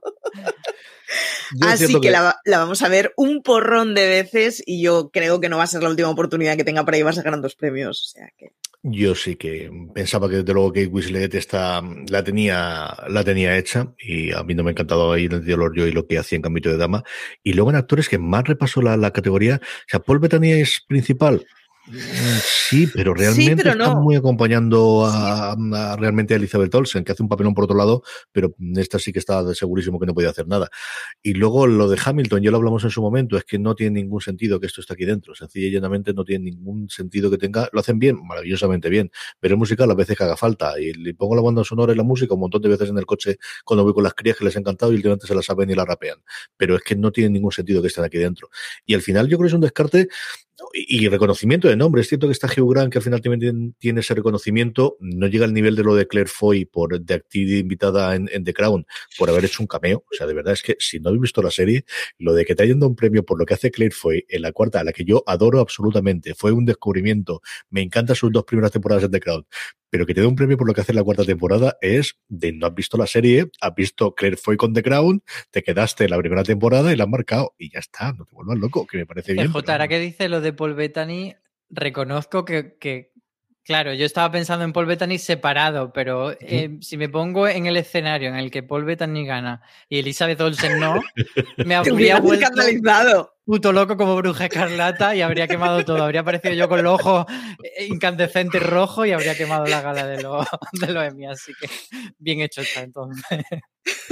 Así 1.62 2.00
que 2.02 2.12
la, 2.12 2.36
vamos 2.46 2.82
a 2.82 2.90
ver 2.90 3.14
un 3.16 3.42
porrón 3.42 3.96
de 3.96 4.06
veces 4.06 4.62
y 4.66 4.82
yo 4.82 5.12
creo 5.12 5.40
que 5.40 5.48
no 5.48 5.58
va 5.58 5.64
a 5.64 5.68
ser 5.68 5.82
la 5.82 5.90
última 5.90 6.10
oportunidad 6.10 6.58
que 6.58 6.66
tenga 6.66 6.84
para 6.84 6.98
llevarse 6.98 7.22
a 7.26 7.32
dos 7.38 7.56
premios. 7.56 8.02
O 8.02 8.18
sea 8.18 8.30
que... 8.38 8.52
Yo 8.86 9.16
sí 9.16 9.38
que 9.38 9.72
pensaba 9.94 10.28
que 10.30 10.38
desde 10.38 10.52
luego 10.52 10.74
Kate 10.74 10.88
Winslet 10.88 11.34
está, 11.36 11.82
la 12.10 12.22
tenía, 12.22 12.94
la 13.08 13.24
tenía 13.24 13.58
hecha 13.58 13.94
y 13.98 14.34
a 14.34 14.44
mí 14.44 14.56
no 14.56 14.64
me 14.64 14.72
ha 14.72 14.74
encantado 14.74 15.14
ahí 15.14 15.26
en 15.26 15.32
el 15.32 15.46
Diolor 15.46 15.74
yo 15.74 15.88
y 15.88 15.94
lo 15.94 16.06
que 16.06 16.18
hacía 16.18 16.36
en 16.36 16.42
Cambito 16.42 16.70
de 16.70 16.76
Dama. 16.76 17.06
Y 17.44 17.54
luego 17.54 17.70
en 17.70 17.78
actores 17.78 18.10
que 18.10 18.18
más 18.18 18.44
repasó 18.44 18.82
la, 18.82 18.98
la 18.98 19.12
categoría, 19.12 19.62
o 19.64 19.88
sea, 19.88 20.02
Paul 20.02 20.20
Bettany 20.20 20.52
es 20.52 20.82
principal, 20.86 21.46
Sí, 22.74 22.90
pero 22.94 23.14
realmente 23.14 23.70
está 23.70 23.96
muy 23.96 24.16
acompañando 24.16 25.06
a, 25.06 25.56
realmente 25.98 26.34
a 26.34 26.38
Elizabeth 26.38 26.74
Olsen, 26.74 27.04
que 27.04 27.12
hace 27.12 27.22
un 27.22 27.30
papelón 27.30 27.54
por 27.54 27.66
otro 27.66 27.78
lado, 27.78 28.04
pero 28.32 28.56
esta 28.78 29.00
sí 29.00 29.14
que 29.14 29.20
está 29.20 29.54
segurísimo 29.54 30.00
que 30.00 30.06
no 30.06 30.14
podía 30.14 30.30
hacer 30.30 30.48
nada. 30.48 30.70
Y 31.22 31.34
luego 31.34 31.68
lo 31.68 31.88
de 31.88 32.00
Hamilton, 32.04 32.42
ya 32.42 32.52
lo 32.52 32.58
hablamos 32.58 32.84
en 32.84 32.90
su 32.90 33.02
momento, 33.02 33.38
es 33.38 33.44
que 33.44 33.60
no 33.60 33.76
tiene 33.76 34.02
ningún 34.02 34.22
sentido 34.22 34.60
que 34.60 34.68
esto 34.68 34.82
esté 34.82 34.94
aquí 34.94 35.06
dentro. 35.06 35.36
Sencilla 35.36 35.68
y 35.68 35.72
llanamente 35.72 36.14
no 36.14 36.24
tiene 36.24 36.46
ningún 36.46 36.90
sentido 36.90 37.30
que 37.30 37.38
tenga. 37.38 37.70
Lo 37.72 37.80
hacen 37.80 38.00
bien, 38.00 38.20
maravillosamente 38.26 38.90
bien, 38.90 39.12
pero 39.40 39.56
es 39.56 39.60
musical 39.60 39.90
a 39.92 39.96
veces 39.96 40.18
que 40.18 40.24
haga 40.24 40.38
falta. 40.38 40.80
Y 40.80 40.94
le 40.94 41.14
pongo 41.14 41.36
la 41.36 41.42
banda 41.42 41.64
sonora 41.64 41.94
y 41.94 41.96
la 41.96 42.04
música 42.04 42.34
un 42.34 42.40
montón 42.40 42.62
de 42.62 42.70
veces 42.70 42.90
en 42.90 42.98
el 42.98 43.06
coche 43.06 43.38
cuando 43.64 43.84
voy 43.84 43.94
con 43.94 44.04
las 44.04 44.14
crías 44.14 44.38
que 44.38 44.46
les 44.46 44.56
ha 44.56 44.60
encantado 44.60 44.92
y 44.92 44.96
últimamente 44.96 45.28
se 45.28 45.36
la 45.36 45.42
saben 45.42 45.70
y 45.70 45.76
la 45.76 45.86
rapean. 45.86 46.18
Pero 46.58 46.76
es 46.76 46.82
que 46.82 46.96
no 46.96 47.12
tiene 47.12 47.30
ningún 47.30 47.52
sentido 47.52 47.82
que 47.82 47.88
estén 47.88 48.04
aquí 48.04 48.18
dentro. 48.18 48.50
Y 48.86 48.94
al 48.96 49.02
final 49.02 49.28
yo 49.28 49.38
creo 49.38 49.46
que 49.46 49.50
es 49.50 49.54
un 49.54 49.62
descarte 49.62 50.08
y 50.74 51.08
reconocimiento 51.08 51.68
de 51.68 51.76
nombre. 51.76 52.02
Es 52.02 52.10
cierto 52.10 52.28
que 52.28 52.34
está 52.34 52.48
Hugh 52.48 52.74
Grant, 52.74 52.92
que 52.92 52.98
al 52.98 53.04
final 53.04 53.22
también 53.22 53.76
tiene 53.78 54.00
ese 54.00 54.16
reconocimiento. 54.16 54.98
No 55.00 55.28
llega 55.28 55.46
al 55.46 55.54
nivel 55.54 55.76
de 55.76 55.84
lo 55.84 55.96
de 55.96 56.08
Claire 56.08 56.30
Foy 56.30 56.66
por 56.66 57.00
de 57.00 57.14
actriz 57.14 57.60
invitada 57.60 58.16
en, 58.16 58.44
The 58.44 58.54
Crown 58.54 58.86
por 59.18 59.30
haber 59.30 59.46
hecho 59.46 59.62
un 59.62 59.68
cameo. 59.68 60.04
O 60.12 60.16
sea, 60.16 60.26
de 60.26 60.34
verdad 60.34 60.54
es 60.54 60.64
que 60.64 60.76
si 60.80 61.00
no 61.00 61.10
habéis 61.10 61.22
visto 61.22 61.44
la 61.44 61.52
serie, 61.52 61.86
lo 62.18 62.34
de 62.34 62.44
que 62.44 62.56
te 62.56 62.64
hayan 62.64 62.80
dado 62.80 62.90
un 62.90 62.96
premio 62.96 63.24
por 63.24 63.38
lo 63.38 63.46
que 63.46 63.54
hace 63.54 63.70
Claire 63.70 63.94
Foy 63.94 64.26
en 64.28 64.42
la 64.42 64.52
cuarta, 64.52 64.80
a 64.80 64.84
la 64.84 64.92
que 64.92 65.06
yo 65.06 65.24
adoro 65.28 65.60
absolutamente, 65.60 66.34
fue 66.34 66.52
un 66.52 66.66
descubrimiento. 66.66 67.42
Me 67.70 67.82
encantan 67.82 68.16
sus 68.16 68.32
dos 68.32 68.44
primeras 68.44 68.72
temporadas 68.72 69.04
en 69.04 69.12
The 69.12 69.20
Crown 69.20 69.46
pero 69.94 70.08
que 70.08 70.16
te 70.16 70.22
dé 70.22 70.26
un 70.26 70.36
premio 70.36 70.58
por 70.58 70.66
lo 70.66 70.74
que 70.74 70.82
hace 70.82 70.92
en 70.92 70.96
la 70.96 71.04
cuarta 71.04 71.24
temporada 71.24 71.78
es 71.80 72.16
de 72.28 72.52
no 72.52 72.66
has 72.66 72.74
visto 72.74 72.98
la 72.98 73.06
serie, 73.06 73.52
has 73.62 73.76
visto 73.76 74.16
Claire 74.16 74.38
Foy 74.38 74.58
con 74.58 74.74
The 74.74 74.82
Crown, 74.82 75.22
te 75.52 75.62
quedaste 75.62 76.06
en 76.06 76.10
la 76.10 76.18
primera 76.18 76.44
temporada 76.44 76.92
y 76.92 76.96
la 76.96 77.04
has 77.04 77.10
marcado 77.12 77.54
y 77.60 77.72
ya 77.72 77.78
está, 77.78 78.12
no 78.12 78.26
te 78.26 78.34
vuelvas 78.34 78.58
loco, 78.58 78.88
que 78.88 78.98
me 78.98 79.06
parece 79.06 79.34
bien. 79.34 79.52
J, 79.52 79.72
ahora 79.72 79.88
que 79.88 80.00
dice 80.00 80.30
lo 80.30 80.42
de 80.42 80.52
Paul 80.52 80.74
Bettany, 80.74 81.36
reconozco 81.70 82.44
que, 82.44 83.12
Claro, 83.64 83.94
yo 83.94 84.08
estaba 84.08 84.32
pensando 84.32 84.66
en 84.66 84.74
Paul 84.74 84.88
Bettany 84.88 85.20
separado, 85.20 85.94
pero 85.94 86.32
eh, 86.42 86.80
si 86.82 86.98
me 86.98 87.08
pongo 87.08 87.48
en 87.48 87.68
el 87.68 87.78
escenario 87.78 88.30
en 88.30 88.36
el 88.36 88.50
que 88.50 88.64
Paul 88.64 88.86
Bettany 88.86 89.28
gana 89.28 89.62
y 89.88 90.00
Elizabeth 90.00 90.42
Olsen 90.42 90.80
no, 90.80 91.00
me 91.66 91.76
habría 91.76 92.20
vuelto 92.20 93.32
puto 93.46 93.72
loco 93.72 93.98
como 93.98 94.16
bruja 94.16 94.46
escarlata 94.46 95.16
y 95.16 95.22
habría 95.22 95.48
quemado 95.48 95.84
todo. 95.86 96.04
Habría 96.04 96.22
aparecido 96.22 96.54
yo 96.54 96.70
con 96.70 96.84
los 96.84 97.00
ojos 97.00 97.26
incandescentes 97.88 98.62
rojos 98.64 99.08
y 99.08 99.12
habría 99.12 99.36
quemado 99.36 99.66
la 99.66 99.82
gala 99.82 100.06
de 100.06 100.22
los, 100.22 100.48
de 100.74 100.88
los 100.94 101.04
Emmy. 101.04 101.26
Así 101.28 101.54
que 101.60 101.68
bien 102.18 102.42
hecho 102.42 102.62
está 102.62 102.82
entonces. 102.82 103.46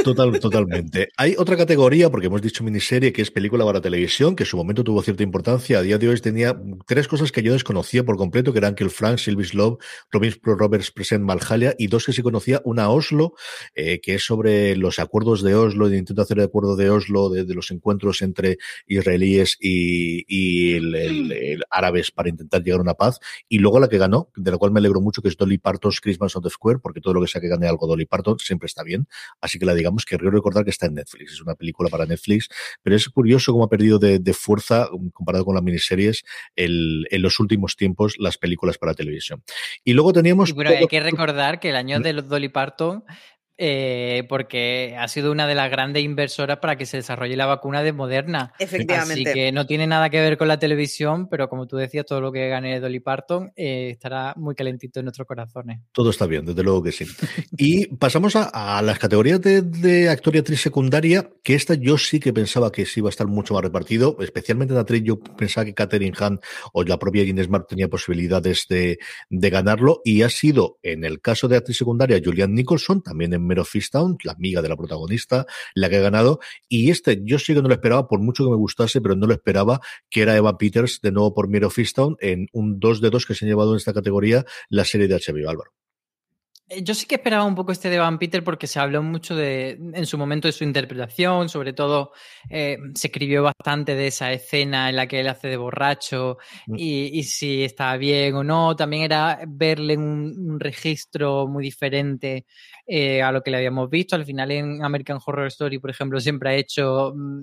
Total, 0.04 0.38
totalmente. 0.40 1.10
Hay 1.18 1.36
otra 1.38 1.56
categoría, 1.56 2.10
porque 2.10 2.28
hemos 2.28 2.42
dicho 2.42 2.64
miniserie, 2.64 3.14
que 3.14 3.22
es 3.22 3.32
película 3.32 3.64
para 3.64 3.82
televisión, 3.82 4.36
que 4.36 4.44
en 4.44 4.48
su 4.48 4.58
momento 4.58 4.84
tuvo 4.84 5.02
cierta 5.02 5.24
importancia. 5.24 5.80
A 5.80 5.82
día 5.82 5.98
de 5.98 6.10
hoy 6.10 6.20
tenía 6.20 6.60
tres 6.88 7.08
cosas 7.08 7.32
que 7.32 7.42
yo 7.42 7.54
desconocía 7.54 8.04
por 8.04 8.18
completo, 8.18 8.52
que 8.52 8.60
eran 8.60 8.76
Kill 8.76 8.90
Frank, 8.90 9.18
Sylvie's 9.20 9.54
Love, 9.54 9.78
Robin 10.12 10.34
Roberts 10.44 10.92
Present 10.92 11.24
Malhalia, 11.24 11.76
y 11.78 11.88
dos 11.88 12.06
que 12.06 12.14
sí 12.14 12.22
conocía, 12.22 12.62
una 12.66 12.90
Oslo, 12.90 13.34
eh, 13.76 14.02
que 14.02 14.16
es 14.16 14.26
sobre 14.26 14.76
los 14.76 15.00
acuerdos 15.00 15.42
de 15.42 15.56
Oslo, 15.56 15.88
el 15.88 15.96
intento 15.96 16.22
de 16.22 16.24
hacer 16.24 16.40
el 16.40 16.46
acuerdo 16.46 16.76
de 16.76 16.90
Oslo, 16.90 17.30
de, 17.30 17.52
los 17.54 17.72
encuentros 17.72 18.22
entre 18.22 18.58
israelíes 18.88 19.58
y, 19.60 20.74
el, 20.76 21.64
árabes 21.70 22.12
para 22.12 22.30
intentar 22.30 22.64
llegar 22.64 22.80
a 22.80 22.84
una 22.84 22.94
paz, 22.96 23.20
y 23.48 23.60
luego 23.60 23.80
la 23.80 23.88
que 23.88 23.98
ganó, 23.98 24.30
de 24.36 24.52
la 24.52 24.58
cual 24.58 24.72
me 24.72 24.80
alegro 24.80 25.00
mucho, 25.00 25.22
que 25.22 25.30
es 25.30 25.38
Dolly 25.38 25.58
Parton's 25.58 26.02
Christmas 26.02 26.36
on 26.36 26.44
the 26.44 26.50
Square, 26.50 26.80
porque 26.80 27.00
todo 27.00 27.14
lo 27.14 27.22
que 27.22 27.28
sea 27.28 27.40
que 27.40 27.48
gane 27.48 27.68
algo 27.68 27.88
Dolly 27.88 28.06
Parton 28.06 28.40
siempre 28.40 28.66
está 28.66 28.84
bien. 28.84 29.08
Así 29.40 29.60
que 29.62 29.66
la 29.68 29.76
digamos 29.76 30.06
que 30.06 30.18
quiero 30.18 30.32
recordar 30.32 30.64
que 30.64 30.72
está 30.72 30.88
en 30.88 30.96
Netflix, 30.96 31.34
es 31.34 31.42
una 31.42 31.54
película 31.54 31.88
para 31.88 32.08
Netflix, 32.08 32.50
pero 32.82 32.96
es 32.96 33.08
curioso 33.10 33.52
cómo 33.52 33.66
ha 33.66 33.70
perdido 33.70 34.00
de, 34.00 34.34
fuerza 34.34 34.90
um, 34.92 35.12
comparado 35.12 35.46
con 35.46 35.54
las 35.54 35.64
miniseries 35.64 36.24
en 36.56 37.22
los 37.22 37.40
últimos 37.40 37.76
tiempos 37.76 38.16
las 38.18 38.40
películas 38.40 38.80
para 38.80 38.96
televisión. 38.96 39.44
Y 39.84 39.94
luego 39.94 40.14
teníamos... 40.14 40.52
pero 40.54 40.72
hay 40.72 40.88
que 40.88 41.00
recordar 41.00 41.60
que 41.60 41.70
el 41.70 41.76
año 41.76 42.00
de 42.00 42.14
Dolly 42.14 42.50
Parton 42.50 43.04
eh, 43.64 44.26
porque 44.28 44.96
ha 44.98 45.08
sido 45.08 45.32
una 45.32 45.46
de 45.46 45.54
las 45.54 45.70
grandes 45.70 46.04
inversoras 46.04 46.58
para 46.58 46.78
que 46.78 46.88
se 46.88 46.98
desarrolle 46.98 47.36
la 47.36 47.46
vacuna 47.46 47.84
de 47.84 47.94
Moderna. 47.94 48.54
Efectivamente. 48.58 49.30
Así 49.30 49.34
que 49.36 49.52
no 49.52 49.68
tiene 49.68 49.86
nada 49.86 50.10
que 50.10 50.20
ver 50.20 50.36
con 50.36 50.48
la 50.48 50.58
televisión, 50.58 51.30
pero 51.30 51.48
como 51.48 51.68
tú 51.68 51.78
decías, 51.78 52.08
todo 52.08 52.22
lo 52.22 52.32
que 52.32 52.50
gane 52.50 52.80
Dolly 52.80 53.02
Parton 53.02 53.52
eh, 53.56 53.92
estará 53.92 54.34
muy 54.36 54.56
calentito 54.56 55.00
en 55.00 55.06
nuestros 55.06 55.28
corazones. 55.28 55.80
Todo 55.92 56.10
está 56.10 56.26
bien, 56.26 56.44
desde 56.44 56.64
luego 56.64 56.82
que 56.82 56.92
sí. 56.92 57.06
y 57.56 57.86
pasamos 57.98 58.36
a, 58.36 58.82
las 58.82 58.98
categorías 58.98 59.40
de, 59.40 60.10
actor 60.10 60.36
y 60.36 60.40
actriz 60.40 60.60
secundaria, 60.60 61.30
que 61.44 61.54
esta 61.54 61.76
yo 61.76 62.00
sí 62.00 62.20
que 62.20 62.34
pensaba 62.34 62.72
que 62.72 62.88
sí 62.88 63.02
iba 63.02 63.10
a 63.10 63.12
estar 63.12 63.28
mucho 63.28 63.54
más 63.54 63.62
repartido, 63.62 64.18
especialmente 64.22 64.74
en 64.74 64.80
actriz 64.80 65.04
yo 65.04 65.20
pensaba 65.20 65.66
que 65.66 65.76
Catherine 65.76 66.18
Hahn 66.20 66.40
o 66.74 66.82
la 66.82 66.98
propia 66.98 67.24
Guinness 67.24 67.46
Smart 67.46 67.68
tenía 67.70 67.90
posibilidades 67.90 68.66
de, 68.68 68.98
de 69.30 69.50
ganarlo, 69.52 70.02
y 70.04 70.24
ha 70.24 70.30
sido, 70.30 70.80
en 70.82 71.04
el 71.04 71.22
caso 71.22 71.48
de 71.48 71.58
actriz 71.58 71.78
secundaria, 71.78 72.20
Julianne 72.24 72.56
Nicholson, 72.56 73.04
también 73.04 73.36
en 73.36 73.51
Mero 73.52 73.66
Fistown, 73.66 74.18
la 74.24 74.32
amiga 74.32 74.62
de 74.62 74.70
la 74.70 74.78
protagonista, 74.78 75.46
la 75.76 75.90
que 75.90 75.98
ha 75.98 76.02
ganado. 76.02 76.40
Y 76.70 76.90
este, 76.90 77.22
yo 77.24 77.38
sí 77.38 77.54
que 77.54 77.62
no 77.62 77.68
lo 77.68 77.74
esperaba, 77.74 78.08
por 78.08 78.22
mucho 78.22 78.46
que 78.46 78.50
me 78.50 78.56
gustase, 78.56 79.02
pero 79.02 79.16
no 79.16 79.28
lo 79.28 79.34
esperaba, 79.34 79.82
que 80.10 80.22
era 80.22 80.38
Eva 80.38 80.58
Peters, 80.58 81.02
de 81.02 81.12
nuevo 81.12 81.34
por 81.34 81.50
Mero 81.50 81.70
Fistown, 81.70 82.16
en 82.22 82.48
un 82.54 82.80
2 82.80 83.02
de 83.02 83.10
2 83.10 83.26
que 83.26 83.36
se 83.36 83.46
ha 83.46 83.50
llevado 83.50 83.72
en 83.72 83.78
esta 83.78 83.94
categoría 83.94 84.46
la 84.70 84.86
serie 84.86 85.08
de 85.10 85.16
HBO, 85.16 85.50
Álvaro. 85.50 85.72
Eh, 86.72 86.84
yo 86.84 86.94
sí 86.94 87.06
que 87.06 87.16
esperaba 87.16 87.44
un 87.44 87.56
poco 87.56 87.74
este 87.74 87.90
de 87.90 88.00
Van 88.00 88.18
Peter 88.18 88.44
porque 88.44 88.66
se 88.66 88.80
habló 88.80 89.04
mucho 89.04 89.36
de, 89.36 89.72
en 89.72 90.06
su 90.06 90.18
momento 90.18 90.48
de 90.48 90.54
su 90.54 90.64
interpretación, 90.64 91.50
sobre 91.50 91.74
todo 91.74 92.14
eh, 92.50 92.78
se 92.96 93.08
escribió 93.08 93.44
bastante 93.44 93.94
de 93.94 94.08
esa 94.08 94.32
escena 94.32 94.90
en 94.90 94.96
la 94.96 95.06
que 95.08 95.20
él 95.20 95.28
hace 95.28 95.50
de 95.50 95.58
borracho 95.58 96.38
mm. 96.68 96.76
y, 96.78 97.24
si 97.24 97.64
estaba 97.64 97.98
bien 97.98 98.36
o 98.36 98.44
no. 98.44 98.76
También 98.76 99.04
era 99.04 99.40
verle 99.48 99.98
un, 99.98 100.34
un 100.38 100.60
registro 100.60 101.46
muy 101.48 101.64
diferente 101.64 102.46
eh, 102.88 103.22
a 103.22 103.32
lo 103.32 103.42
que 103.42 103.52
le 103.52 103.58
habíamos 103.58 103.90
visto. 103.90 104.16
Al 104.16 104.26
final 104.26 104.52
en 104.52 104.84
American 104.84 105.20
Horror 105.24 105.48
Story, 105.48 105.80
por 105.80 105.90
ejemplo, 105.90 106.20
siempre 106.20 106.52
ha 106.52 106.56
hecho 106.56 107.14
mm, 107.16 107.42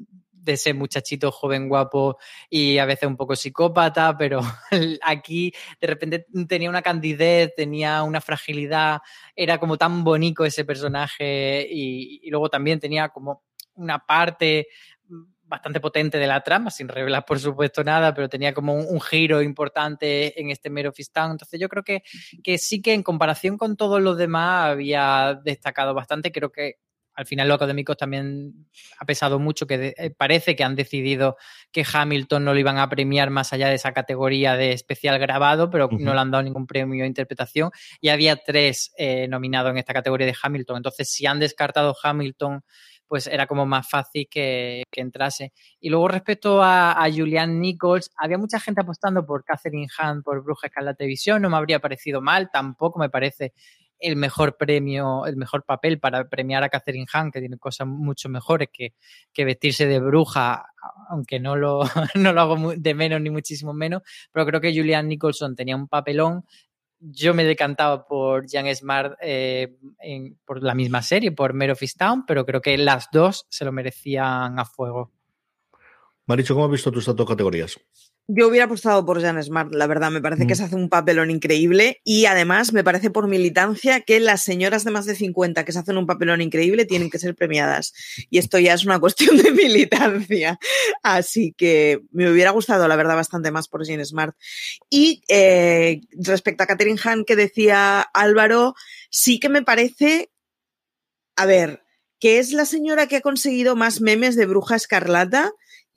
de 0.49 0.55
ese 0.55 0.73
muchachito 0.73 1.31
joven 1.31 1.69
guapo 1.69 2.19
y 2.49 2.79
a 2.79 2.87
veces 2.87 3.07
un 3.07 3.17
poco 3.17 3.37
psicópata, 3.37 4.17
pero 4.17 4.41
aquí 5.03 5.53
de 5.79 5.87
repente 5.87 6.27
tenía 6.49 6.71
una 6.71 6.81
candidez, 6.81 7.55
tenía 7.55 8.03
una 8.03 8.23
fragilidad, 8.23 9.01
era 9.37 9.59
como 9.59 9.77
tan 9.77 10.03
bonito 10.03 10.47
ese 10.47 10.65
personaje 10.65 11.67
y, 11.71 12.29
luego 12.31 12.49
también 12.49 12.81
tenía 12.81 13.11
como 13.11 13.43
una 13.75 13.99
parte 13.99 14.69
bastante 15.43 15.81
potente 15.81 16.19
de 16.19 16.27
la 16.27 16.43
trama, 16.43 16.71
sin 16.71 16.89
revelar 16.89 17.25
por 17.27 17.39
supuesto 17.39 17.85
nada, 17.85 18.15
pero 18.15 18.29
tenía 18.29 18.55
como 18.55 18.75
un, 18.75 19.01
giro 19.01 19.43
importante 19.43 20.39
en 20.41 20.51
este 20.51 20.71
Mero 20.71 20.93
Fistán. 20.93 21.33
Entonces 21.33 21.61
yo 21.61 21.69
creo 21.69 21.83
que, 21.83 22.03
que 22.43 22.59
sí 22.59 22.81
que 22.83 22.95
en 22.95 23.03
comparación 23.03 23.57
con 23.59 23.77
todos 23.77 24.01
los 24.01 24.17
demás 24.17 24.73
había 24.73 25.39
destacado 25.43 25.95
bastante. 25.95 26.33
Creo 26.33 26.53
que 26.53 26.77
al 27.19 27.27
final 27.27 27.49
los 27.49 27.57
académicos 27.57 27.97
también 27.97 28.69
ha 28.97 29.05
pesado 29.05 29.41
mucho 29.41 29.67
que 29.67 29.93
eh, 29.97 30.11
parece 30.17 30.55
que 30.55 30.63
han 30.63 30.77
decidido 30.77 31.37
que 31.73 31.85
Hamilton 31.93 32.45
no 32.45 32.55
lo 32.55 32.61
iban 32.61 32.79
a 32.79 32.89
premiar 32.89 33.31
más 33.31 33.53
allá 33.53 33.69
de 33.69 33.75
esa 33.75 33.93
categoría 33.93 34.57
de 34.57 34.71
especial 34.71 35.19
grabado, 35.19 35.69
pero 35.69 35.89
no 35.91 36.15
le 36.15 36.21
han 36.21 36.31
dado 36.31 36.45
ningún 36.45 36.69
premio 36.69 37.03
de 37.03 37.09
interpretación. 37.09 37.73
Y 38.01 38.11
había 38.11 38.37
tres 38.37 38.93
eh, 38.97 39.27
nominados 39.27 39.73
en 39.73 39.79
esta 39.79 39.93
categoría 39.93 40.29
de 40.29 40.37
Hamilton. 40.41 40.77
Entonces, 40.77 41.11
si 41.11 41.27
han 41.27 41.41
descartado 41.41 41.97
Hamilton, 42.01 42.63
pues 43.09 43.27
era 43.27 43.49
como 43.49 43.67
más 43.67 43.91
fácil 43.91 44.29
que, 44.31 44.85
entrase. 44.93 45.53
Y 45.81 45.91
luego 45.91 46.07
respecto 46.07 46.63
a, 46.63 47.03
a, 47.03 47.11
Julian 47.11 47.61
Nichols, 47.61 48.13
había 48.17 48.39
mucha 48.39 48.61
gente 48.61 48.83
apostando 48.83 49.27
por 49.27 49.43
Catherine 49.43 49.89
Hahn, 49.99 50.23
por 50.23 50.45
Bruja 50.45 50.69
Escarlata 50.69 50.99
Televisión, 50.99 51.43
no 51.43 51.51
me 51.51 51.57
habría 51.57 51.81
parecido 51.81 52.21
mal, 52.21 52.49
tampoco 52.53 53.01
me 53.01 53.11
parece 53.11 53.55
el 53.99 54.17
mejor 54.17 54.57
premio, 54.57 55.27
el 55.27 55.37
mejor 55.37 55.65
papel 55.65 55.99
para 55.99 56.29
premiar 56.29 56.63
a 56.63 56.69
Catherine 56.69 57.07
Hahn, 57.13 57.31
que 57.31 57.41
tiene 57.41 57.59
cosas 57.59 57.87
mucho 57.87 58.29
mejores 58.29 58.69
que, 58.73 58.95
que 59.33 59.45
vestirse 59.45 59.87
de 59.87 60.01
bruja, 60.01 60.67
aunque 61.09 61.41
no 61.41 61.57
lo, 61.57 61.83
no 62.15 62.33
lo 62.33 62.41
hago 62.41 62.75
de 62.77 62.95
menos 62.95 63.21
ni 63.21 63.31
muchísimo 63.31 63.73
menos, 63.73 64.03
pero 64.33 64.47
creo 64.47 64.61
que 64.61 64.75
Julian 64.75 65.09
Nicholson 65.09 65.57
tenía 65.57 65.77
un 65.77 65.89
papelón. 65.89 66.45
Yo 67.01 67.33
me 67.33 67.45
decantaba 67.45 68.07
por 68.07 68.51
Jan 68.51 68.75
Smart 68.75 69.17
eh, 69.21 69.77
por 70.45 70.63
la 70.63 70.75
misma 70.75 71.01
serie, 71.03 71.31
por 71.31 71.55
Mare 71.55 71.73
of 71.73 71.83
Town, 71.97 72.25
pero 72.27 72.45
creo 72.45 72.61
que 72.61 72.77
las 72.77 73.09
dos 73.13 73.47
se 73.49 73.65
lo 73.65 73.71
merecían 73.71 74.59
a 74.59 74.65
fuego. 74.65 75.13
Maricho, 76.27 76.55
¿cómo 76.55 76.67
has 76.67 76.73
visto 76.73 76.91
tus 76.91 77.07
dos 77.07 77.27
categorías? 77.27 77.81
Yo 78.31 78.47
hubiera 78.47 78.67
apostado 78.67 79.07
por 79.07 79.23
Jan 79.23 79.43
Smart, 79.43 79.73
la 79.73 79.87
verdad, 79.87 80.11
me 80.11 80.21
parece 80.21 80.47
que 80.47 80.53
mm. 80.53 80.57
se 80.57 80.65
hace 80.65 80.77
un 80.77 80.91
papelón 80.91 81.31
increíble 81.31 82.03
y 82.05 82.27
además 82.27 82.75
me 82.75 82.85
parece 82.85 83.11
por 83.11 83.27
militancia 83.27 84.03
que 84.03 84.21
las 84.21 84.43
señoras 84.43 84.85
de 84.85 84.91
más 84.91 85.07
de 85.07 85.15
50 85.15 85.65
que 85.65 85.73
se 85.73 85.79
hacen 85.79 85.97
un 85.97 86.07
papelón 86.07 86.43
increíble 86.43 86.85
tienen 86.85 87.09
que 87.09 87.19
ser 87.19 87.35
premiadas. 87.35 87.95
Y 88.29 88.37
esto 88.37 88.59
ya 88.59 88.75
es 88.75 88.85
una 88.85 89.01
cuestión 89.01 89.39
de 89.39 89.51
militancia. 89.51 90.59
Así 91.03 91.55
que 91.57 92.03
me 92.11 92.31
hubiera 92.31 92.51
gustado, 92.51 92.87
la 92.87 92.97
verdad, 92.97 93.17
bastante 93.17 93.51
más 93.51 93.67
por 93.67 93.87
Jan 93.87 94.05
Smart. 94.05 94.37
Y 94.91 95.23
eh, 95.29 96.03
respecto 96.13 96.65
a 96.65 96.67
Catherine 96.67 97.01
Hahn 97.03 97.25
que 97.25 97.35
decía 97.35 98.03
Álvaro, 98.13 98.75
sí 99.09 99.41
que 99.41 99.49
me 99.49 99.63
parece, 99.63 100.31
a 101.35 101.47
ver, 101.47 101.83
que 102.21 102.41
es 102.41 102.53
la 102.53 102.67
señora 102.67 103.07
que 103.07 103.17
ha 103.17 103.21
conseguido 103.23 103.75
más 103.75 104.03
memes 104.03 104.37
de 104.37 104.45
Bruja 104.45 104.77
Escarlata 104.77 105.51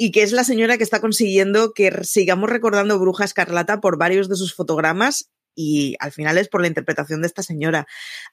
y 0.04 0.10
que 0.10 0.24
es 0.24 0.32
la 0.32 0.44
señora 0.44 0.80
que 0.80 0.84
está 0.84 1.00
consiguiendo 1.00 1.74
que 1.74 1.92
sigamos 2.02 2.50
recordando 2.50 2.98
Bruja 2.98 3.24
Escarlata 3.24 3.82
por 3.82 4.00
varios 4.00 4.30
de 4.30 4.36
sus 4.36 4.56
fotogramas 4.56 5.30
y 5.56 5.96
al 6.00 6.12
final 6.12 6.40
es 6.40 6.50
por 6.50 6.62
la 6.62 6.68
interpretación 6.68 7.22
de 7.22 7.28
esta 7.28 7.44
señora. 7.44 7.86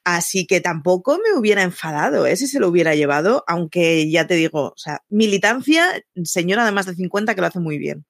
Así 0.03 0.47
que 0.47 0.61
tampoco 0.61 1.19
me 1.19 1.37
hubiera 1.37 1.61
enfadado 1.61 2.25
¿eh? 2.25 2.35
si 2.37 2.47
se 2.47 2.59
lo 2.59 2.69
hubiera 2.69 2.95
llevado, 2.95 3.43
aunque 3.45 4.09
ya 4.09 4.25
te 4.25 4.33
digo, 4.33 4.69
o 4.69 4.77
sea, 4.77 5.03
militancia, 5.09 6.03
señora 6.23 6.65
de 6.65 6.71
más 6.71 6.87
de 6.87 6.95
50 6.95 7.35
que 7.35 7.41
lo 7.41 7.45
hace 7.45 7.59
muy 7.59 7.77
bien. 7.77 8.03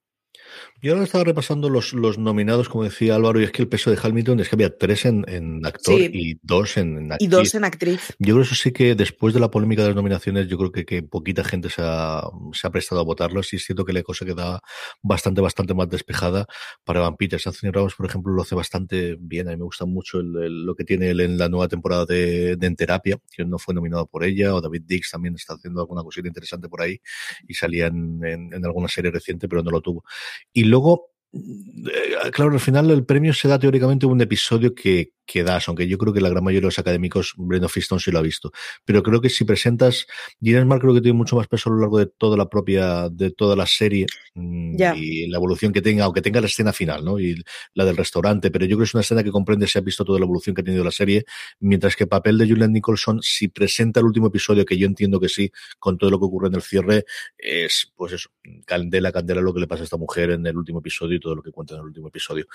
Yo 0.81 0.93
ahora 0.93 1.03
estaba 1.03 1.25
repasando 1.25 1.69
los, 1.69 1.93
los 1.93 2.17
nominados, 2.17 2.69
como 2.69 2.85
decía 2.85 3.15
Álvaro, 3.15 3.41
y 3.41 3.43
es 3.43 3.51
que 3.51 3.61
el 3.61 3.67
peso 3.67 3.91
de 3.91 3.97
Hamilton 4.01 4.39
es 4.39 4.47
que 4.47 4.55
había 4.55 4.77
tres 4.77 5.05
en, 5.05 5.25
actor 5.65 5.99
y 5.99 6.39
dos 6.41 6.77
en, 6.77 7.11
actriz. 7.11 7.27
Y 7.27 7.29
dos 7.29 7.53
en 7.53 7.65
actriz. 7.65 8.15
Yo 8.17 8.33
creo 8.33 8.37
que 8.37 8.41
eso 8.43 8.55
sí 8.55 8.71
que 8.71 8.95
después 8.95 9.33
de 9.33 9.41
la 9.41 9.51
polémica 9.51 9.81
de 9.81 9.89
las 9.89 9.95
nominaciones, 9.95 10.47
yo 10.47 10.57
creo 10.57 10.71
que, 10.71 10.85
que 10.85 11.03
poquita 11.03 11.43
gente 11.43 11.69
se 11.69 11.81
ha, 11.83 12.23
se 12.53 12.65
ha 12.65 12.69
prestado 12.69 13.01
a 13.01 13.03
votarlos 13.03 13.51
y 13.51 13.57
es 13.57 13.65
cierto 13.65 13.83
que 13.83 13.91
la 13.91 14.03
cosa 14.03 14.25
queda 14.25 14.61
bastante, 15.03 15.41
bastante 15.41 15.73
más 15.73 15.89
despejada 15.89 16.45
para 16.85 17.01
Van 17.01 17.17
Peters. 17.17 17.45
Anthony 17.45 17.71
Ramos, 17.71 17.95
por 17.95 18.05
ejemplo, 18.05 18.31
lo 18.31 18.41
hace 18.41 18.55
bastante 18.55 19.17
bien. 19.19 19.49
A 19.49 19.51
mí 19.51 19.57
me 19.57 19.65
gusta 19.65 19.85
mucho 19.85 20.21
lo 20.21 20.75
que 20.75 20.85
tiene 20.85 21.09
él 21.09 21.19
en 21.19 21.37
la 21.37 21.49
nueva 21.49 21.67
temporada 21.67 22.05
de, 22.05 22.55
de 22.55 22.67
En 22.67 22.77
Terapia, 22.77 23.17
que 23.29 23.43
no 23.43 23.59
fue 23.59 23.73
nominado 23.73 24.07
por 24.07 24.23
ella, 24.23 24.55
o 24.55 24.61
David 24.61 24.83
Dix 24.85 25.11
también 25.11 25.35
está 25.35 25.55
haciendo 25.55 25.81
alguna 25.81 26.03
cosita 26.03 26.27
interesante 26.27 26.69
por 26.69 26.81
ahí 26.81 27.01
y 27.47 27.53
salía 27.53 27.87
en, 27.87 28.23
en 28.23 28.65
alguna 28.65 28.87
serie 28.87 29.11
reciente, 29.11 29.49
pero 29.49 29.61
no 29.61 29.71
lo 29.71 29.81
tuvo. 29.81 30.05
Y 30.53 30.63
luego, 30.63 31.11
eh, 31.33 32.31
claro, 32.31 32.51
al 32.51 32.59
final 32.59 32.89
el 32.91 33.05
premio 33.05 33.33
se 33.33 33.47
da 33.47 33.59
teóricamente 33.59 34.05
un 34.05 34.21
episodio 34.21 34.73
que, 34.73 35.13
que 35.29 35.43
das, 35.43 35.67
aunque 35.67 35.87
yo 35.87 35.99
creo 35.99 36.11
que 36.11 36.21
la 36.21 36.29
gran 36.29 36.43
mayoría 36.43 36.61
de 36.61 36.67
los 36.67 36.79
académicos, 36.79 37.33
Breno 37.37 37.69
Fiston 37.69 37.99
sí 37.99 38.09
lo 38.09 38.17
ha 38.17 38.23
visto. 38.23 38.51
Pero 38.83 39.03
creo 39.03 39.21
que 39.21 39.29
si 39.29 39.45
presentas, 39.45 40.07
Gines 40.41 40.65
Mar 40.65 40.79
creo 40.79 40.95
que 40.95 41.01
tiene 41.01 41.15
mucho 41.15 41.35
más 41.35 41.47
peso 41.47 41.69
a 41.69 41.73
lo 41.73 41.79
largo 41.79 41.99
de 41.99 42.07
toda 42.07 42.35
la 42.35 42.49
propia, 42.49 43.09
de 43.09 43.29
toda 43.29 43.55
la 43.55 43.67
serie 43.67 44.07
mm, 44.33 44.75
y 44.95 45.27
la 45.27 45.37
evolución 45.37 45.71
que 45.71 45.83
tenga, 45.83 46.05
aunque 46.05 46.23
tenga 46.23 46.41
la 46.41 46.47
escena 46.47 46.73
final, 46.73 47.05
¿no? 47.05 47.19
Y 47.19 47.39
la 47.75 47.85
del 47.85 47.95
restaurante, 47.95 48.49
pero 48.49 48.65
yo 48.65 48.69
creo 48.69 48.79
que 48.79 48.83
es 48.85 48.93
una 48.95 49.01
escena 49.01 49.23
que 49.23 49.29
comprende 49.29 49.67
si 49.67 49.77
ha 49.77 49.81
visto 49.81 50.03
toda 50.03 50.17
la 50.17 50.25
evolución 50.25 50.55
que 50.55 50.61
ha 50.61 50.63
tenido 50.63 50.83
la 50.83 50.91
serie, 50.91 51.25
mientras 51.59 51.95
que 51.95 52.05
el 52.05 52.09
papel 52.09 52.39
de 52.39 52.47
Julian 52.47 52.73
Nicholson, 52.73 53.19
si 53.21 53.49
presenta 53.49 53.99
el 53.99 54.07
último 54.07 54.27
episodio, 54.27 54.65
que 54.65 54.79
yo 54.79 54.87
entiendo 54.87 55.19
que 55.19 55.29
sí, 55.29 55.51
con 55.77 55.99
todo 55.99 56.09
lo 56.09 56.17
que 56.17 56.25
ocurre 56.25 56.47
en 56.47 56.55
el 56.55 56.63
cierre, 56.63 57.05
es, 57.37 57.93
pues 57.95 58.13
eso, 58.13 58.31
candela, 58.65 59.11
candela 59.11 59.41
lo 59.41 59.53
que 59.53 59.59
le 59.59 59.67
pasa 59.67 59.83
a 59.83 59.85
esta 59.85 59.97
mujer 59.97 60.31
en 60.31 60.47
el 60.47 60.57
último 60.57 60.79
episodio 60.79 61.17
y 61.17 61.19
todo 61.19 61.35
lo 61.35 61.43
que 61.43 61.51
cuenta 61.51 61.75
en 61.75 61.81
el 61.81 61.85
último 61.85 62.07
episodio. 62.07 62.47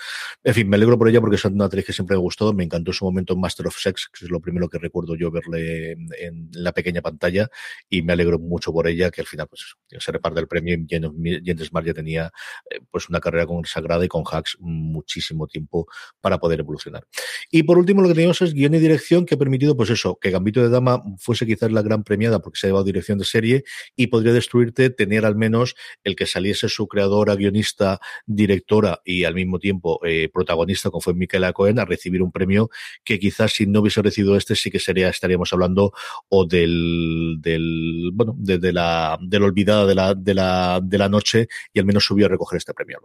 En 0.43 0.53
fin, 0.53 0.67
me 0.67 0.75
alegro 0.75 0.97
por 0.97 1.07
ella 1.07 1.21
porque 1.21 1.37
es 1.37 1.45
una 1.45 1.65
actriz 1.65 1.85
que 1.85 1.93
siempre 1.93 2.17
me 2.17 2.21
gustó, 2.21 2.51
me 2.51 2.64
encantó 2.65 2.93
su 2.93 3.05
momento 3.05 3.33
en 3.33 3.39
Master 3.39 3.67
of 3.67 3.77
Sex, 3.77 4.09
que 4.11 4.25
es 4.25 4.31
lo 4.31 4.39
primero 4.39 4.69
que 4.69 4.77
recuerdo 4.77 5.15
yo 5.15 5.31
verle 5.31 5.93
en, 5.93 6.49
la 6.53 6.71
pequeña 6.71 7.01
pantalla, 7.01 7.49
y 7.89 8.01
me 8.01 8.13
alegro 8.13 8.39
mucho 8.39 8.71
por 8.71 8.87
ella, 8.87 9.11
que 9.11 9.21
al 9.21 9.27
final, 9.27 9.47
pues 9.47 9.75
se 9.97 10.11
reparte 10.11 10.39
el 10.39 10.47
premio 10.47 10.75
y 10.75 10.85
James 10.89 11.67
Smart 11.67 11.85
ya 11.85 11.93
tenía 11.93 12.31
eh, 12.69 12.79
pues 12.91 13.09
una 13.09 13.19
carrera 13.19 13.45
consagrada 13.45 14.03
y 14.05 14.07
con 14.07 14.23
hacks 14.29 14.57
muchísimo 14.59 15.47
tiempo 15.47 15.87
para 16.21 16.37
poder 16.37 16.59
evolucionar. 16.59 17.07
Y 17.51 17.63
por 17.63 17.77
último, 17.77 18.01
lo 18.01 18.07
que 18.07 18.15
tenemos 18.15 18.41
es 18.41 18.53
guion 18.53 18.73
y 18.73 18.79
dirección 18.79 19.25
que 19.25 19.35
ha 19.35 19.37
permitido, 19.37 19.75
pues 19.75 19.89
eso, 19.89 20.17
que 20.19 20.31
Gambito 20.31 20.61
de 20.61 20.69
Dama 20.69 21.01
fuese 21.17 21.45
quizás 21.45 21.71
la 21.71 21.81
gran 21.81 22.03
premiada 22.03 22.39
porque 22.39 22.59
se 22.59 22.67
ha 22.67 22.69
llevado 22.69 22.85
dirección 22.85 23.17
de 23.17 23.25
serie 23.25 23.63
y 23.95 24.07
podría 24.07 24.33
destruirte 24.33 24.89
tener 24.89 25.25
al 25.25 25.35
menos 25.35 25.75
el 26.03 26.15
que 26.15 26.25
saliese 26.25 26.69
su 26.69 26.87
creadora, 26.87 27.35
guionista, 27.35 27.99
directora 28.25 29.01
y 29.03 29.23
al 29.23 29.35
mismo 29.35 29.59
tiempo 29.59 29.99
eh, 30.05 30.29
protagonista, 30.33 30.89
como 30.89 31.01
fue 31.01 31.13
Michaela 31.13 31.53
Cohen, 31.53 31.79
a 31.79 31.85
recibir 31.85 32.21
un 32.21 32.31
premio 32.31 32.54
que 33.03 33.19
quizás 33.19 33.53
si 33.53 33.65
no 33.67 33.81
hubiese 33.81 34.01
recibido 34.01 34.35
este 34.35 34.55
sí 34.55 34.71
que 34.71 34.79
sería, 34.79 35.09
estaríamos 35.09 35.51
hablando 35.53 35.93
o 36.29 36.45
del, 36.45 37.37
del 37.39 38.11
bueno, 38.13 38.33
de, 38.37 38.57
de 38.57 38.73
la 38.73 39.17
olvidada 39.45 39.85
de 39.85 39.95
la, 39.95 40.13
de 40.13 40.33
la, 40.33 40.79
de 40.81 40.97
la 40.97 41.09
noche 41.09 41.47
y 41.73 41.79
al 41.79 41.85
menos 41.85 42.05
subió 42.05 42.25
a 42.25 42.29
recoger 42.29 42.57
este 42.57 42.73
premio. 42.73 42.99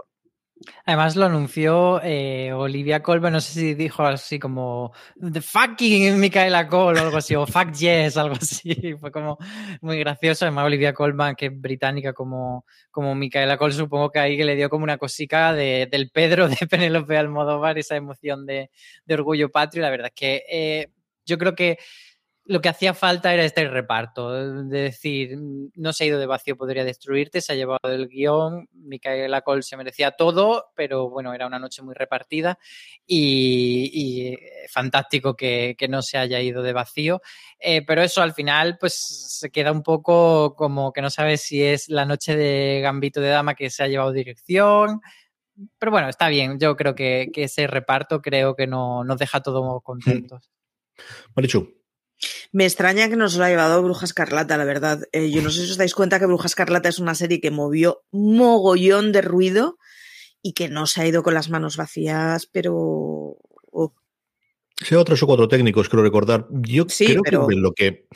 Además 0.84 1.16
lo 1.16 1.24
anunció 1.24 2.00
eh, 2.02 2.52
Olivia 2.52 3.02
Colman, 3.02 3.32
no 3.32 3.40
sé 3.40 3.52
si 3.52 3.74
dijo 3.74 4.02
así 4.02 4.38
como 4.38 4.92
The 5.18 5.40
fucking 5.40 6.20
Micaela 6.20 6.68
Cole 6.68 7.00
o 7.00 7.04
algo 7.04 7.16
así, 7.16 7.34
o 7.34 7.46
Fuck 7.46 7.72
Yes, 7.72 8.16
algo 8.16 8.34
así. 8.34 8.74
Fue 9.00 9.11
como 9.11 9.38
muy 9.80 9.98
gracioso. 9.98 10.44
Además 10.44 10.66
Olivia 10.66 10.92
Colman, 10.92 11.34
que 11.34 11.46
es 11.46 11.61
británica 11.61 12.12
como, 12.12 12.66
como 12.90 13.14
Micaela 13.14 13.56
Cole, 13.56 13.72
supongo 13.72 14.11
que 14.11 14.18
ahí 14.18 14.36
que 14.36 14.44
le 14.44 14.56
dio 14.56 14.68
como 14.68 14.84
una 14.84 14.98
cosica 14.98 15.54
de, 15.54 15.88
del 15.90 16.11
Pedro 16.11 16.48
de 16.48 16.56
Penélope 16.68 17.16
Almodóvar, 17.16 17.78
esa 17.78 17.96
emoción 17.96 18.44
de, 18.44 18.70
de 19.06 19.14
orgullo 19.14 19.50
patrio. 19.50 19.82
La 19.82 19.90
verdad 19.90 20.08
es 20.08 20.14
que 20.14 20.44
eh, 20.50 20.88
yo 21.24 21.38
creo 21.38 21.54
que 21.54 21.78
lo 22.51 22.61
que 22.61 22.68
hacía 22.68 22.94
falta 22.94 23.32
era 23.32 23.44
este 23.44 23.68
reparto, 23.68 24.32
de 24.64 24.80
decir, 24.80 25.38
no 25.76 25.92
se 25.92 26.03
ha 26.03 26.07
ido 26.09 26.18
de 26.18 26.26
vacío, 26.26 26.57
podría 26.57 26.82
destruirte, 26.82 27.40
se 27.40 27.53
ha 27.53 27.55
llevado 27.55 27.78
el 27.84 28.09
guion, 28.09 28.68
Micaela 28.72 29.42
Cole 29.42 29.62
se 29.62 29.76
merecía 29.76 30.11
todo, 30.11 30.72
pero 30.74 31.09
bueno, 31.09 31.32
era 31.32 31.46
una 31.46 31.61
noche 31.61 31.80
muy 31.82 31.94
repartida 31.94 32.59
y, 33.07 34.36
fantástico 34.68 35.36
que, 35.36 35.76
no 35.88 36.03
se 36.03 36.18
haya 36.18 36.40
ido 36.40 36.64
de 36.64 36.72
vacío, 36.72 37.22
eh, 37.61 37.86
pero 37.86 38.03
eso 38.03 38.20
al 38.20 38.34
final 38.34 38.78
pues 38.80 38.94
se 39.38 39.51
queda 39.53 39.70
un 39.70 39.84
poco 39.84 40.57
como 40.57 40.92
que 40.92 41.03
no 41.03 41.11
sabes 41.11 41.42
si 41.42 41.62
es 41.62 41.88
la 41.88 42.05
noche 42.05 42.34
de 42.34 42.80
Gambito 42.82 43.20
de 43.20 43.28
Dama 43.28 43.55
que 43.55 43.70
se 43.70 43.84
ha 43.84 43.86
llevado 43.86 44.11
dirección, 44.11 45.01
pero 45.78 45.92
bueno, 45.92 46.09
está 46.09 46.28
bien, 46.28 46.59
yo 46.59 46.76
creo 46.76 46.96
que, 46.96 47.30
ese 47.32 47.68
reparto 47.68 48.20
creo 48.20 48.57
que 48.57 48.66
no, 48.66 49.05
nos 49.05 49.18
deja 49.18 49.40
todos 49.40 49.80
contentos. 49.84 50.51
Marichu. 51.36 51.80
Me 52.53 52.64
extraña 52.64 53.09
que 53.09 53.16
nos 53.16 53.36
lo 53.36 53.44
haya 53.44 53.55
llevado 53.55 53.82
Bruja 53.82 54.05
Escarlata, 54.05 54.57
la 54.57 54.64
verdad. 54.64 55.03
Eh, 55.12 55.30
yo 55.30 55.40
no 55.40 55.51
sé 55.51 55.64
si 55.64 55.70
os 55.70 55.76
dais 55.76 55.94
cuenta 55.94 56.18
que 56.18 56.26
Bruja 56.26 56.46
Escarlata 56.46 56.88
es 56.88 56.98
una 56.98 57.14
serie 57.14 57.40
que 57.40 57.53
movió 57.53 58.03
mogollón 58.11 59.12
de 59.12 59.22
ruido 59.22 59.78
y 60.42 60.53
que 60.53 60.68
no 60.68 60.86
se 60.86 61.03
ha 61.03 61.07
ido 61.07 61.22
con 61.22 61.34
las 61.34 61.48
manos 61.48 61.76
vacías, 61.76 62.46
pero. 62.46 63.36
Oh. 63.70 63.94
Sí, 64.76 64.94
otros 64.94 65.22
o 65.22 65.26
cuatro 65.26 65.46
técnicos, 65.46 65.88
quiero 65.88 66.03
recordar. 66.03 66.46
Yo 66.51 66.86
creo 66.86 67.46
que 67.46 67.57
lo 67.57 67.72
que. 67.72 68.09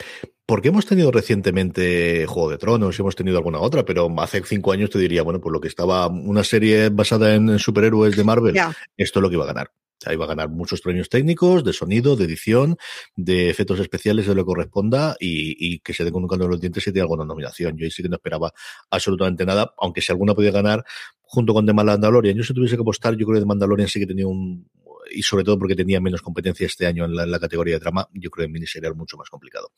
Porque 0.45 0.67
hemos 0.67 0.85
tenido 0.85 1.11
recientemente 1.11 2.25
Juego 2.27 2.49
de 2.49 2.57
Tronos 2.57 2.97
y 2.97 3.01
hemos 3.01 3.15
tenido 3.15 3.37
alguna 3.37 3.59
otra, 3.59 3.85
pero 3.85 4.13
hace 4.19 4.43
cinco 4.43 4.71
años 4.73 4.89
te 4.89 4.99
diría, 4.99 5.23
bueno, 5.23 5.39
pues 5.39 5.51
lo 5.51 5.61
que 5.61 5.67
estaba 5.67 6.07
una 6.07 6.43
serie 6.43 6.89
basada 6.89 7.33
en 7.33 7.57
superhéroes 7.57 8.15
de 8.15 8.23
Marvel, 8.23 8.55
esto 8.97 9.19
es 9.19 9.23
lo 9.23 9.29
que 9.29 9.35
iba 9.35 9.45
a 9.45 9.47
ganar. 9.47 9.71
Ahí 10.05 10.17
va 10.17 10.25
a 10.25 10.27
ganar 10.27 10.49
muchos 10.49 10.81
premios 10.81 11.09
técnicos, 11.09 11.63
de 11.63 11.73
sonido, 11.73 12.15
de 12.15 12.25
edición, 12.25 12.77
de 13.15 13.49
efectos 13.49 13.79
especiales, 13.79 14.27
de 14.27 14.35
lo 14.35 14.43
que 14.43 14.47
corresponda, 14.47 15.15
y, 15.19 15.79
que 15.79 15.93
se 15.93 16.03
den 16.03 16.13
con 16.13 16.23
un 16.23 16.29
canto 16.29 16.45
de 16.45 16.51
los 16.51 16.59
dientes 16.59 16.85
y 16.87 16.91
tiene 16.91 17.01
alguna 17.01 17.25
nominación. 17.25 17.77
Yo 17.77 17.85
ahí 17.85 17.91
sí 17.91 18.03
que 18.03 18.09
no 18.09 18.15
esperaba 18.15 18.51
absolutamente 18.89 19.45
nada, 19.45 19.73
aunque 19.77 20.01
si 20.01 20.11
alguna 20.11 20.35
podía 20.35 20.51
ganar, 20.51 20.83
junto 21.21 21.53
con 21.53 21.65
The 21.65 21.73
Mandalorian. 21.73 22.35
Yo 22.35 22.43
si 22.43 22.53
tuviese 22.53 22.75
que 22.75 22.81
apostar, 22.81 23.15
yo 23.15 23.25
creo 23.25 23.35
que 23.35 23.41
The 23.41 23.47
Mandalorian 23.47 23.87
sí 23.87 23.99
que 23.99 24.05
tenía 24.05 24.27
un, 24.27 24.69
y 25.11 25.23
sobre 25.23 25.43
todo 25.43 25.57
porque 25.57 25.75
tenía 25.75 25.99
menos 25.99 26.21
competencia 26.21 26.65
este 26.65 26.85
año 26.85 27.05
en 27.05 27.15
la, 27.15 27.39
categoría 27.39 27.75
de 27.75 27.79
drama, 27.79 28.07
yo 28.13 28.29
creo 28.29 28.43
que 28.43 28.47
en 28.47 28.51
mini 28.51 28.67
sería 28.67 28.91
mucho 28.93 29.17
más 29.17 29.29
complicado. 29.29 29.71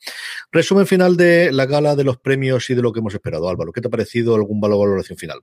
Resumen 0.50 0.86
final 0.86 1.16
de 1.16 1.52
la 1.52 1.66
gala 1.66 1.96
de 1.96 2.04
los 2.04 2.18
premios 2.18 2.68
y 2.70 2.74
de 2.74 2.82
lo 2.82 2.92
que 2.92 3.00
hemos 3.00 3.14
esperado, 3.14 3.48
Álvaro. 3.48 3.72
¿Qué 3.72 3.80
te 3.80 3.88
ha 3.88 3.90
parecido 3.90 4.34
algún 4.34 4.60
valor 4.60 4.80
valoración 4.80 5.18
final? 5.18 5.40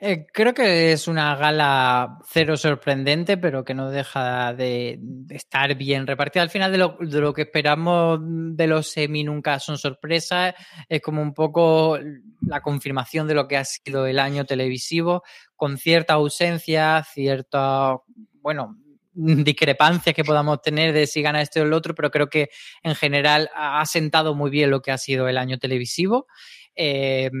Eh, 0.00 0.26
creo 0.32 0.54
que 0.54 0.92
es 0.92 1.08
una 1.08 1.34
gala 1.34 2.20
cero 2.24 2.56
sorprendente, 2.56 3.36
pero 3.36 3.64
que 3.64 3.74
no 3.74 3.90
deja 3.90 4.54
de, 4.54 5.00
estar 5.28 5.74
bien 5.74 6.06
repartida. 6.06 6.44
Al 6.44 6.50
final 6.50 6.70
de 6.70 7.20
lo, 7.20 7.34
que 7.34 7.42
esperamos 7.42 8.20
de 8.22 8.66
los 8.68 8.88
semi 8.88 9.24
nunca 9.24 9.58
son 9.58 9.76
sorpresas. 9.76 10.54
Es 10.88 11.00
como 11.02 11.20
un 11.20 11.34
poco 11.34 11.98
la 12.42 12.60
confirmación 12.60 13.26
de 13.26 13.34
lo 13.34 13.48
que 13.48 13.56
ha 13.56 13.64
sido 13.64 14.06
el 14.06 14.20
año 14.20 14.44
televisivo, 14.44 15.24
con 15.56 15.78
cierta 15.78 16.14
ausencia, 16.14 17.02
cierta, 17.02 17.96
bueno, 18.40 18.76
discrepancias 19.14 20.14
que 20.14 20.22
podamos 20.22 20.62
tener 20.62 20.92
de 20.92 21.08
si 21.08 21.22
gana 21.22 21.42
este 21.42 21.60
o 21.60 21.64
el 21.64 21.72
otro, 21.72 21.96
pero 21.96 22.12
creo 22.12 22.28
que 22.28 22.50
en 22.84 22.94
general 22.94 23.50
ha 23.52 23.84
sentado 23.84 24.36
muy 24.36 24.50
bien 24.50 24.70
lo 24.70 24.80
que 24.80 24.92
ha 24.92 24.98
sido 24.98 25.26
el 25.26 25.38
año 25.38 25.58
televisivo. 25.58 26.28
Eh, 26.76 27.32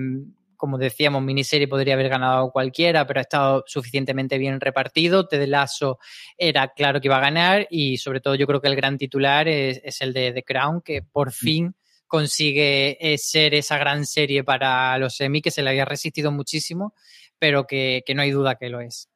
como 0.58 0.76
decíamos, 0.76 1.22
miniserie 1.22 1.68
podría 1.68 1.94
haber 1.94 2.10
ganado 2.10 2.50
cualquiera, 2.50 3.06
pero 3.06 3.20
ha 3.20 3.22
estado 3.22 3.64
suficientemente 3.66 4.36
bien 4.36 4.60
repartido. 4.60 5.26
Ted 5.26 5.46
Lasso 5.46 5.98
era 6.36 6.68
claro 6.74 7.00
que 7.00 7.06
iba 7.06 7.16
a 7.16 7.20
ganar 7.20 7.66
y 7.70 7.96
sobre 7.96 8.20
todo 8.20 8.34
yo 8.34 8.46
creo 8.46 8.60
que 8.60 8.68
el 8.68 8.76
gran 8.76 8.98
titular 8.98 9.48
es, 9.48 10.00
el 10.00 10.12
de 10.12 10.32
The 10.32 10.42
Crown, 10.42 10.82
que 10.82 11.00
por 11.00 11.28
mm. 11.28 11.32
fin 11.32 11.74
consigue 12.08 12.98
eh, 13.00 13.18
ser 13.18 13.54
esa 13.54 13.78
gran 13.78 14.04
serie 14.04 14.42
para 14.42 14.98
los 14.98 15.14
semi 15.14 15.40
que 15.40 15.52
se 15.52 15.62
le 15.62 15.70
había 15.70 15.84
resistido 15.84 16.32
muchísimo, 16.32 16.92
pero 17.38 17.66
que, 17.66 18.02
no 18.14 18.22
hay 18.22 18.32
duda 18.32 18.56
que 18.56 18.68
lo 18.68 18.80
es. 18.80 19.08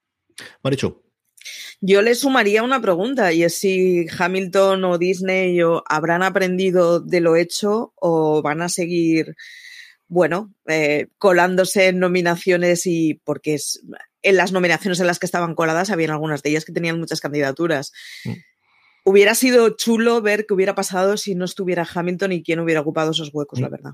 Marichu. 0.62 1.02
Yo 1.80 2.02
le 2.02 2.14
sumaría 2.14 2.62
una 2.62 2.80
pregunta 2.80 3.32
y 3.32 3.42
es 3.42 3.58
si 3.58 4.06
Hamilton 4.16 4.84
o 4.84 4.98
Disney 4.98 5.58
habrán 5.88 6.22
aprendido 6.22 7.00
de 7.00 7.20
lo 7.20 7.34
hecho 7.34 7.92
o 7.96 8.42
van 8.42 8.62
a 8.62 8.68
seguir 8.68 9.34
bueno, 10.12 10.52
eh, 10.66 11.06
colándose 11.16 11.88
en 11.88 11.98
nominaciones 11.98 12.84
y 12.84 13.14
porque 13.24 13.54
es, 13.54 13.82
en 14.20 14.36
las 14.36 14.52
nominaciones 14.52 15.00
en 15.00 15.06
las 15.06 15.18
que 15.18 15.24
estaban 15.24 15.54
coladas 15.54 15.88
habían 15.88 16.10
algunas 16.10 16.42
de 16.42 16.50
ellas 16.50 16.66
que 16.66 16.72
tenían 16.72 17.00
muchas 17.00 17.22
candidaturas. 17.22 17.92
Mm. 18.26 18.32
Hubiera 19.04 19.34
sido 19.34 19.70
chulo 19.70 20.20
ver 20.20 20.44
qué 20.44 20.52
hubiera 20.52 20.74
pasado 20.74 21.16
si 21.16 21.34
no 21.34 21.46
estuviera 21.46 21.88
Hamilton 21.90 22.32
y 22.32 22.42
quién 22.42 22.60
hubiera 22.60 22.82
ocupado 22.82 23.12
esos 23.12 23.30
huecos, 23.32 23.58
la 23.60 23.68
mm. 23.68 23.70
verdad. 23.70 23.92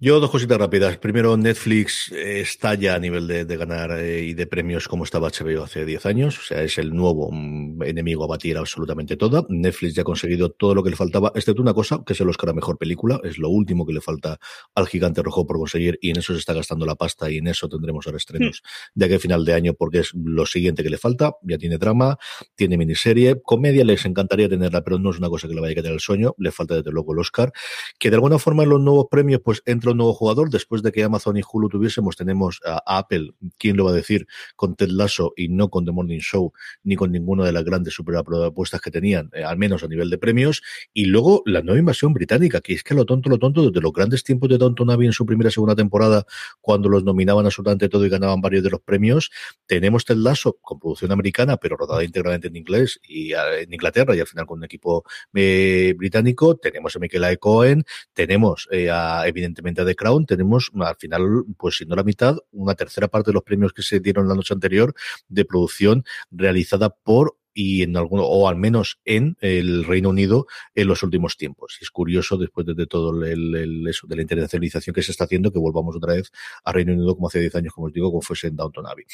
Yo 0.00 0.18
dos 0.18 0.28
cositas 0.28 0.58
rápidas. 0.58 0.98
Primero, 0.98 1.36
Netflix 1.36 2.10
está 2.10 2.74
ya 2.74 2.96
a 2.96 2.98
nivel 2.98 3.28
de, 3.28 3.56
ganar 3.56 3.92
eh, 3.92 4.24
y 4.24 4.34
de 4.34 4.48
premios 4.48 4.88
como 4.88 5.04
estaba 5.04 5.28
HBO 5.28 5.62
hace 5.62 5.84
10 5.84 6.06
años. 6.06 6.36
O 6.36 6.42
sea, 6.42 6.62
es 6.62 6.78
el 6.78 6.92
nuevo 6.92 7.30
mm, 7.30 7.80
enemigo 7.84 8.24
a 8.24 8.26
batir 8.26 8.58
absolutamente 8.58 9.16
toda. 9.16 9.44
Netflix 9.48 9.94
ya 9.94 10.02
ha 10.02 10.04
conseguido 10.04 10.50
todo 10.50 10.74
lo 10.74 10.82
que 10.82 10.90
le 10.90 10.96
faltaba, 10.96 11.30
excepto 11.36 11.62
una 11.62 11.74
cosa, 11.74 12.02
que 12.04 12.14
es 12.14 12.20
el 12.20 12.28
Oscar 12.28 12.50
a 12.50 12.54
Mejor 12.54 12.76
Película. 12.76 13.20
Es 13.22 13.38
lo 13.38 13.48
último 13.50 13.86
que 13.86 13.92
le 13.92 14.00
falta 14.00 14.40
al 14.74 14.88
Gigante 14.88 15.22
Rojo 15.22 15.46
por 15.46 15.58
conseguir 15.58 15.96
y 16.02 16.10
en 16.10 16.18
eso 16.18 16.32
se 16.32 16.40
está 16.40 16.54
gastando 16.54 16.86
la 16.86 16.96
pasta 16.96 17.30
y 17.30 17.38
en 17.38 17.46
eso 17.46 17.68
tendremos 17.68 18.04
ahora 18.06 18.16
estrenos 18.16 18.62
hmm. 18.64 18.98
de 18.98 19.04
aquí 19.06 19.14
a 19.14 19.20
final 19.20 19.44
de 19.44 19.54
año 19.54 19.74
porque 19.74 20.00
es 20.00 20.10
lo 20.12 20.44
siguiente 20.44 20.82
que 20.82 20.90
le 20.90 20.98
falta. 20.98 21.36
Ya 21.42 21.56
tiene 21.56 21.78
drama, 21.78 22.18
tiene 22.56 22.76
miniserie. 22.76 23.40
Comedia 23.40 23.84
les 23.84 24.04
encantaría 24.06 24.48
tenerla, 24.48 24.82
pero 24.82 24.98
no 24.98 25.10
es 25.10 25.18
una 25.18 25.28
cosa 25.28 25.46
que 25.46 25.54
le 25.54 25.60
vaya 25.60 25.70
a 25.70 25.76
quedar 25.76 25.92
el 25.92 26.00
sueño. 26.00 26.34
Le 26.36 26.50
falta 26.50 26.74
desde 26.74 26.90
luego 26.90 27.12
el 27.12 27.20
Oscar. 27.20 27.52
Que 28.00 28.10
de 28.10 28.16
alguna 28.16 28.40
forma 28.40 28.64
en 28.64 28.70
los 28.70 28.80
nuevos 28.80 29.06
premios 29.08 29.40
pues 29.44 29.62
entra 29.64 29.83
entra 29.84 29.92
un 29.92 29.98
nuevo 29.98 30.14
jugador, 30.14 30.48
después 30.48 30.82
de 30.82 30.92
que 30.92 31.02
Amazon 31.04 31.36
y 31.36 31.42
Hulu 31.42 31.68
tuviésemos, 31.68 32.16
tenemos 32.16 32.60
a, 32.64 32.98
Apple, 32.98 33.32
¿quién 33.58 33.76
lo 33.76 33.84
va 33.84 33.90
a 33.90 33.94
decir? 33.94 34.26
Con 34.56 34.76
Ted 34.76 34.88
Lasso 34.88 35.34
y 35.36 35.48
no 35.48 35.68
con 35.68 35.84
The 35.84 35.92
Morning 35.92 36.20
Show, 36.20 36.52
ni 36.84 36.96
con 36.96 37.12
ninguna 37.12 37.44
de 37.44 37.52
las 37.52 37.64
grandes 37.64 37.92
superpropuestas 37.92 38.80
que 38.80 38.90
tenían, 38.90 39.30
eh, 39.34 39.44
al 39.44 39.58
menos 39.58 39.84
a 39.84 39.88
nivel 39.88 40.08
de 40.08 40.16
premios. 40.16 40.62
Y 40.94 41.04
luego 41.04 41.42
la 41.44 41.60
nueva 41.60 41.78
invasión 41.78 42.14
británica, 42.14 42.62
que 42.62 42.72
es 42.72 42.82
que 42.82 42.94
lo 42.94 43.04
tonto, 43.04 43.28
lo 43.28 43.38
tonto, 43.38 43.66
desde 43.66 43.80
los 43.82 43.92
grandes 43.92 44.24
tiempos 44.24 44.48
de 44.48 44.58
Tonto 44.58 44.86
Navi 44.86 45.04
en 45.04 45.12
su 45.12 45.26
primera 45.26 45.48
y 45.48 45.52
segunda 45.52 45.74
temporada, 45.74 46.24
cuando 46.62 46.88
los 46.88 47.04
nominaban 47.04 47.44
absolutamente 47.44 47.90
todo 47.90 48.06
y 48.06 48.08
ganaban 48.08 48.40
varios 48.40 48.64
de 48.64 48.70
los 48.70 48.80
premios, 48.80 49.30
tenemos 49.66 50.06
Ted 50.06 50.16
Lasso 50.16 50.58
con 50.62 50.78
producción 50.78 51.12
americana, 51.12 51.58
pero 51.58 51.76
rodada 51.76 52.02
íntegramente 52.02 52.48
en 52.48 52.56
inglés 52.56 53.00
y 53.06 53.32
en 53.34 53.72
Inglaterra 53.72 54.16
y 54.16 54.20
al 54.20 54.26
final 54.26 54.46
con 54.46 54.58
un 54.58 54.64
equipo 54.64 55.04
eh, 55.34 55.94
británico. 55.96 56.56
Tenemos 56.56 56.96
a 56.96 56.98
Michaela. 56.98 57.34
Cohen, 57.36 57.84
tenemos 58.12 58.68
eh, 58.70 58.88
evidentemente 59.26 59.73
The 59.74 59.96
Crown, 59.96 60.26
tenemos 60.26 60.70
al 60.80 60.96
final, 60.96 61.44
pues 61.56 61.76
si 61.76 61.86
no 61.86 61.96
la 61.96 62.04
mitad, 62.04 62.36
una 62.52 62.74
tercera 62.74 63.08
parte 63.08 63.30
de 63.30 63.34
los 63.34 63.42
premios 63.42 63.72
que 63.72 63.82
se 63.82 64.00
dieron 64.00 64.28
la 64.28 64.34
noche 64.34 64.54
anterior 64.54 64.94
de 65.28 65.44
producción 65.44 66.04
realizada 66.30 66.90
por 66.90 67.38
y 67.54 67.82
en 67.82 67.96
alguno, 67.96 68.24
o 68.24 68.48
al 68.48 68.56
menos 68.56 68.98
en 69.04 69.36
el 69.40 69.84
Reino 69.84 70.10
Unido 70.10 70.46
en 70.74 70.88
los 70.88 71.02
últimos 71.02 71.36
tiempos. 71.36 71.78
Es 71.80 71.90
curioso, 71.90 72.36
después 72.36 72.66
de, 72.66 72.86
todo 72.86 73.24
el, 73.24 73.86
eso, 73.88 74.06
de 74.06 74.16
la 74.16 74.22
internacionalización 74.22 74.92
que 74.92 75.02
se 75.02 75.12
está 75.12 75.24
haciendo, 75.24 75.52
que 75.52 75.58
volvamos 75.60 75.96
otra 75.96 76.14
vez 76.14 76.30
a 76.64 76.72
Reino 76.72 76.92
Unido 76.92 77.14
como 77.14 77.28
hace 77.28 77.40
10 77.40 77.54
años, 77.54 77.72
como 77.72 77.86
os 77.86 77.92
digo, 77.92 78.10
como 78.10 78.20
fuese 78.20 78.48
en 78.48 78.56
Downton 78.56 78.86
Abbey. 78.86 79.04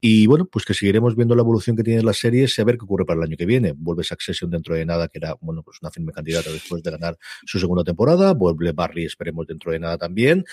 Y 0.00 0.26
bueno, 0.26 0.46
pues 0.46 0.64
que 0.64 0.74
seguiremos 0.74 1.16
viendo 1.16 1.34
la 1.34 1.42
evolución 1.42 1.74
que 1.74 1.82
tienen 1.82 2.04
las 2.04 2.18
series 2.18 2.56
y 2.58 2.62
a 2.62 2.64
ver 2.64 2.76
qué 2.76 2.84
ocurre 2.84 3.06
para 3.06 3.18
el 3.18 3.24
año 3.24 3.36
que 3.36 3.46
viene. 3.46 3.72
Vuelve 3.72 4.04
Succession 4.04 4.50
dentro 4.50 4.74
de 4.74 4.84
nada, 4.84 5.08
que 5.08 5.18
era, 5.18 5.34
bueno, 5.40 5.62
pues 5.62 5.78
una 5.80 5.90
firme 5.90 6.12
candidata 6.12 6.52
después 6.52 6.82
de 6.82 6.90
ganar 6.90 7.16
su 7.46 7.58
segunda 7.58 7.82
temporada. 7.82 8.34
Vuelve 8.34 8.72
Barry, 8.72 9.06
esperemos 9.06 9.46
dentro 9.46 9.72
de 9.72 9.78
nada 9.78 9.96
también. 9.96 10.44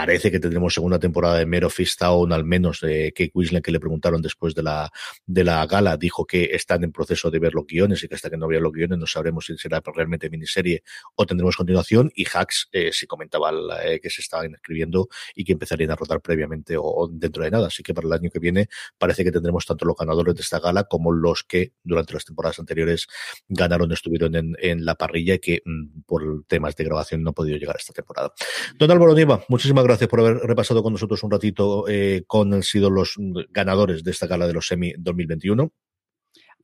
Parece 0.00 0.30
que 0.30 0.40
tendremos 0.40 0.72
segunda 0.72 0.98
temporada 0.98 1.36
de 1.36 1.44
Mero 1.44 1.68
Town, 1.98 2.32
al 2.32 2.44
menos 2.46 2.80
de 2.80 3.12
Kate 3.14 3.32
Winslet, 3.34 3.62
que 3.62 3.70
le 3.70 3.78
preguntaron 3.78 4.22
después 4.22 4.54
de 4.54 4.62
la, 4.62 4.90
de 5.26 5.44
la 5.44 5.66
gala, 5.66 5.98
dijo 5.98 6.24
que 6.24 6.44
están 6.54 6.84
en 6.84 6.90
proceso 6.90 7.30
de 7.30 7.38
ver 7.38 7.52
los 7.52 7.66
guiones 7.66 8.02
y 8.02 8.08
que 8.08 8.14
hasta 8.14 8.30
que 8.30 8.38
no 8.38 8.48
vea 8.48 8.60
los 8.60 8.72
guiones 8.72 8.96
no 8.96 9.06
sabremos 9.06 9.44
si 9.44 9.58
será 9.58 9.82
realmente 9.94 10.30
miniserie 10.30 10.82
o 11.16 11.26
tendremos 11.26 11.54
continuación. 11.54 12.10
Y 12.14 12.24
Hacks 12.32 12.70
eh, 12.72 12.92
sí 12.94 13.06
comentaba 13.06 13.52
eh, 13.84 14.00
que 14.00 14.08
se 14.08 14.22
estaban 14.22 14.54
escribiendo 14.54 15.08
y 15.34 15.44
que 15.44 15.52
empezarían 15.52 15.90
a 15.90 15.96
rodar 15.96 16.22
previamente 16.22 16.76
o, 16.78 17.06
dentro 17.12 17.44
de 17.44 17.50
nada. 17.50 17.66
Así 17.66 17.82
que 17.82 17.92
para 17.92 18.06
el 18.06 18.12
año 18.14 18.30
que 18.30 18.38
viene 18.38 18.70
parece 18.96 19.22
que 19.22 19.32
tendremos 19.32 19.66
tanto 19.66 19.84
los 19.84 19.96
ganadores 19.96 20.34
de 20.34 20.40
esta 20.40 20.60
gala 20.60 20.84
como 20.84 21.12
los 21.12 21.44
que 21.44 21.74
durante 21.84 22.14
las 22.14 22.24
temporadas 22.24 22.58
anteriores 22.58 23.06
ganaron, 23.48 23.92
estuvieron 23.92 24.34
en, 24.34 24.56
en 24.60 24.86
la 24.86 24.94
parrilla 24.94 25.34
y 25.34 25.40
que 25.40 25.60
mm, 25.62 26.04
por 26.06 26.42
temas 26.48 26.74
de 26.74 26.84
grabación 26.84 27.22
no 27.22 27.30
han 27.30 27.34
podido 27.34 27.58
llegar 27.58 27.76
a 27.76 27.80
esta 27.80 27.92
temporada. 27.92 28.32
Don 28.78 28.90
Álvaro 28.90 29.14
Nieva, 29.14 29.44
muchísimas 29.48 29.84
gracias 29.84 29.89
por 29.98 30.20
haber 30.20 30.38
repasado 30.38 30.82
con 30.82 30.92
nosotros 30.92 31.22
un 31.22 31.30
ratito 31.30 31.88
eh, 31.88 32.24
con 32.26 32.52
han 32.54 32.62
sido 32.62 32.90
los 32.90 33.14
ganadores 33.50 34.02
de 34.04 34.10
esta 34.10 34.26
gala 34.26 34.46
de 34.46 34.52
los 34.54 34.66
Semi 34.66 34.92
2021. 34.98 35.72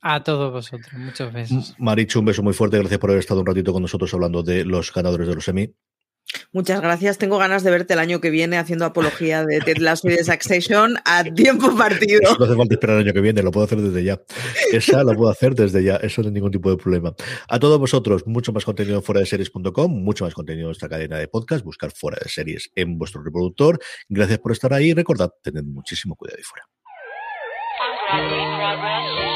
A 0.01 0.23
todos 0.23 0.51
vosotros, 0.51 0.93
muchas 0.93 1.33
veces. 1.33 1.75
Marichu, 1.79 2.19
un 2.19 2.25
beso 2.25 2.43
muy 2.43 2.53
fuerte. 2.53 2.77
Gracias 2.77 2.99
por 2.99 3.09
haber 3.09 3.19
estado 3.19 3.39
un 3.39 3.47
ratito 3.47 3.73
con 3.73 3.81
nosotros 3.81 4.13
hablando 4.13 4.43
de 4.43 4.63
los 4.63 4.93
ganadores 4.93 5.27
de 5.27 5.35
los 5.35 5.43
Semi. 5.43 5.73
Muchas 6.51 6.81
gracias. 6.81 7.17
Tengo 7.17 7.37
ganas 7.37 7.63
de 7.63 7.71
verte 7.71 7.93
el 7.93 7.99
año 7.99 8.21
que 8.21 8.29
viene 8.29 8.57
haciendo 8.57 8.85
apología 8.85 9.45
de 9.45 9.59
Ted 9.59 9.77
Lasso 9.77 10.07
y 10.07 10.11
de 10.11 10.23
Succession 10.23 10.97
a 11.05 11.23
tiempo 11.23 11.75
partido. 11.75 12.21
no 12.37 12.45
hace 12.45 12.55
falta 12.55 12.73
esperar 12.73 12.97
el 12.97 13.03
año 13.03 13.13
que 13.13 13.21
viene, 13.21 13.43
lo 13.43 13.51
puedo 13.51 13.65
hacer 13.65 13.81
desde 13.81 14.03
ya. 14.03 14.21
Esa 14.71 15.03
la 15.03 15.13
puedo 15.13 15.29
hacer 15.29 15.55
desde 15.55 15.83
ya, 15.83 15.97
eso 15.97 16.21
no 16.21 16.29
es 16.29 16.33
ningún 16.33 16.51
tipo 16.51 16.69
de 16.69 16.77
problema. 16.77 17.13
A 17.47 17.59
todos 17.59 17.79
vosotros, 17.79 18.25
mucho 18.25 18.53
más 18.53 18.65
contenido 18.65 18.97
en 18.97 19.03
fuera 19.03 19.19
de 19.21 19.25
series.com, 19.25 19.91
mucho 19.91 20.25
más 20.25 20.33
contenido 20.33 20.65
en 20.65 20.69
nuestra 20.69 20.89
cadena 20.89 21.17
de 21.17 21.27
podcast, 21.27 21.63
buscar 21.63 21.91
fuera 21.91 22.17
de 22.21 22.29
series 22.29 22.71
en 22.75 22.97
vuestro 22.97 23.23
reproductor. 23.23 23.79
Gracias 24.09 24.39
por 24.39 24.51
estar 24.51 24.73
ahí. 24.73 24.93
Recordad, 24.93 25.31
tened 25.41 25.63
muchísimo 25.63 26.15
cuidado 26.15 26.37
ahí 26.37 26.43
fuera. 26.43 26.65
Drive 28.09 28.79
and 28.79 29.17
120 29.17 29.26